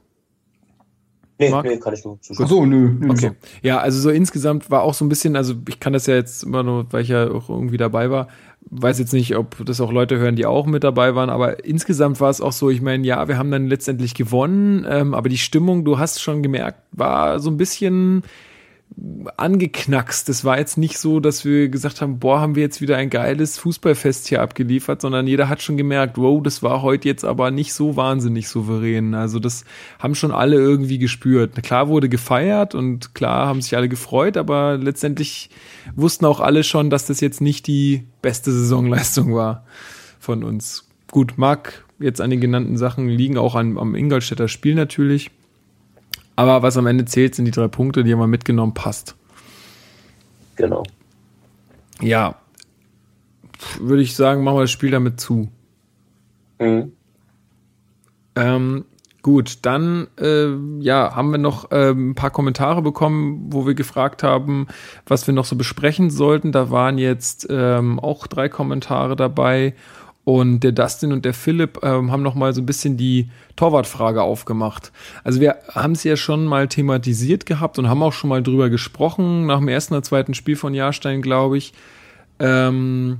[1.38, 1.64] Nee, Marc?
[1.64, 2.18] nee, kann ich nur.
[2.38, 2.90] Ach so, nö.
[2.98, 3.10] nö.
[3.10, 3.32] Okay.
[3.62, 6.44] Ja, also so insgesamt war auch so ein bisschen, also ich kann das ja jetzt
[6.44, 8.28] immer nur, weil ich ja auch irgendwie dabei war,
[8.70, 12.20] weiß jetzt nicht, ob das auch Leute hören, die auch mit dabei waren, aber insgesamt
[12.20, 15.38] war es auch so, ich meine, ja, wir haben dann letztendlich gewonnen, ähm, aber die
[15.38, 18.22] Stimmung, du hast schon gemerkt, war so ein bisschen
[19.36, 20.28] angeknackst.
[20.28, 23.10] Es war jetzt nicht so, dass wir gesagt haben, boah, haben wir jetzt wieder ein
[23.10, 27.50] geiles Fußballfest hier abgeliefert, sondern jeder hat schon gemerkt, wow, das war heute jetzt aber
[27.50, 29.14] nicht so wahnsinnig souverän.
[29.14, 29.64] Also das
[29.98, 31.62] haben schon alle irgendwie gespürt.
[31.62, 35.50] Klar wurde gefeiert und klar haben sich alle gefreut, aber letztendlich
[35.94, 39.64] wussten auch alle schon, dass das jetzt nicht die beste Saisonleistung war
[40.18, 40.88] von uns.
[41.10, 45.30] Gut, mag jetzt an den genannten Sachen liegen, auch an, am Ingolstädter Spiel natürlich.
[46.36, 49.16] Aber was am Ende zählt, sind die drei Punkte, die haben wir mitgenommen, passt.
[50.56, 50.82] Genau.
[52.00, 52.36] Ja,
[53.80, 55.48] würde ich sagen, machen wir das Spiel damit zu.
[56.58, 56.92] Mhm.
[58.34, 58.84] Ähm,
[59.22, 60.48] gut, dann äh,
[60.80, 64.66] ja, haben wir noch ähm, ein paar Kommentare bekommen, wo wir gefragt haben,
[65.06, 66.52] was wir noch so besprechen sollten.
[66.52, 69.74] Da waren jetzt ähm, auch drei Kommentare dabei.
[70.24, 74.22] Und der Dustin und der Philipp ähm, haben noch mal so ein bisschen die Torwartfrage
[74.22, 74.92] aufgemacht.
[75.24, 78.70] Also wir haben es ja schon mal thematisiert gehabt und haben auch schon mal drüber
[78.70, 81.72] gesprochen, nach dem ersten oder zweiten Spiel von Jahrstein, glaube ich.
[82.38, 83.18] Ähm,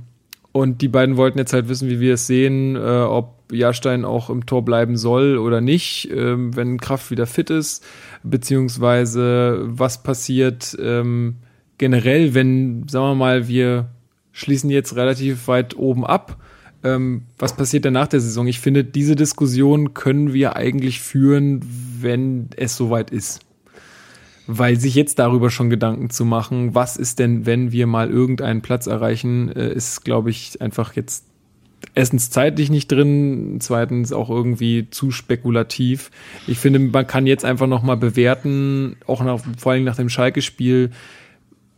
[0.53, 4.29] und die beiden wollten jetzt halt wissen, wie wir es sehen, äh, ob Jahrstein auch
[4.29, 7.83] im Tor bleiben soll oder nicht, ähm, wenn Kraft wieder fit ist,
[8.23, 11.37] beziehungsweise was passiert ähm,
[11.77, 13.89] generell, wenn, sagen wir mal, wir
[14.31, 16.37] schließen jetzt relativ weit oben ab.
[16.83, 18.47] Ähm, was passiert denn nach der Saison?
[18.47, 21.61] Ich finde, diese Diskussion können wir eigentlich führen,
[22.01, 23.39] wenn es soweit ist.
[24.45, 28.61] Weil sich jetzt darüber schon Gedanken zu machen, was ist denn, wenn wir mal irgendeinen
[28.61, 31.25] Platz erreichen, äh, ist, glaube ich, einfach jetzt
[31.95, 36.11] erstens zeitlich nicht drin, zweitens auch irgendwie zu spekulativ.
[36.47, 40.09] Ich finde, man kann jetzt einfach noch mal bewerten, auch nach, vor allem nach dem
[40.09, 40.91] Schalke-Spiel,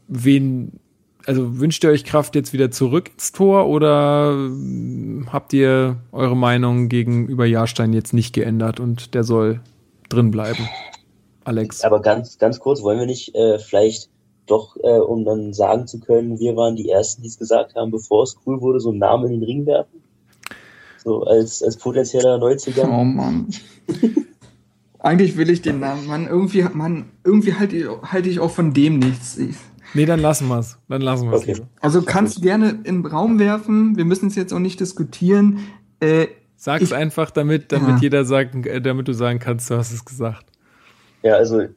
[0.08, 0.80] wen,
[1.26, 6.38] also wünscht ihr euch Kraft jetzt wieder zurück ins Tor oder ähm, habt ihr eure
[6.38, 9.62] Meinung gegenüber Jahrstein jetzt nicht geändert und der soll
[10.10, 10.68] drin bleiben?
[11.44, 11.82] Alex.
[11.82, 14.10] Aber ganz, ganz kurz, wollen wir nicht äh, vielleicht
[14.48, 17.92] doch, äh, um dann sagen zu können, wir waren die Ersten, die es gesagt haben,
[17.92, 20.02] bevor es cool wurde, so einen Namen in den Ring werfen.
[21.04, 22.92] So als, als potenzieller Neuzugang.
[22.92, 23.48] Oh Mann.
[25.00, 28.74] Eigentlich will ich den Namen, Mann, irgendwie, Mann, irgendwie halte ich, halte ich auch von
[28.74, 29.38] dem nichts.
[29.38, 29.56] Ich,
[29.96, 30.78] Nee, dann lassen wir's.
[30.88, 31.42] Dann lassen wir's.
[31.42, 31.54] Okay.
[31.54, 31.68] lieber.
[31.82, 35.60] also kannst du gerne in den Raum werfen, wir müssen es jetzt auch nicht diskutieren.
[36.00, 36.28] Äh,
[36.58, 37.98] Sag's Ich- einfach, damit, damit Ja.
[38.02, 40.46] jeder sagen, äh, damit du sagen kannst, du hast es gesagt.
[41.24, 41.70] Ja, also äh,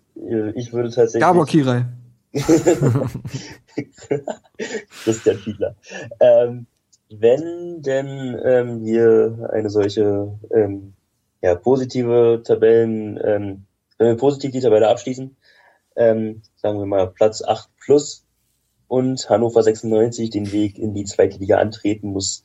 [0.55, 1.21] ich würde tatsächlich.
[1.23, 1.87] Gabor Kirai.
[5.05, 5.75] Christian Fiedler.
[6.21, 6.67] Ähm,
[7.11, 10.93] wenn denn ähm, wir eine solche ähm,
[11.43, 13.65] ja, positive Tabellen, ähm,
[13.97, 15.35] wenn wir positiv die Tabelle abschließen,
[15.97, 18.23] ähm, sagen wir mal Platz 8 plus
[18.87, 22.43] und Hannover 96 den Weg in die zweite Liga antreten muss,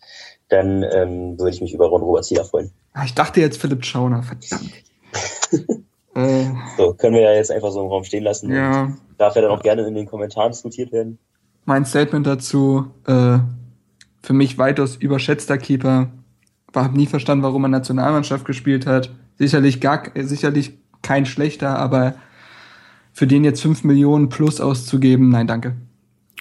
[0.47, 2.71] dann ähm, würde ich mich über Ron Robert Zieler freuen.
[2.93, 4.71] Ah, ich dachte jetzt Philipp Schauner, verdammt.
[6.15, 6.45] äh,
[6.77, 8.53] So, können wir ja jetzt einfach so im Raum stehen lassen.
[8.53, 11.17] ja, Und darf ja dann auch gerne in den Kommentaren diskutiert werden.
[11.65, 13.39] mein Statement dazu, äh,
[14.21, 16.09] für mich weitaus überschätzter Keeper.
[16.73, 19.11] Habe nie verstanden, warum er Nationalmannschaft gespielt hat.
[19.37, 22.15] Sicherlich gar, sicherlich kein schlechter, aber
[23.14, 25.76] für den jetzt 5 Millionen plus auszugeben, nein, danke.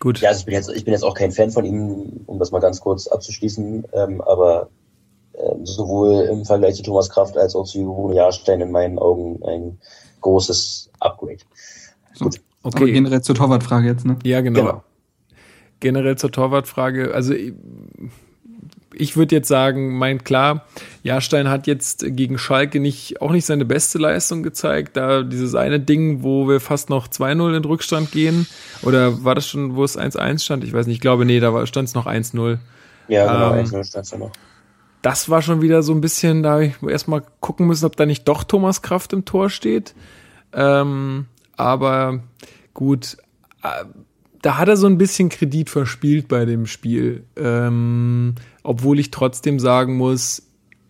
[0.00, 0.20] Gut.
[0.20, 2.50] Ja, also ich bin jetzt, ich bin jetzt auch kein Fan von ihm, um das
[2.50, 4.68] mal ganz kurz abzuschließen, ähm, aber
[5.34, 9.40] ähm, sowohl im Vergleich zu Thomas Kraft als auch zu Rune Jahrstein in meinen Augen
[9.44, 9.78] ein
[10.20, 11.38] großes Upgrade.
[12.18, 12.30] Aber
[12.64, 12.92] Okay.
[12.92, 14.18] generell zur Torwartfrage jetzt, ne?
[14.24, 14.60] Ja, genau.
[14.60, 14.82] Genau.
[15.80, 17.12] Generell zur Torwartfrage.
[17.12, 17.34] Also
[19.02, 20.66] ich- würde jetzt sagen, mein klar,
[21.02, 24.96] Jahrstein hat jetzt gegen Schalke nicht, auch nicht seine beste Leistung gezeigt.
[24.96, 28.46] Da dieses eine Ding, wo wir fast noch 2-0 in Rückstand gehen.
[28.82, 30.64] Oder war das schon, wo es 1-1 stand?
[30.64, 30.96] Ich weiß nicht.
[30.96, 32.58] Ich glaube, nee, da stand es noch 1-0.
[33.08, 34.30] Ja, genau, Ähm, 1-0 stand's ja noch.
[35.02, 38.06] das war schon wieder so ein bisschen, da habe ich erstmal gucken müssen, ob da
[38.06, 39.94] nicht doch Thomas Kraft im Tor steht.
[40.52, 41.26] Ähm,
[41.56, 42.20] aber
[42.74, 43.16] gut,
[43.62, 43.84] äh,
[44.42, 47.24] da hat er so ein bisschen Kredit verspielt bei dem Spiel.
[47.36, 50.42] Ähm, obwohl ich trotzdem sagen muss,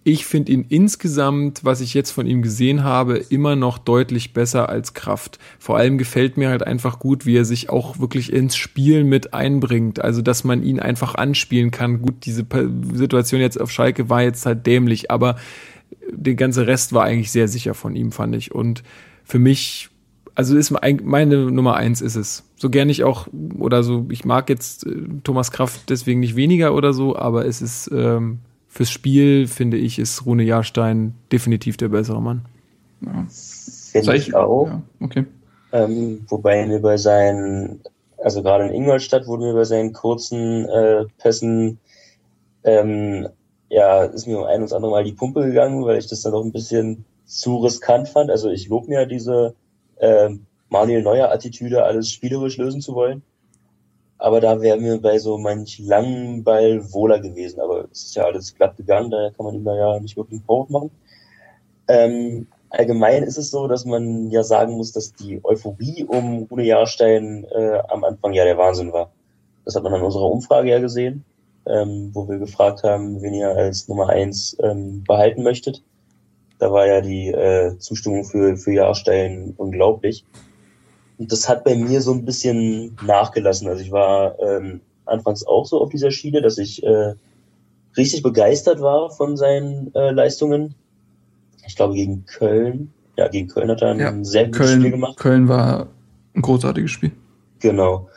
[0.05, 4.69] ich finde ihn insgesamt, was ich jetzt von ihm gesehen habe, immer noch deutlich besser
[4.69, 5.39] als Kraft.
[5.61, 9.33] Vor allem gefällt mir halt einfach gut, wie er sich auch wirklich ins Spiel mit
[9.33, 10.01] einbringt.
[10.01, 12.03] Also, dass man ihn einfach anspielen kann.
[12.03, 12.45] Gut, diese
[12.95, 15.37] Situation jetzt auf Schalke war jetzt halt dämlich, aber
[16.11, 18.53] der ganze Rest war eigentlich sehr sicher von ihm, fand ich.
[18.53, 18.83] Und
[19.23, 19.89] für mich,
[20.35, 22.45] also ist mein- meine Nummer eins ist es.
[22.57, 23.27] So gern ich auch,
[23.59, 24.95] oder so, ich mag jetzt äh,
[25.25, 28.39] Thomas Kraft deswegen nicht weniger oder so, aber es ist ähm,
[28.69, 32.43] fürs Spiel, finde ich, ist Rune Jahrstein definitiv der bessere Mann.
[33.01, 34.67] Finde Soll ich auch.
[34.69, 35.27] Ja, okay.
[35.73, 37.81] Ähm, wobei mir bei seinen,
[38.23, 41.79] also gerade in Ingolstadt wurde mir bei seinen kurzen äh, Pässen,
[42.65, 43.29] ähm,
[43.69, 46.33] ja, ist mir um ein und andere Mal die Pumpe gegangen, weil ich das dann
[46.33, 48.31] doch ein bisschen zu riskant fand.
[48.31, 49.55] Also ich lobe mir diese
[50.03, 53.23] ähm, Manuel Neuer Attitüde, alles spielerisch lösen zu wollen.
[54.19, 57.61] Aber da wäre mir bei so manch langen Ball wohler gewesen.
[57.61, 60.39] Aber es ist ja alles glatt gegangen, daher kann man ihm da ja nicht wirklich
[60.39, 60.91] einen Vorwurf machen.
[61.89, 66.65] Ähm, allgemein ist es so, dass man ja sagen muss, dass die Euphorie um Rune
[66.65, 69.11] Jahrstein äh, am Anfang ja der Wahnsinn war.
[69.65, 71.25] Das hat man an unserer Umfrage ja gesehen,
[71.67, 75.83] ähm, wo wir gefragt haben, wen ihr als Nummer eins ähm, behalten möchtet.
[76.63, 80.25] Da war ja die äh, Zustimmung für, für Jahrstein unglaublich.
[81.19, 83.67] Und das hat bei mir so ein bisschen nachgelassen.
[83.67, 87.15] Also ich war ähm, anfangs auch so auf dieser Schiene, dass ich äh,
[87.97, 90.77] richtig begeistert war von seinen äh, Leistungen.
[91.67, 92.93] Ich glaube gegen Köln.
[93.17, 95.17] Ja, gegen Köln hat er ein Ja, sehr gutes Spiel Köln, gemacht.
[95.17, 95.89] Köln war
[96.37, 97.11] ein großartiges Spiel.
[97.59, 98.09] Genau.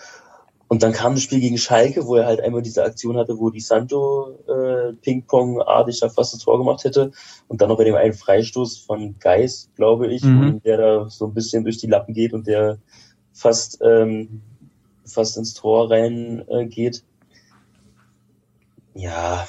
[0.68, 3.50] Und dann kam das Spiel gegen Schalke, wo er halt einmal diese Aktion hatte, wo
[3.50, 7.12] die Santo äh, Ping-Pong-artig da fast das Tor gemacht hätte.
[7.48, 10.62] Und dann noch bei dem einen Freistoß von Geis, glaube ich, Mhm.
[10.64, 12.78] der da so ein bisschen durch die Lappen geht und der
[13.34, 14.42] fast, ähm,
[15.06, 17.04] fast ins Tor rein äh, geht.
[18.94, 19.46] Ja,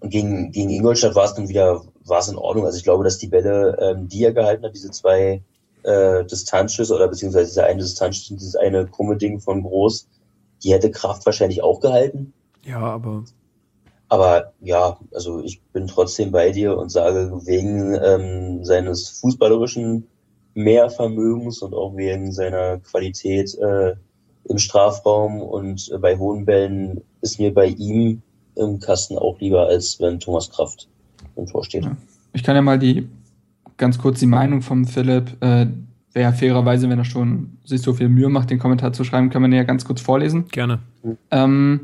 [0.00, 2.66] und gegen, gegen Ingolstadt war es dann wieder, war es in Ordnung.
[2.66, 5.42] Also ich glaube, dass die Bälle, ähm, die er gehalten hat, diese zwei
[5.84, 10.06] äh, Distanzschüsse oder beziehungsweise dieser eine Distanzschuss und dieses eine krumme Ding von Groß,
[10.62, 12.34] die hätte Kraft wahrscheinlich auch gehalten.
[12.64, 13.24] Ja, aber
[14.08, 20.06] Aber ja, also ich bin trotzdem bei dir und sage, wegen ähm, seines fußballerischen
[20.54, 23.94] Mehrvermögens und auch wegen seiner Qualität äh,
[24.44, 28.22] im Strafraum und äh, bei hohen Bällen ist mir bei ihm
[28.56, 30.88] im Kasten auch lieber, als wenn Thomas Kraft
[31.36, 31.84] im Tor steht.
[31.84, 31.96] Ja.
[32.32, 33.08] Ich kann ja mal die
[33.76, 35.66] ganz kurz die Meinung vom Philipp, äh,
[36.12, 39.42] wäre fairerweise, wenn er schon sich so viel Mühe macht, den Kommentar zu schreiben, kann
[39.42, 40.46] man den ja ganz kurz vorlesen.
[40.48, 40.78] gerne.
[41.30, 41.80] Ähm,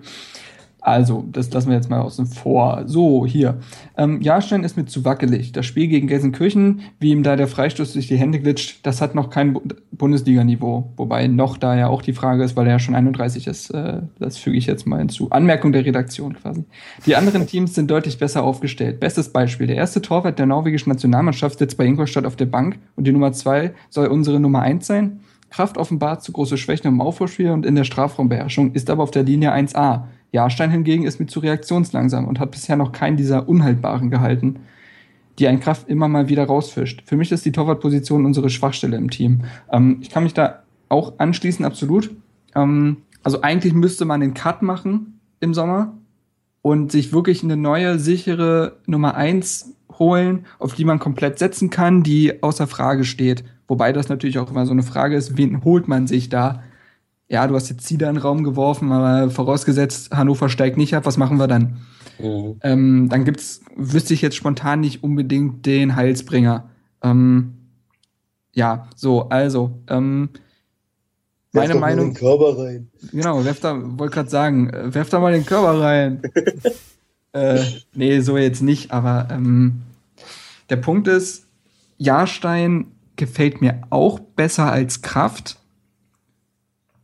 [0.81, 2.85] Also, das lassen wir jetzt mal außen vor.
[2.87, 3.59] So, hier.
[3.97, 5.53] Ähm, Jahrstein ist mir zu wackelig.
[5.53, 9.15] Das Spiel gegen Gelsenkirchen, wie ihm da der Freistoß durch die Hände glitscht, das hat
[9.15, 9.63] noch kein Bu
[9.93, 10.93] Bundesliga-Niveau.
[10.97, 13.69] Wobei noch da ja auch die Frage ist, weil er ja schon 31 ist.
[13.71, 15.31] Äh, das füge ich jetzt mal hinzu.
[15.31, 16.65] Anmerkung der Redaktion quasi.
[17.05, 18.99] Die anderen Teams sind deutlich besser aufgestellt.
[18.99, 19.67] Bestes Beispiel.
[19.67, 23.33] Der erste Torwart der norwegischen Nationalmannschaft sitzt bei Ingolstadt auf der Bank und die Nummer
[23.33, 25.21] zwei soll unsere Nummer eins sein.
[25.51, 29.25] Kraft offenbart zu große Schwächen im Aufbauspiel und in der Strafraumbeherrschung, ist aber auf der
[29.25, 30.05] Linie 1a.
[30.33, 34.61] Jahrstein hingegen ist mir zu reaktionslangsam und hat bisher noch keinen dieser Unhaltbaren gehalten,
[35.39, 37.03] die ein Kraft immer mal wieder rausfischt.
[37.07, 39.43] Für mich ist die Torwartposition unsere Schwachstelle im Team.
[39.73, 42.11] Ähm, ich kann mich da auch anschließen, absolut.
[42.55, 45.95] Ähm, also eigentlich müsste man den Cut machen im Sommer
[46.63, 52.03] und sich wirklich eine neue, sichere Nummer eins holen, auf die man komplett setzen kann,
[52.03, 53.45] die außer Frage steht.
[53.69, 56.63] Wobei das natürlich auch immer so eine Frage ist, wen holt man sich da?
[57.31, 61.07] Ja, du hast jetzt Zieder in den Raum geworfen, aber vorausgesetzt, Hannover steigt nicht ab,
[61.07, 61.79] was machen wir dann?
[62.19, 62.57] Mhm.
[62.63, 66.69] Ähm, dann gibt's, wüsste ich jetzt spontan nicht unbedingt den Heilsbringer.
[67.03, 67.55] Ähm,
[68.53, 70.31] ja, so, also, ähm,
[71.53, 72.11] Werf meine doch mal Meinung.
[72.11, 72.91] den Körper rein.
[73.13, 76.23] Genau, werf da, wollte gerade sagen, äh, werf da mal den Körper rein.
[77.33, 77.63] äh,
[77.95, 79.83] nee, so jetzt nicht, aber ähm,
[80.69, 81.47] der Punkt ist,
[81.97, 85.60] Jahrstein gefällt mir auch besser als Kraft,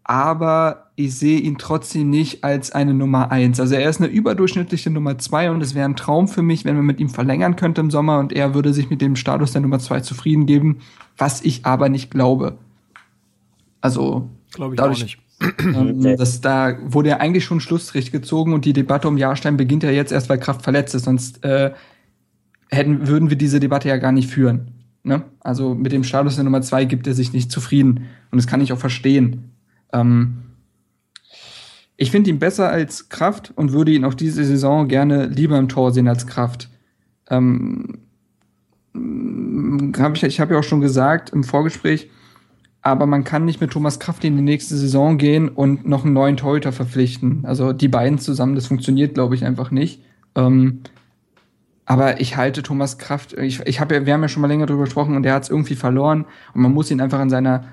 [0.09, 3.59] aber ich sehe ihn trotzdem nicht als eine Nummer eins.
[3.59, 6.77] Also er ist eine überdurchschnittliche Nummer zwei und es wäre ein Traum für mich, wenn
[6.77, 9.63] man mit ihm verlängern könnte im Sommer und er würde sich mit dem Status der
[9.63, 10.79] Nummer zwei zufrieden geben,
[11.19, 12.57] was ich aber nicht glaube.
[13.81, 15.19] Also Glaube ich Dadurch- auch nicht.
[15.61, 19.83] ähm, das, da wurde ja eigentlich schon Schlussstrich gezogen und die Debatte um Jahrstein beginnt
[19.83, 21.73] ja jetzt erst, weil Kraft verletzt ist, sonst äh,
[22.71, 24.69] hätten, würden wir diese Debatte ja gar nicht führen.
[25.03, 25.25] Ne?
[25.41, 28.61] Also mit dem Status der Nummer zwei gibt er sich nicht zufrieden und das kann
[28.61, 29.51] ich auch verstehen.
[29.93, 30.43] Ähm,
[31.97, 35.69] ich finde ihn besser als Kraft und würde ihn auch diese Saison gerne lieber im
[35.69, 36.69] Tor sehen als Kraft.
[37.31, 37.99] Ähm,
[39.99, 42.11] hab ich ich habe ja auch schon gesagt im Vorgespräch,
[42.83, 46.13] aber man kann nicht mit Thomas Kraft in die nächste Saison gehen und noch einen
[46.13, 47.45] neuen Torhüter verpflichten.
[47.45, 50.03] Also die beiden zusammen, das funktioniert, glaube ich, einfach nicht.
[50.35, 50.81] Ähm,
[51.87, 54.67] aber ich halte Thomas Kraft, ich, ich habe ja, wir haben ja schon mal länger
[54.67, 57.65] drüber gesprochen und er hat es irgendwie verloren und man muss ihn einfach in seiner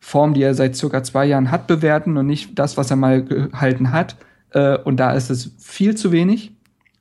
[0.00, 3.24] Form, die er seit circa zwei Jahren hat, bewerten und nicht das, was er mal
[3.24, 4.16] gehalten hat.
[4.50, 6.52] Äh, und da ist es viel zu wenig.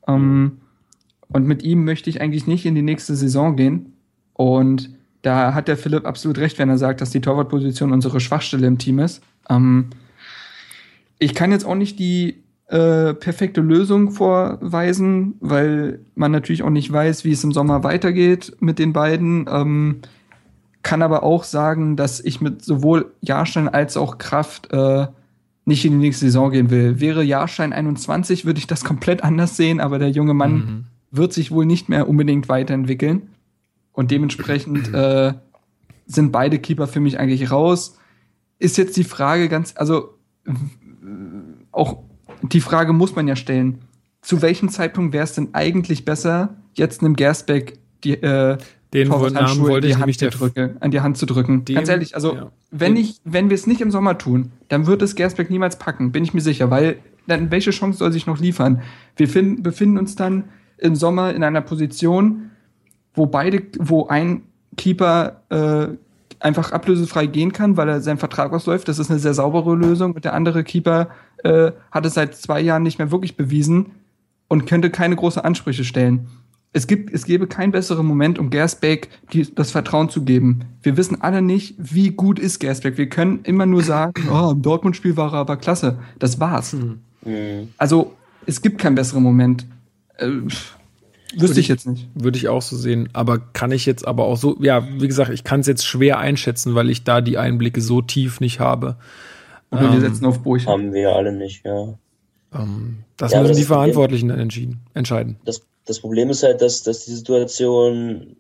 [0.08, 0.60] Ähm,
[1.28, 3.94] und mit ihm möchte ich eigentlich nicht in die nächste Saison gehen.
[4.34, 4.90] Und
[5.22, 8.78] da hat der Philipp absolut recht, wenn er sagt, dass die Torwartposition unsere Schwachstelle im
[8.78, 9.24] Team ist.
[9.50, 9.90] Ähm,
[11.20, 16.92] ich kann jetzt auch nicht die äh, perfekte Lösung vorweisen, weil man natürlich auch nicht
[16.92, 19.46] weiß, wie es im Sommer weitergeht mit den beiden.
[19.50, 20.02] Ähm,
[20.86, 25.08] kann aber auch sagen, dass ich mit sowohl Jahrstein als auch Kraft äh,
[25.66, 27.00] nicht in die nächste Saison gehen will.
[27.00, 30.84] Wäre Jahrstein 21, würde ich das komplett anders sehen, aber der junge Mann Mhm.
[31.10, 33.24] wird sich wohl nicht mehr unbedingt weiterentwickeln.
[33.94, 35.34] Und dementsprechend äh,
[36.06, 37.98] sind beide Keeper für mich eigentlich raus.
[38.60, 40.14] Ist jetzt die Frage ganz, also
[41.72, 41.98] auch
[42.44, 43.80] die Frage muss man ja stellen.
[44.22, 48.58] Zu welchem Zeitpunkt wäre es denn eigentlich besser, jetzt einem Gersbeck die äh,
[48.96, 51.66] Den Namen wollte ich nämlich der drücken, an die Hand zu drücken.
[51.66, 52.52] Dem- Ganz ehrlich, also ja.
[52.72, 56.12] wenn ich, wenn wir es nicht im Sommer tun, dann wird es Gersbeck niemals packen,
[56.12, 56.98] bin ich mir sicher, weil
[57.28, 58.82] dann welche Chance soll sich noch liefern?
[59.16, 60.46] Wir finden, befinden uns dann
[60.78, 62.52] im Sommer in einer Position,
[63.14, 64.44] wo beide, wo ein
[64.78, 65.88] Keeper äh,
[66.40, 68.88] einfach ablösefrei gehen kann, weil er sein Vertrag ausläuft.
[68.88, 70.14] Das ist eine sehr saubere Lösung.
[70.14, 71.10] Und der andere Keeper
[71.44, 73.88] äh, hat es seit zwei Jahren nicht mehr wirklich bewiesen
[74.48, 76.28] und könnte keine großen Ansprüche stellen.
[76.76, 80.66] Es gibt, es gäbe keinen besseren Moment, um Gersbeck die, das Vertrauen zu geben.
[80.84, 82.98] Wir wissen alle nicht, wie gut ist Gersbeck.
[82.98, 86.00] Wir können immer nur sagen, oh, im Dortmund-Spiel war er aber klasse.
[86.20, 86.74] Das war's.
[86.74, 87.70] Mhm.
[87.78, 88.12] Also,
[88.46, 89.66] es gibt keinen besseren Moment.
[90.18, 90.28] Äh,
[91.38, 92.10] wüsste ich jetzt nicht.
[92.14, 93.08] Würde ich auch so sehen.
[93.14, 96.20] Aber kann ich jetzt aber auch so, ja, wie gesagt, ich kann es jetzt schwer
[96.20, 98.98] einschätzen, weil ich da die Einblicke so tief nicht habe.
[99.72, 100.68] Wir Ähm, setzen auf Burch.
[100.68, 101.94] Haben wir alle nicht, ja.
[102.54, 105.38] Ähm, das Ja, müssen das die Verantwortlichen dann entschieden, entscheiden.
[105.46, 108.38] Das, das Problem ist halt, dass, dass die Situation,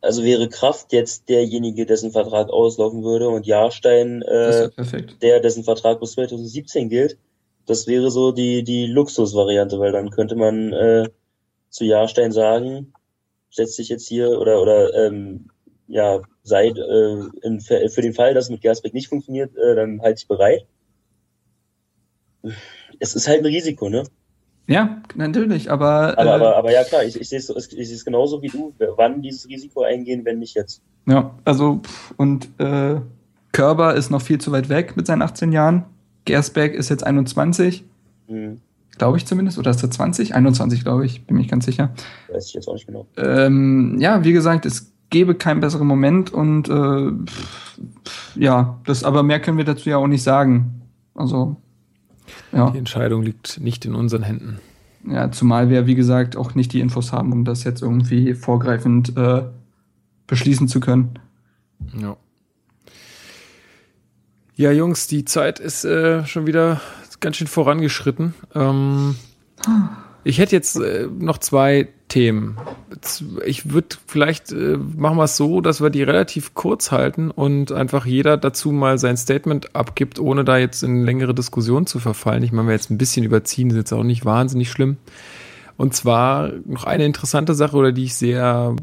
[0.00, 4.70] also wäre Kraft jetzt derjenige, dessen Vertrag auslaufen würde und Jahrstein, äh,
[5.22, 7.18] der, dessen Vertrag bis 2017 gilt,
[7.66, 11.08] das wäre so die, die Luxusvariante, weil dann könnte man äh,
[11.68, 12.94] zu Jahrstein sagen,
[13.50, 15.50] setz dich jetzt hier oder oder ähm,
[15.86, 20.18] ja, sei äh, in, für den Fall, dass mit Gersbeck nicht funktioniert, äh, dann halt
[20.18, 20.66] dich bereit.
[22.98, 24.04] Es ist halt ein Risiko, ne?
[24.68, 27.96] Ja, natürlich, aber, Aber, äh, aber, aber ja klar, ich, ich sehe es ich sehe
[27.96, 28.74] es genauso wie du.
[28.96, 30.82] Wann dieses Risiko eingehen, wenn nicht jetzt?
[31.06, 31.80] ja, also
[32.18, 33.00] und äh,
[33.52, 35.84] Körber ist noch viel zu weit weg mit seinen 18 Jahren.
[36.26, 37.82] Gersbeck ist jetzt 21.
[38.26, 38.60] Hm.
[38.98, 39.58] Glaube ich zumindest.
[39.58, 40.34] Oder ist er 20?
[40.34, 41.24] 21, glaube ich.
[41.24, 41.94] Bin mich ganz sicher.
[42.30, 43.06] Weiß ich jetzt auch nicht genau.
[43.16, 49.22] Ähm, ja, wie gesagt, es gäbe keinen besseren Moment und äh, pff, ja, das, aber
[49.22, 50.82] mehr können wir dazu ja auch nicht sagen.
[51.14, 51.56] Also,
[52.52, 52.70] ja.
[52.70, 54.60] Die Entscheidung liegt nicht in unseren Händen.
[55.06, 59.16] Ja, zumal wir, wie gesagt, auch nicht die Infos haben, um das jetzt irgendwie vorgreifend
[59.16, 59.42] äh,
[60.26, 61.18] beschließen zu können.
[61.94, 62.16] Ja.
[64.56, 66.80] Ja, Jungs, die Zeit ist äh, schon wieder
[67.20, 68.34] ganz schön vorangeschritten.
[68.54, 69.14] Ähm,
[70.24, 72.56] ich hätte jetzt äh, noch zwei Themen.
[73.44, 77.70] Ich würde vielleicht äh, machen wir es so, dass wir die relativ kurz halten und
[77.72, 82.42] einfach jeder dazu mal sein Statement abgibt, ohne da jetzt in längere Diskussionen zu verfallen.
[82.42, 84.96] Ich meine, wir jetzt ein bisschen überziehen, ist jetzt auch nicht wahnsinnig schlimm.
[85.76, 88.74] Und zwar noch eine interessante Sache, oder die ich sehr,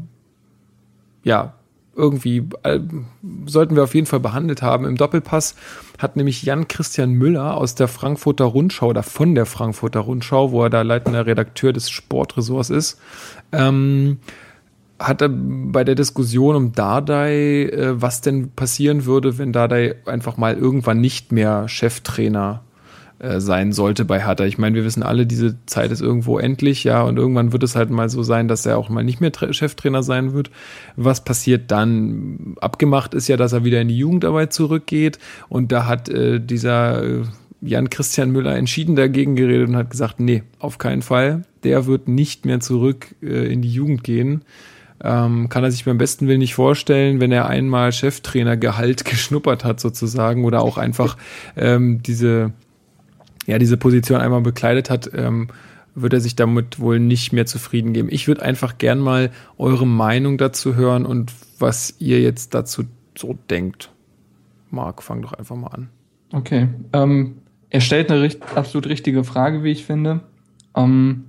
[1.24, 1.54] ja,
[1.96, 2.80] irgendwie äh,
[3.46, 4.84] sollten wir auf jeden Fall behandelt haben.
[4.84, 5.56] Im Doppelpass
[5.98, 10.62] hat nämlich Jan Christian Müller aus der Frankfurter Rundschau oder von der Frankfurter Rundschau, wo
[10.62, 13.00] er da leitender Redakteur des Sportressorts ist,
[13.52, 14.18] ähm,
[14.98, 20.36] hat er bei der Diskussion um Dardai, äh, was denn passieren würde, wenn Dardai einfach
[20.36, 22.62] mal irgendwann nicht mehr Cheftrainer
[23.18, 24.44] äh, sein sollte bei Hertha.
[24.44, 27.74] Ich meine, wir wissen alle, diese Zeit ist irgendwo endlich, ja, und irgendwann wird es
[27.74, 30.50] halt mal so sein, dass er auch mal nicht mehr Tra Cheftrainer sein wird.
[30.96, 32.56] Was passiert dann?
[32.60, 35.18] Abgemacht ist ja, dass er wieder in die Jugendarbeit zurückgeht
[35.48, 37.22] und da hat äh, dieser äh,
[37.62, 41.42] Jan Christian Müller entschieden dagegen geredet und hat gesagt, nee, auf keinen Fall.
[41.64, 44.42] Der wird nicht mehr zurück äh, in die Jugend gehen.
[45.02, 49.80] Ähm, kann er sich beim besten Willen nicht vorstellen, wenn er einmal Cheftrainergehalt geschnuppert hat
[49.80, 51.16] sozusagen oder auch einfach
[51.56, 52.52] ähm, diese
[53.46, 55.48] ja, diese Position einmal bekleidet hat, ähm,
[55.94, 58.08] wird er sich damit wohl nicht mehr zufrieden geben.
[58.10, 62.84] Ich würde einfach gern mal eure Meinung dazu hören und was ihr jetzt dazu
[63.16, 63.90] so denkt.
[64.70, 65.88] Marc, fang doch einfach mal an.
[66.32, 66.68] Okay.
[66.92, 67.38] Ähm,
[67.70, 70.20] er stellt eine richt absolut richtige Frage, wie ich finde.
[70.76, 71.24] Ähm,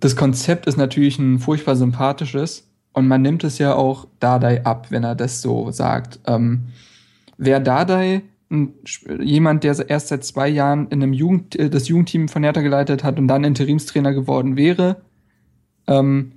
[0.00, 4.90] das Konzept ist natürlich ein furchtbar sympathisches und man nimmt es ja auch Dardai ab,
[4.90, 6.18] wenn er das so sagt.
[6.26, 6.68] Ähm,
[7.38, 12.42] wer Dardai jemand, der erst seit zwei Jahren in einem Jugend, äh, das Jugendteam von
[12.42, 15.02] Hertha geleitet hat und dann Interimstrainer geworden wäre,
[15.86, 16.32] ähm,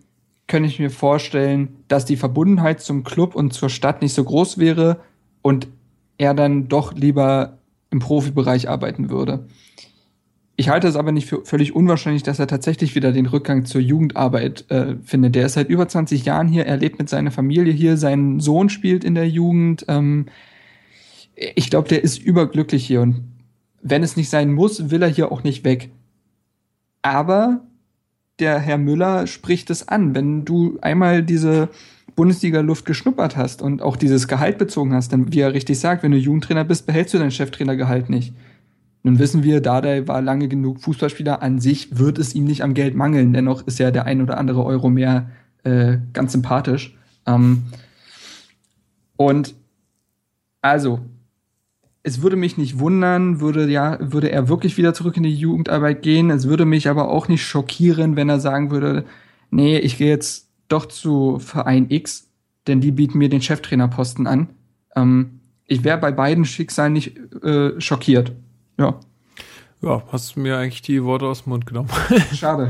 [0.47, 4.57] könnte ich mir vorstellen, dass die Verbundenheit zum Club und zur Stadt nicht so groß
[4.57, 4.99] wäre
[5.43, 5.67] und
[6.17, 7.59] er dann doch lieber
[7.91, 9.45] im Profibereich arbeiten würde.
[10.55, 13.79] Ich halte es aber nicht für völlig unwahrscheinlich, dass er tatsächlich wieder den Rückgang zur
[13.79, 15.35] Jugendarbeit äh, findet.
[15.35, 18.67] Der ist seit über 20 Jahren hier, er lebt mit seiner Familie hier, sein Sohn
[18.67, 19.85] spielt in der Jugend.
[19.87, 20.25] Ähm,
[21.39, 23.23] ich glaube, der ist überglücklich hier und
[23.81, 25.89] wenn es nicht sein muss, will er hier auch nicht weg.
[27.01, 27.61] Aber
[28.39, 30.15] der Herr Müller spricht es an.
[30.15, 31.69] Wenn du einmal diese
[32.15, 36.11] Bundesliga-Luft geschnuppert hast und auch dieses Gehalt bezogen hast, dann, wie er richtig sagt, wenn
[36.11, 38.33] du Jugendtrainer bist, behältst du dein Cheftrainergehalt nicht.
[39.03, 41.41] Nun wissen wir, Dardai war lange genug Fußballspieler.
[41.41, 43.31] An sich wird es ihm nicht am Geld mangeln.
[43.31, 45.29] Dennoch ist ja der ein oder andere Euro mehr
[45.63, 46.97] äh, ganz sympathisch.
[47.25, 47.63] Ähm,
[49.15, 49.55] und
[50.61, 50.99] also,
[52.03, 56.01] es würde mich nicht wundern, würde ja, würde er wirklich wieder zurück in die Jugendarbeit
[56.01, 56.29] gehen.
[56.29, 59.05] Es würde mich aber auch nicht schockieren, wenn er sagen würde,
[59.51, 62.29] nee, ich gehe jetzt doch zu Verein X,
[62.67, 64.49] denn die bieten mir den Cheftrainerposten an.
[64.95, 68.33] Ähm, ich wäre bei beiden Schicksalen nicht äh, schockiert.
[68.77, 68.99] Ja.
[69.81, 71.87] Ja, hast mir eigentlich die Worte aus dem Mund genommen.
[72.35, 72.69] Schade.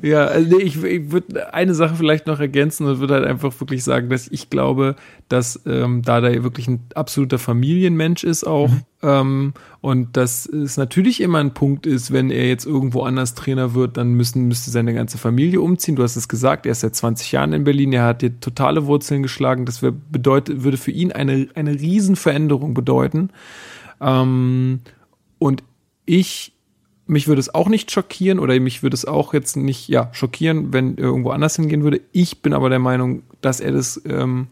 [0.00, 3.52] ja, also nee, ich, ich würde eine Sache vielleicht noch ergänzen und würde halt einfach
[3.60, 4.96] wirklich sagen, dass ich glaube,
[5.28, 8.82] dass ähm, da da wirklich ein absoluter Familienmensch ist auch mhm.
[9.02, 13.74] ähm, und dass es natürlich immer ein Punkt ist, wenn er jetzt irgendwo anders Trainer
[13.74, 15.96] wird, dann müssen müsste seine ganze Familie umziehen.
[15.96, 18.86] Du hast es gesagt, er ist seit 20 Jahren in Berlin, er hat hier totale
[18.86, 19.66] Wurzeln geschlagen.
[19.66, 23.28] Das wär, bedeutet, würde für ihn eine eine Riesenveränderung bedeuten.
[24.00, 24.80] Ähm,
[25.38, 25.62] und
[26.08, 26.52] ich,
[27.06, 30.72] mich würde es auch nicht schockieren oder mich würde es auch jetzt nicht, ja, schockieren,
[30.72, 32.00] wenn irgendwo anders hingehen würde.
[32.12, 34.48] Ich bin aber der Meinung, dass er das, ähm,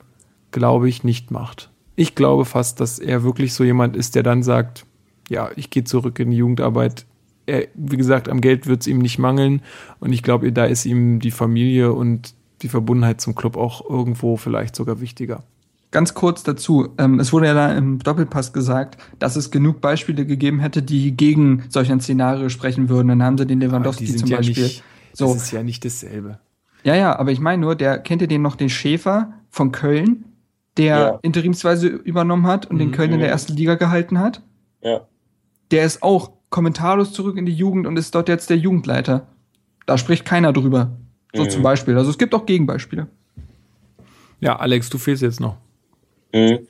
[0.51, 1.71] glaube ich, nicht macht.
[1.97, 4.85] Ich glaube fast, dass er wirklich so jemand ist, der dann sagt,
[5.29, 7.07] ja, ich gehe zurück in die Jugendarbeit.
[7.47, 9.63] Er, wie gesagt, am Geld wird es ihm nicht mangeln.
[9.99, 14.37] Und ich glaube, da ist ihm die Familie und die Verbundenheit zum Club auch irgendwo
[14.37, 15.43] vielleicht sogar wichtiger.
[15.93, 20.27] Ganz kurz dazu, ähm, es wurde ja da im Doppelpass gesagt, dass es genug Beispiele
[20.27, 23.09] gegeben hätte, die gegen solch ein Szenario sprechen würden.
[23.09, 24.65] Dann haben sie den Lewandowski zum ja Beispiel.
[24.65, 25.33] Nicht, so.
[25.33, 26.39] Das ist ja nicht dasselbe.
[26.83, 30.25] Ja, ja, aber ich meine nur, der kennt ihr den noch, den Schäfer von Köln,
[30.77, 31.19] der ja.
[31.23, 32.81] interimsweise übernommen hat und mhm.
[32.81, 34.43] den Köln in der ersten Liga gehalten hat?
[34.83, 35.07] Ja.
[35.71, 39.27] Der ist auch kommentarlos zurück in die Jugend und ist dort jetzt der Jugendleiter.
[39.87, 40.97] Da spricht keiner drüber.
[41.35, 41.51] So mhm.
[41.51, 41.97] zum Beispiel.
[41.97, 43.09] Also es gibt auch Gegenbeispiele.
[44.41, 45.57] Ja, Alex, du fehlst jetzt noch.
[46.33, 46.67] Mhm.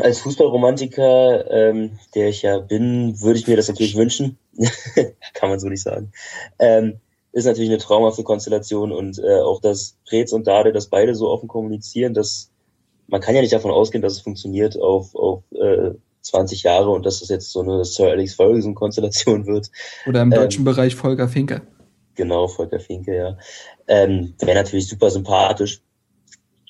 [0.00, 4.38] Als Fußballromantiker, ähm, der ich ja bin, würde ich mir das natürlich wünschen.
[5.34, 6.12] Kann man so nicht sagen.
[6.58, 7.00] Ähm,
[7.32, 11.28] ist natürlich eine traumhafte Konstellation und äh, auch dass Preetz und Dade, dass beide so
[11.28, 12.50] offen kommunizieren, dass
[13.08, 15.90] man kann ja nicht davon ausgehen, dass es funktioniert auf, auf äh,
[16.22, 19.70] 20 Jahre und dass es jetzt so eine Sir Alex Ferguson-Konstellation wird.
[20.06, 21.62] Oder im deutschen ähm, Bereich Volker Finke.
[22.14, 23.38] Genau, Volker Finke, ja.
[23.86, 25.80] Ähm, Wäre natürlich super sympathisch.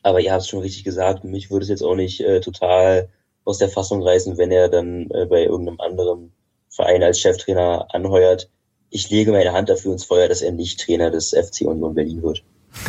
[0.08, 3.10] Aber ihr habt es schon richtig gesagt, mich würde es jetzt auch nicht äh, total
[3.44, 6.32] aus der Fassung reißen, wenn er dann äh, bei irgendeinem anderen
[6.70, 8.48] Verein als Cheftrainer anheuert.
[8.88, 12.22] Ich lege meine Hand dafür ins Feuer, dass er nicht Trainer des FC Union Berlin
[12.22, 12.42] wird.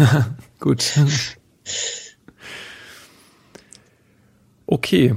[0.59, 0.93] Gut.
[4.71, 5.15] Okay.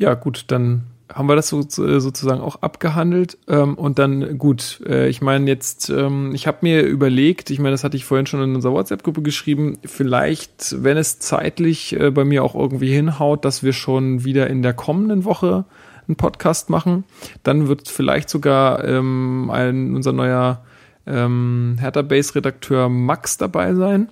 [0.00, 3.38] Ja, gut, dann haben wir das so, sozusagen auch abgehandelt.
[3.48, 7.72] Ähm, und dann, gut, äh, ich meine jetzt, ähm, ich habe mir überlegt, ich meine,
[7.72, 12.24] das hatte ich vorhin schon in unserer WhatsApp-Gruppe geschrieben, vielleicht, wenn es zeitlich äh, bei
[12.24, 15.64] mir auch irgendwie hinhaut, dass wir schon wieder in der kommenden Woche
[16.08, 17.04] einen Podcast machen.
[17.42, 20.64] Dann wird vielleicht sogar ähm, ein, unser neuer
[21.06, 24.10] ähm, Hertha Base-Redakteur Max dabei sein.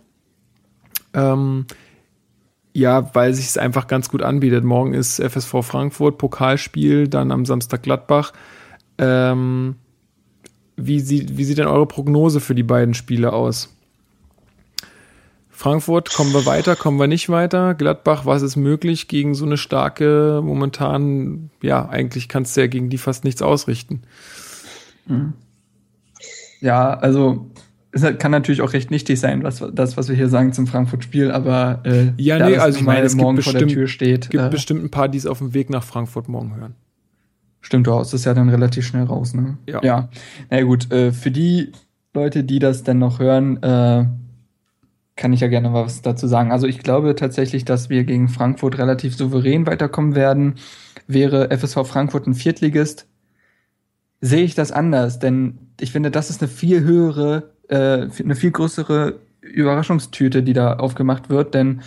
[1.14, 1.66] Ähm,
[2.72, 4.64] ja, weil sich es einfach ganz gut anbietet.
[4.64, 8.32] Morgen ist FSV Frankfurt, Pokalspiel, dann am Samstag Gladbach.
[8.98, 9.76] Ähm,
[10.76, 13.74] wie, sieht, wie sieht denn eure Prognose für die beiden Spiele aus?
[15.60, 17.74] Frankfurt, kommen wir weiter, kommen wir nicht weiter?
[17.74, 22.88] Gladbach, was ist möglich gegen so eine starke, momentan, ja, eigentlich kannst du ja gegen
[22.88, 24.02] die fast nichts ausrichten.
[25.06, 25.34] Hm.
[26.62, 27.49] Ja, also
[27.92, 31.30] es kann natürlich auch recht nichtig sein, was das, was wir hier sagen zum Frankfurt-Spiel,
[31.30, 34.30] aber äh, ja, nee, also ich meine, es morgen gibt vor bestimmt, der Tür steht.
[34.30, 36.74] gibt äh, bestimmt ein paar, die es auf dem Weg nach Frankfurt morgen hören.
[37.60, 39.58] Stimmt du aus, das ist ja dann relativ schnell raus, ne?
[39.66, 39.80] Ja.
[39.82, 40.08] Ja.
[40.50, 41.72] Na ja, gut, äh, für die
[42.14, 44.06] Leute, die das dann noch hören, äh,
[45.16, 46.52] kann ich ja gerne was dazu sagen.
[46.52, 50.54] Also ich glaube tatsächlich, dass wir gegen Frankfurt relativ souverän weiterkommen werden.
[51.06, 53.06] Wäre FSV Frankfurt ein Viertligist,
[54.20, 58.50] sehe ich das anders, denn ich finde, das ist eine viel höhere äh, eine viel
[58.50, 61.80] größere Überraschungstüte, die da aufgemacht wird, denn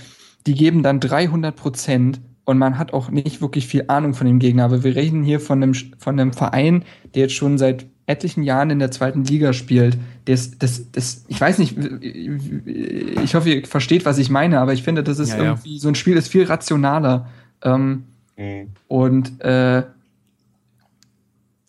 [0.48, 4.40] die geben dann 300 Prozent und man hat auch nicht wirklich viel Ahnung von dem
[4.40, 4.66] Gegner.
[4.66, 6.84] Aber wir reden hier von einem, von einem Verein,
[7.16, 9.98] der jetzt schon seit etlichen Jahren in der zweiten Liga spielt.
[10.26, 14.84] Das, das, das, ich weiß nicht, ich hoffe, ihr versteht, was ich meine, aber ich
[14.84, 15.44] finde, das ist Ja, ja.
[15.52, 17.30] irgendwie, so ein Spiel ist viel rationaler.
[17.64, 18.04] Ähm,
[18.36, 18.70] Mhm.
[18.88, 19.84] und äh,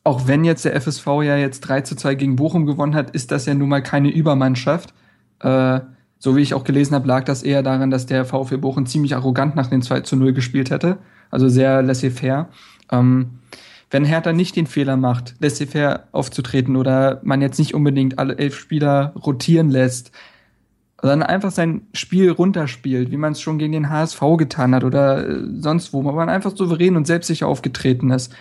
[0.04, 3.30] auch wenn jetzt der FSV ja jetzt 3 zu 2 gegen Bochum gewonnen hat, ist
[3.30, 4.92] das ja nun mal keine Übermannschaft.
[5.40, 5.80] Äh,
[6.18, 9.14] so wie ich auch gelesen habe, lag das eher daran, dass der VfB Bochum ziemlich
[9.16, 10.98] arrogant nach den 2 zu 0 gespielt hätte.
[11.30, 12.48] Also sehr laissez-faire.
[12.92, 13.40] Ähm,
[13.90, 18.58] wenn Hertha nicht den Fehler macht, laissez-faire aufzutreten oder man jetzt nicht unbedingt alle elf
[18.58, 20.12] Spieler rotieren lässt,
[21.00, 25.28] sondern einfach sein Spiel runterspielt, wie man es schon gegen den HSV getan hat oder
[25.28, 28.34] äh, sonst wo, wo man einfach souverän und selbstsicher aufgetreten ist,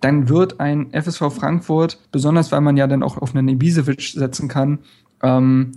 [0.00, 4.48] dann wird ein FSV Frankfurt, besonders weil man ja dann auch auf einen Ibisevic setzen
[4.48, 4.78] kann,
[5.22, 5.72] ähm,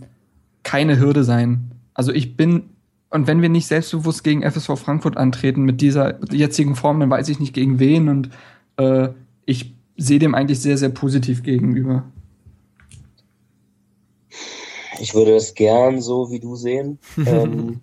[0.63, 1.71] keine Hürde sein.
[1.93, 2.69] Also ich bin,
[3.09, 7.29] und wenn wir nicht selbstbewusst gegen FSV Frankfurt antreten mit dieser jetzigen Form, dann weiß
[7.29, 8.29] ich nicht gegen wen und
[8.77, 9.09] äh,
[9.45, 12.03] ich sehe dem eigentlich sehr, sehr positiv gegenüber.
[14.99, 16.99] Ich würde das gern so wie du sehen.
[17.25, 17.81] ähm,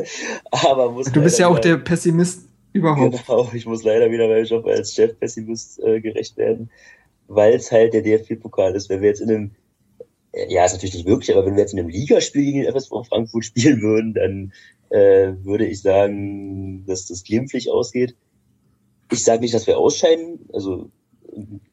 [0.50, 2.45] aber muss Du bist ja auch der Pessimist
[2.76, 3.26] überhaupt.
[3.26, 6.70] Genau, ich muss leider wieder meinem Job als Chefpessimist äh, gerecht werden,
[7.28, 8.88] weil es halt der DFB-Pokal ist.
[8.88, 9.50] Wenn wir jetzt in einem,
[10.32, 12.72] äh, ja, ist natürlich nicht möglich, aber wenn wir jetzt in einem Ligaspiel gegen den
[12.72, 14.52] FSV Frankfurt spielen würden, dann
[14.90, 18.14] äh, würde ich sagen, dass das glimpflich ausgeht.
[19.12, 20.40] Ich sage nicht, dass wir ausscheiden.
[20.52, 20.90] Also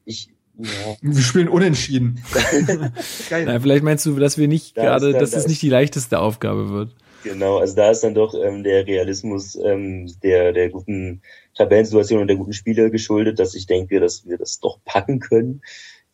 [0.04, 0.28] ich,
[0.58, 2.20] ja, Wir spielen unentschieden.
[3.30, 3.44] Geil.
[3.46, 5.68] Na, vielleicht meinst du, dass wir nicht Da gerade, dass da es ist- nicht die
[5.68, 6.94] leichteste Aufgabe wird.
[7.24, 11.22] Genau, also da ist dann doch ähm, der Realismus ähm, der, der guten
[11.54, 15.62] Tabellensituation und der guten Spiele geschuldet, dass ich denke, dass wir das doch packen können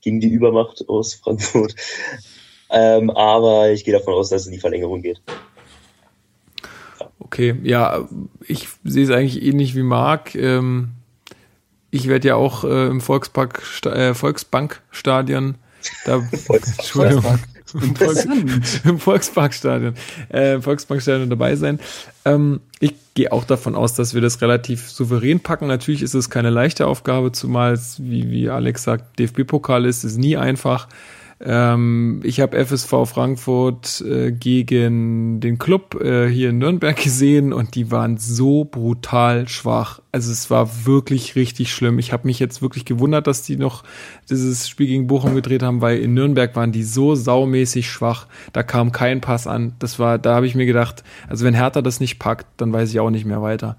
[0.00, 1.74] gegen die Übermacht aus Frankfurt.
[2.72, 5.20] Ähm, aber ich gehe davon aus, dass es in die Verlängerung geht.
[7.18, 8.08] Okay, ja,
[8.46, 10.36] ich sehe es eigentlich ähnlich wie Marc.
[10.36, 10.90] Ähm,
[11.90, 15.56] ich werde ja auch äh, im Volkspark, äh, Volksbankstadion,
[16.04, 16.22] da,
[16.78, 17.40] Entschuldigung,
[17.74, 18.26] im, Volks,
[18.84, 19.94] im Volksparkstadion,
[20.28, 21.80] äh, Volksparkstadion dabei sein.
[22.24, 25.66] Ähm, ich gehe auch davon aus, dass wir das relativ souverän packen.
[25.66, 30.16] Natürlich ist es keine leichte Aufgabe, zumal es, wie, wie Alex sagt, DFB-Pokal ist, ist
[30.16, 30.88] nie einfach.
[31.42, 37.74] Ähm, ich habe FSV Frankfurt äh, gegen den Club äh, hier in Nürnberg gesehen und
[37.74, 40.02] die waren so brutal schwach.
[40.12, 41.98] Also es war wirklich richtig schlimm.
[41.98, 43.84] Ich habe mich jetzt wirklich gewundert, dass die noch
[44.28, 48.26] dieses Spiel gegen Bochum gedreht haben, weil in Nürnberg waren die so saumäßig schwach.
[48.52, 49.72] Da kam kein Pass an.
[49.78, 52.90] Das war, da habe ich mir gedacht, also wenn Hertha das nicht packt, dann weiß
[52.90, 53.78] ich auch nicht mehr weiter.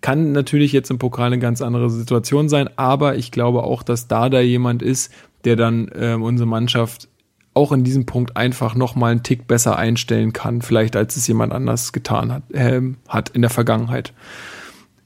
[0.00, 4.08] Kann natürlich jetzt im Pokal eine ganz andere Situation sein, aber ich glaube auch, dass
[4.08, 5.12] da da jemand ist,
[5.44, 7.08] der dann äh, unsere Mannschaft
[7.54, 11.52] auch in diesem Punkt einfach nochmal einen Tick besser einstellen kann, vielleicht als es jemand
[11.52, 14.12] anders getan hat, äh, hat in der Vergangenheit.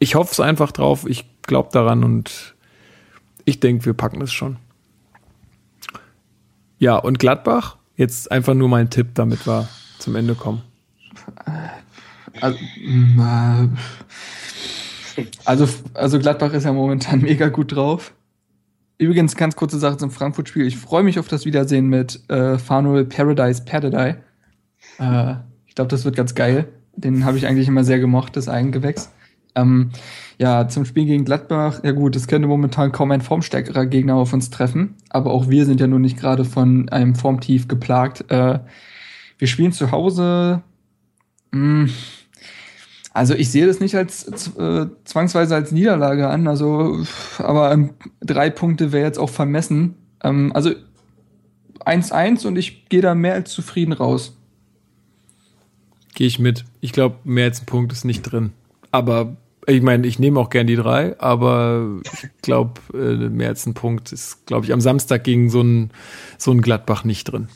[0.00, 2.54] Ich hoffe es einfach drauf, ich glaube daran und
[3.44, 4.56] ich denke, wir packen es schon.
[6.78, 10.62] Ja, und Gladbach, jetzt einfach nur mein Tipp, damit wir zum Ende kommen.
[12.40, 13.68] Also, äh,
[15.44, 18.12] also, also Gladbach ist ja momentan mega gut drauf.
[19.00, 20.66] Übrigens, ganz kurze Sache zum Frankfurt-Spiel.
[20.66, 24.18] Ich freue mich auf das Wiedersehen mit äh, Farnul Paradise Paradise.
[24.98, 25.36] Äh,
[25.66, 26.68] ich glaube, das wird ganz geil.
[26.96, 29.10] Den habe ich eigentlich immer sehr gemocht, das Eigengewächs.
[29.54, 29.88] Ähm,
[30.38, 31.80] ja, zum Spiel gegen Gladbach.
[31.82, 34.96] Ja gut, es könnte momentan kaum ein formstärkerer Gegner auf uns treffen.
[35.08, 38.30] Aber auch wir sind ja nun nicht gerade von einem Formtief geplagt.
[38.30, 38.58] Äh,
[39.38, 40.60] wir spielen zu Hause.
[41.52, 41.90] Mh, hm,
[43.12, 44.26] also ich sehe das nicht als
[44.56, 46.46] äh, zwangsweise als Niederlage an.
[46.46, 47.04] Also,
[47.38, 49.96] aber ähm, drei Punkte wäre jetzt auch vermessen.
[50.22, 50.72] Ähm, also
[51.80, 54.36] 1-1 und ich gehe da mehr als zufrieden raus.
[56.14, 56.64] Gehe ich mit.
[56.80, 58.52] Ich glaube, mehr als ein Punkt ist nicht drin.
[58.92, 63.66] Aber ich meine, ich nehme auch gern die drei, aber ich glaube, äh, mehr als
[63.66, 65.90] ein Punkt ist, glaube ich, am Samstag gegen so ein,
[66.38, 67.48] so ein Gladbach nicht drin.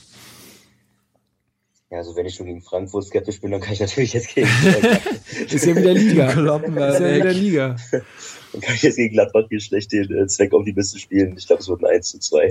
[1.94, 4.48] Ja, also wenn ich schon gegen Frankfurt skeptisch bin, dann kann ich natürlich jetzt gegen.
[5.48, 6.28] ist ja wieder Liga.
[6.30, 7.76] ist ja wieder Liga.
[7.92, 11.36] dann kann ich jetzt gegen Gladbach hier schlecht den äh, Zweck auf die Liste spielen.
[11.38, 12.48] Ich glaube, es wird ein 1 zu 2.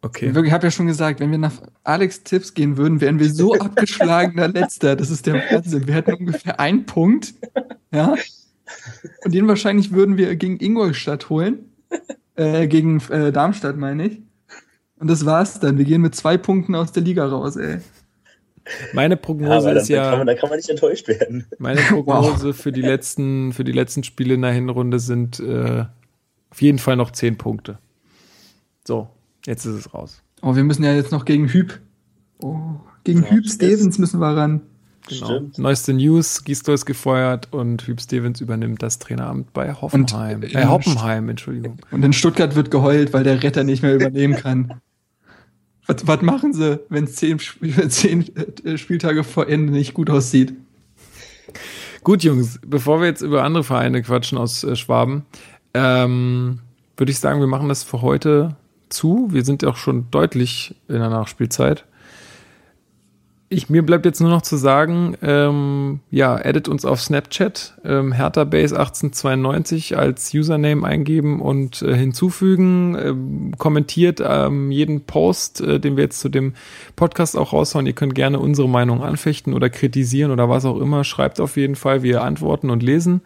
[0.00, 0.32] Okay.
[0.42, 3.52] Ich habe ja schon gesagt, wenn wir nach Alex Tipps gehen würden, wären wir so
[3.58, 4.96] abgeschlagener Letzter.
[4.96, 5.86] Das ist der Wahnsinn.
[5.86, 7.34] Wir hätten ungefähr einen Punkt.
[7.92, 8.14] Ja.
[9.22, 11.70] Und den wahrscheinlich würden wir gegen Ingolstadt holen.
[12.36, 14.22] Äh, gegen äh, Darmstadt, meine ich.
[15.00, 15.78] Und das war's dann.
[15.78, 17.78] Wir gehen mit zwei Punkten aus der Liga raus, ey.
[18.92, 20.10] Meine Prognose ja, ist ja.
[20.10, 21.46] Kann man, da kann man nicht enttäuscht werden.
[21.58, 22.56] Meine Prognose wow.
[22.56, 25.86] für die letzten, für die letzten Spiele in der Hinrunde sind äh,
[26.50, 27.78] auf jeden Fall noch zehn Punkte.
[28.86, 29.08] So,
[29.46, 30.22] Jetzt ist es raus.
[30.42, 31.78] Oh, wir müssen ja jetzt noch gegen Hüb.
[32.42, 32.58] Oh,
[33.04, 34.62] gegen ja, Hüb Stevens müssen wir ran.
[35.08, 35.26] Genau.
[35.26, 35.58] Stimmt.
[35.58, 40.42] Neueste News, Gisto ist gefeuert und Hüb Stevens übernimmt das Traineramt bei Hoffenheim.
[40.42, 41.78] Und, äh, Hoppenheim, Entschuldigung.
[41.90, 44.74] Und in Stuttgart wird geheult, weil der Retter nicht mehr übernehmen kann.
[45.90, 47.38] was, was machen sie, wenn es zehn,
[47.88, 50.54] zehn äh, Spieltage vor Ende nicht gut aussieht?
[52.02, 55.24] Gut, Jungs, bevor wir jetzt über andere Vereine quatschen aus äh, Schwaben,
[55.74, 56.60] ähm,
[56.96, 58.56] würde ich sagen, wir machen das für heute
[58.88, 59.28] zu.
[59.30, 61.84] Wir sind ja auch schon deutlich in der Nachspielzeit.
[63.52, 68.14] Ich, mir bleibt jetzt nur noch zu sagen, ähm, ja, edit uns auf Snapchat, ähm,
[68.14, 76.04] HerthaBase1892 als Username eingeben und äh, hinzufügen, ähm, kommentiert ähm, jeden Post, äh, den wir
[76.04, 76.54] jetzt zu dem
[76.94, 77.86] Podcast auch raushauen.
[77.86, 81.02] Ihr könnt gerne unsere Meinung anfechten oder kritisieren oder was auch immer.
[81.02, 83.20] Schreibt auf jeden Fall, wir antworten und lesen.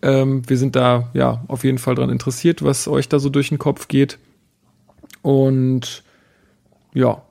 [0.00, 3.48] Ähm, wir sind da ja auf jeden Fall dran interessiert, was euch da so durch
[3.48, 4.20] den Kopf geht.
[5.22, 6.04] Und
[6.94, 7.25] ja,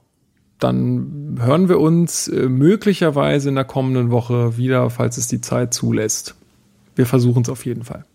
[0.59, 5.73] dann hören wir uns äh, möglicherweise in der kommenden Woche wieder, falls es die Zeit
[5.73, 6.35] zulässt.
[6.95, 8.05] Wir versuchen es auf jeden Fall.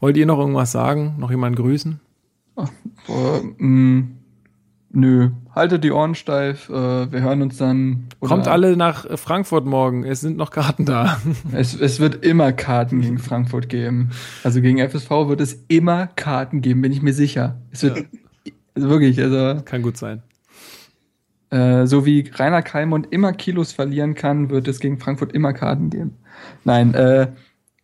[0.00, 1.16] Wollt ihr noch irgendwas sagen?
[1.18, 2.00] Noch jemanden grüßen?
[2.56, 2.70] Ach,
[3.08, 4.08] äh, mh,
[4.90, 6.70] Nö, haltet die Ohren steif.
[6.70, 6.72] Äh,
[7.12, 8.08] wir hören uns dann.
[8.20, 10.04] Kommt alle nach Frankfurt morgen.
[10.04, 11.18] Es sind noch Karten da.
[11.52, 14.10] Es, es wird immer Karten gegen Frankfurt geben.
[14.44, 17.58] Also gegen FSV wird es immer Karten geben, bin ich mir sicher.
[17.70, 18.04] Es wird ja.
[18.78, 19.62] Also wirklich, also.
[19.64, 20.22] Kann gut sein.
[21.50, 25.90] Äh, so wie Rainer Kalmund immer Kilos verlieren kann, wird es gegen Frankfurt immer Karten
[25.90, 26.16] geben.
[26.64, 27.28] Nein, äh,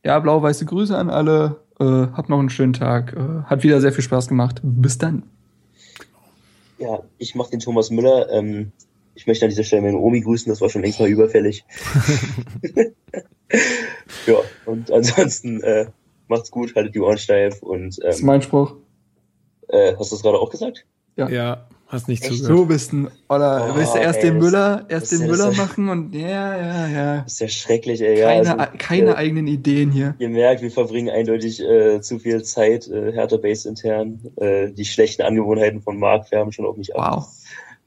[0.04, 1.60] ja, blau-weiße Grüße an alle.
[1.80, 3.14] Äh, habt noch einen schönen Tag.
[3.14, 4.60] Äh, hat wieder sehr viel Spaß gemacht.
[4.62, 5.24] Bis dann.
[6.78, 8.30] Ja, ich mache den Thomas Müller.
[8.30, 8.72] Ähm,
[9.14, 11.64] ich möchte an dieser Stelle meine Omi grüßen, das war schon längst mal überfällig.
[14.26, 15.86] ja, und ansonsten äh,
[16.28, 17.98] macht's gut, haltet die Ohren steif und.
[17.98, 18.76] Ähm, das ist mein Spruch.
[19.68, 20.84] Äh, hast du das gerade auch gesagt?
[21.16, 21.28] Ja.
[21.28, 21.66] ja.
[21.86, 22.32] Hast nicht Echt?
[22.32, 22.58] zugehört.
[22.58, 25.88] Du bist ein, oder oh, willst du erst ey, den Müller, erst den Müller machen
[25.88, 27.20] und ja, ja, ja.
[27.20, 28.20] Ist ja schrecklich, ey.
[28.20, 30.14] Keine, ja, also, keine äh, eigenen Ideen hier.
[30.18, 34.20] Ihr merkt, wir verbringen eindeutig äh, zu viel Zeit, äh, Hertha Base intern.
[34.36, 37.28] Äh, die schlechten Angewohnheiten von Marc färben schon auf mich ab.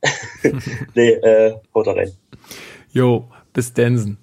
[0.04, 0.54] Wow.
[0.96, 2.12] nee, äh, haut da rein.
[2.92, 4.18] Jo, bis Densen.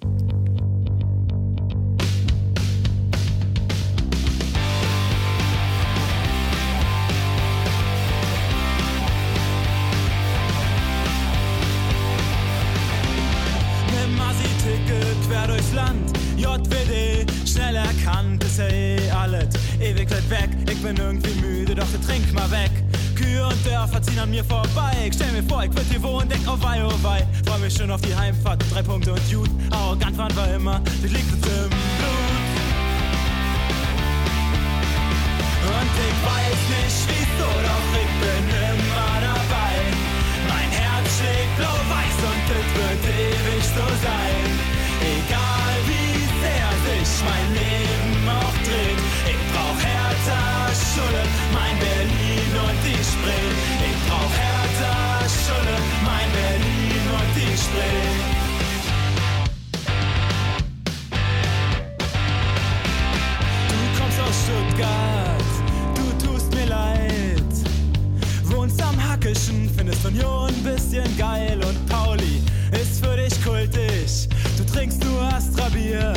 [23.85, 24.93] Dörfer ziehen an mir vorbei.
[25.07, 27.23] Ich stell mir vor, ich würd hier wohnen, denk auf Wei, oh Wei.
[27.45, 29.49] Freu mich schon auf die Heimfahrt, drei Punkte und Jut.
[29.69, 32.15] Arrogant waren wir immer, das liegt uns im Blut.
[35.69, 39.73] Und ich weiß nicht wieso, doch ich bin immer dabei.
[40.49, 44.45] Mein Herz schlägt blau-weiß und es wird ewig so sein.
[45.13, 47.74] Egal wie sehr sich mein Leben
[64.75, 65.43] Stuttgart,
[65.95, 67.43] du tust mir leid.
[68.43, 72.41] Wohnst am Hackischen, findest Union ein bisschen geil und Pauli
[72.71, 74.27] ist für dich kultig.
[74.57, 76.13] Du trinkst nur Astra Bier,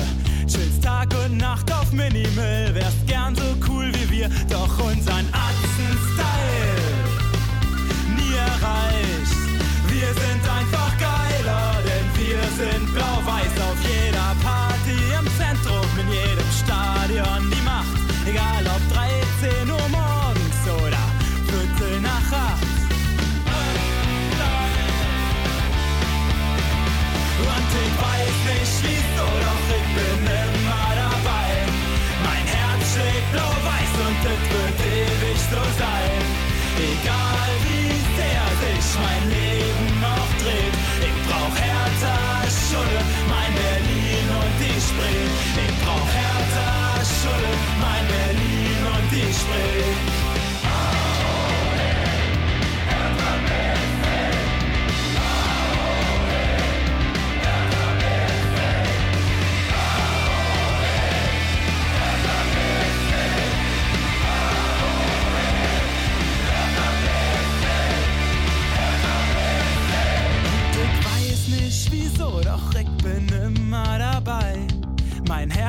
[0.47, 6.79] chillst Tag und Nacht auf Minimal, wärst gern so cool wie wir, doch unseren Atzen-Style
[8.17, 9.39] nie erreicht.
[9.89, 13.58] Wir sind einfach geiler, denn wir sind blau-weiß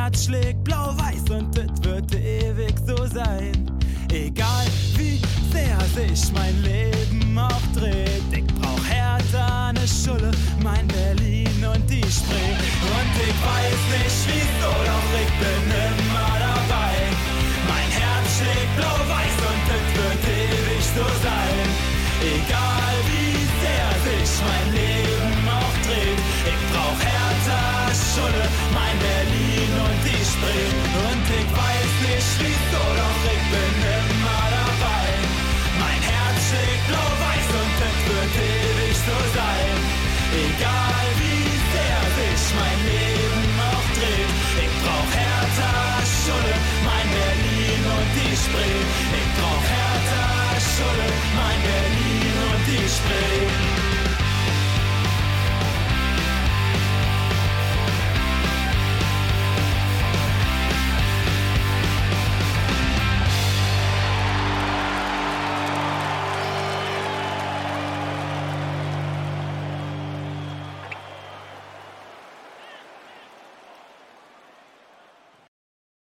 [0.10, 3.52] Herz schlägt blau-weiß und das wird ewig so sein.
[4.12, 4.66] Egal
[4.96, 5.22] wie
[5.54, 10.32] sehr sich mein Leben auch dreht, ich brauch härter eine Schule,
[10.64, 12.56] mein Berlin und die Spree.
[12.98, 14.29] Und ich weiß nicht,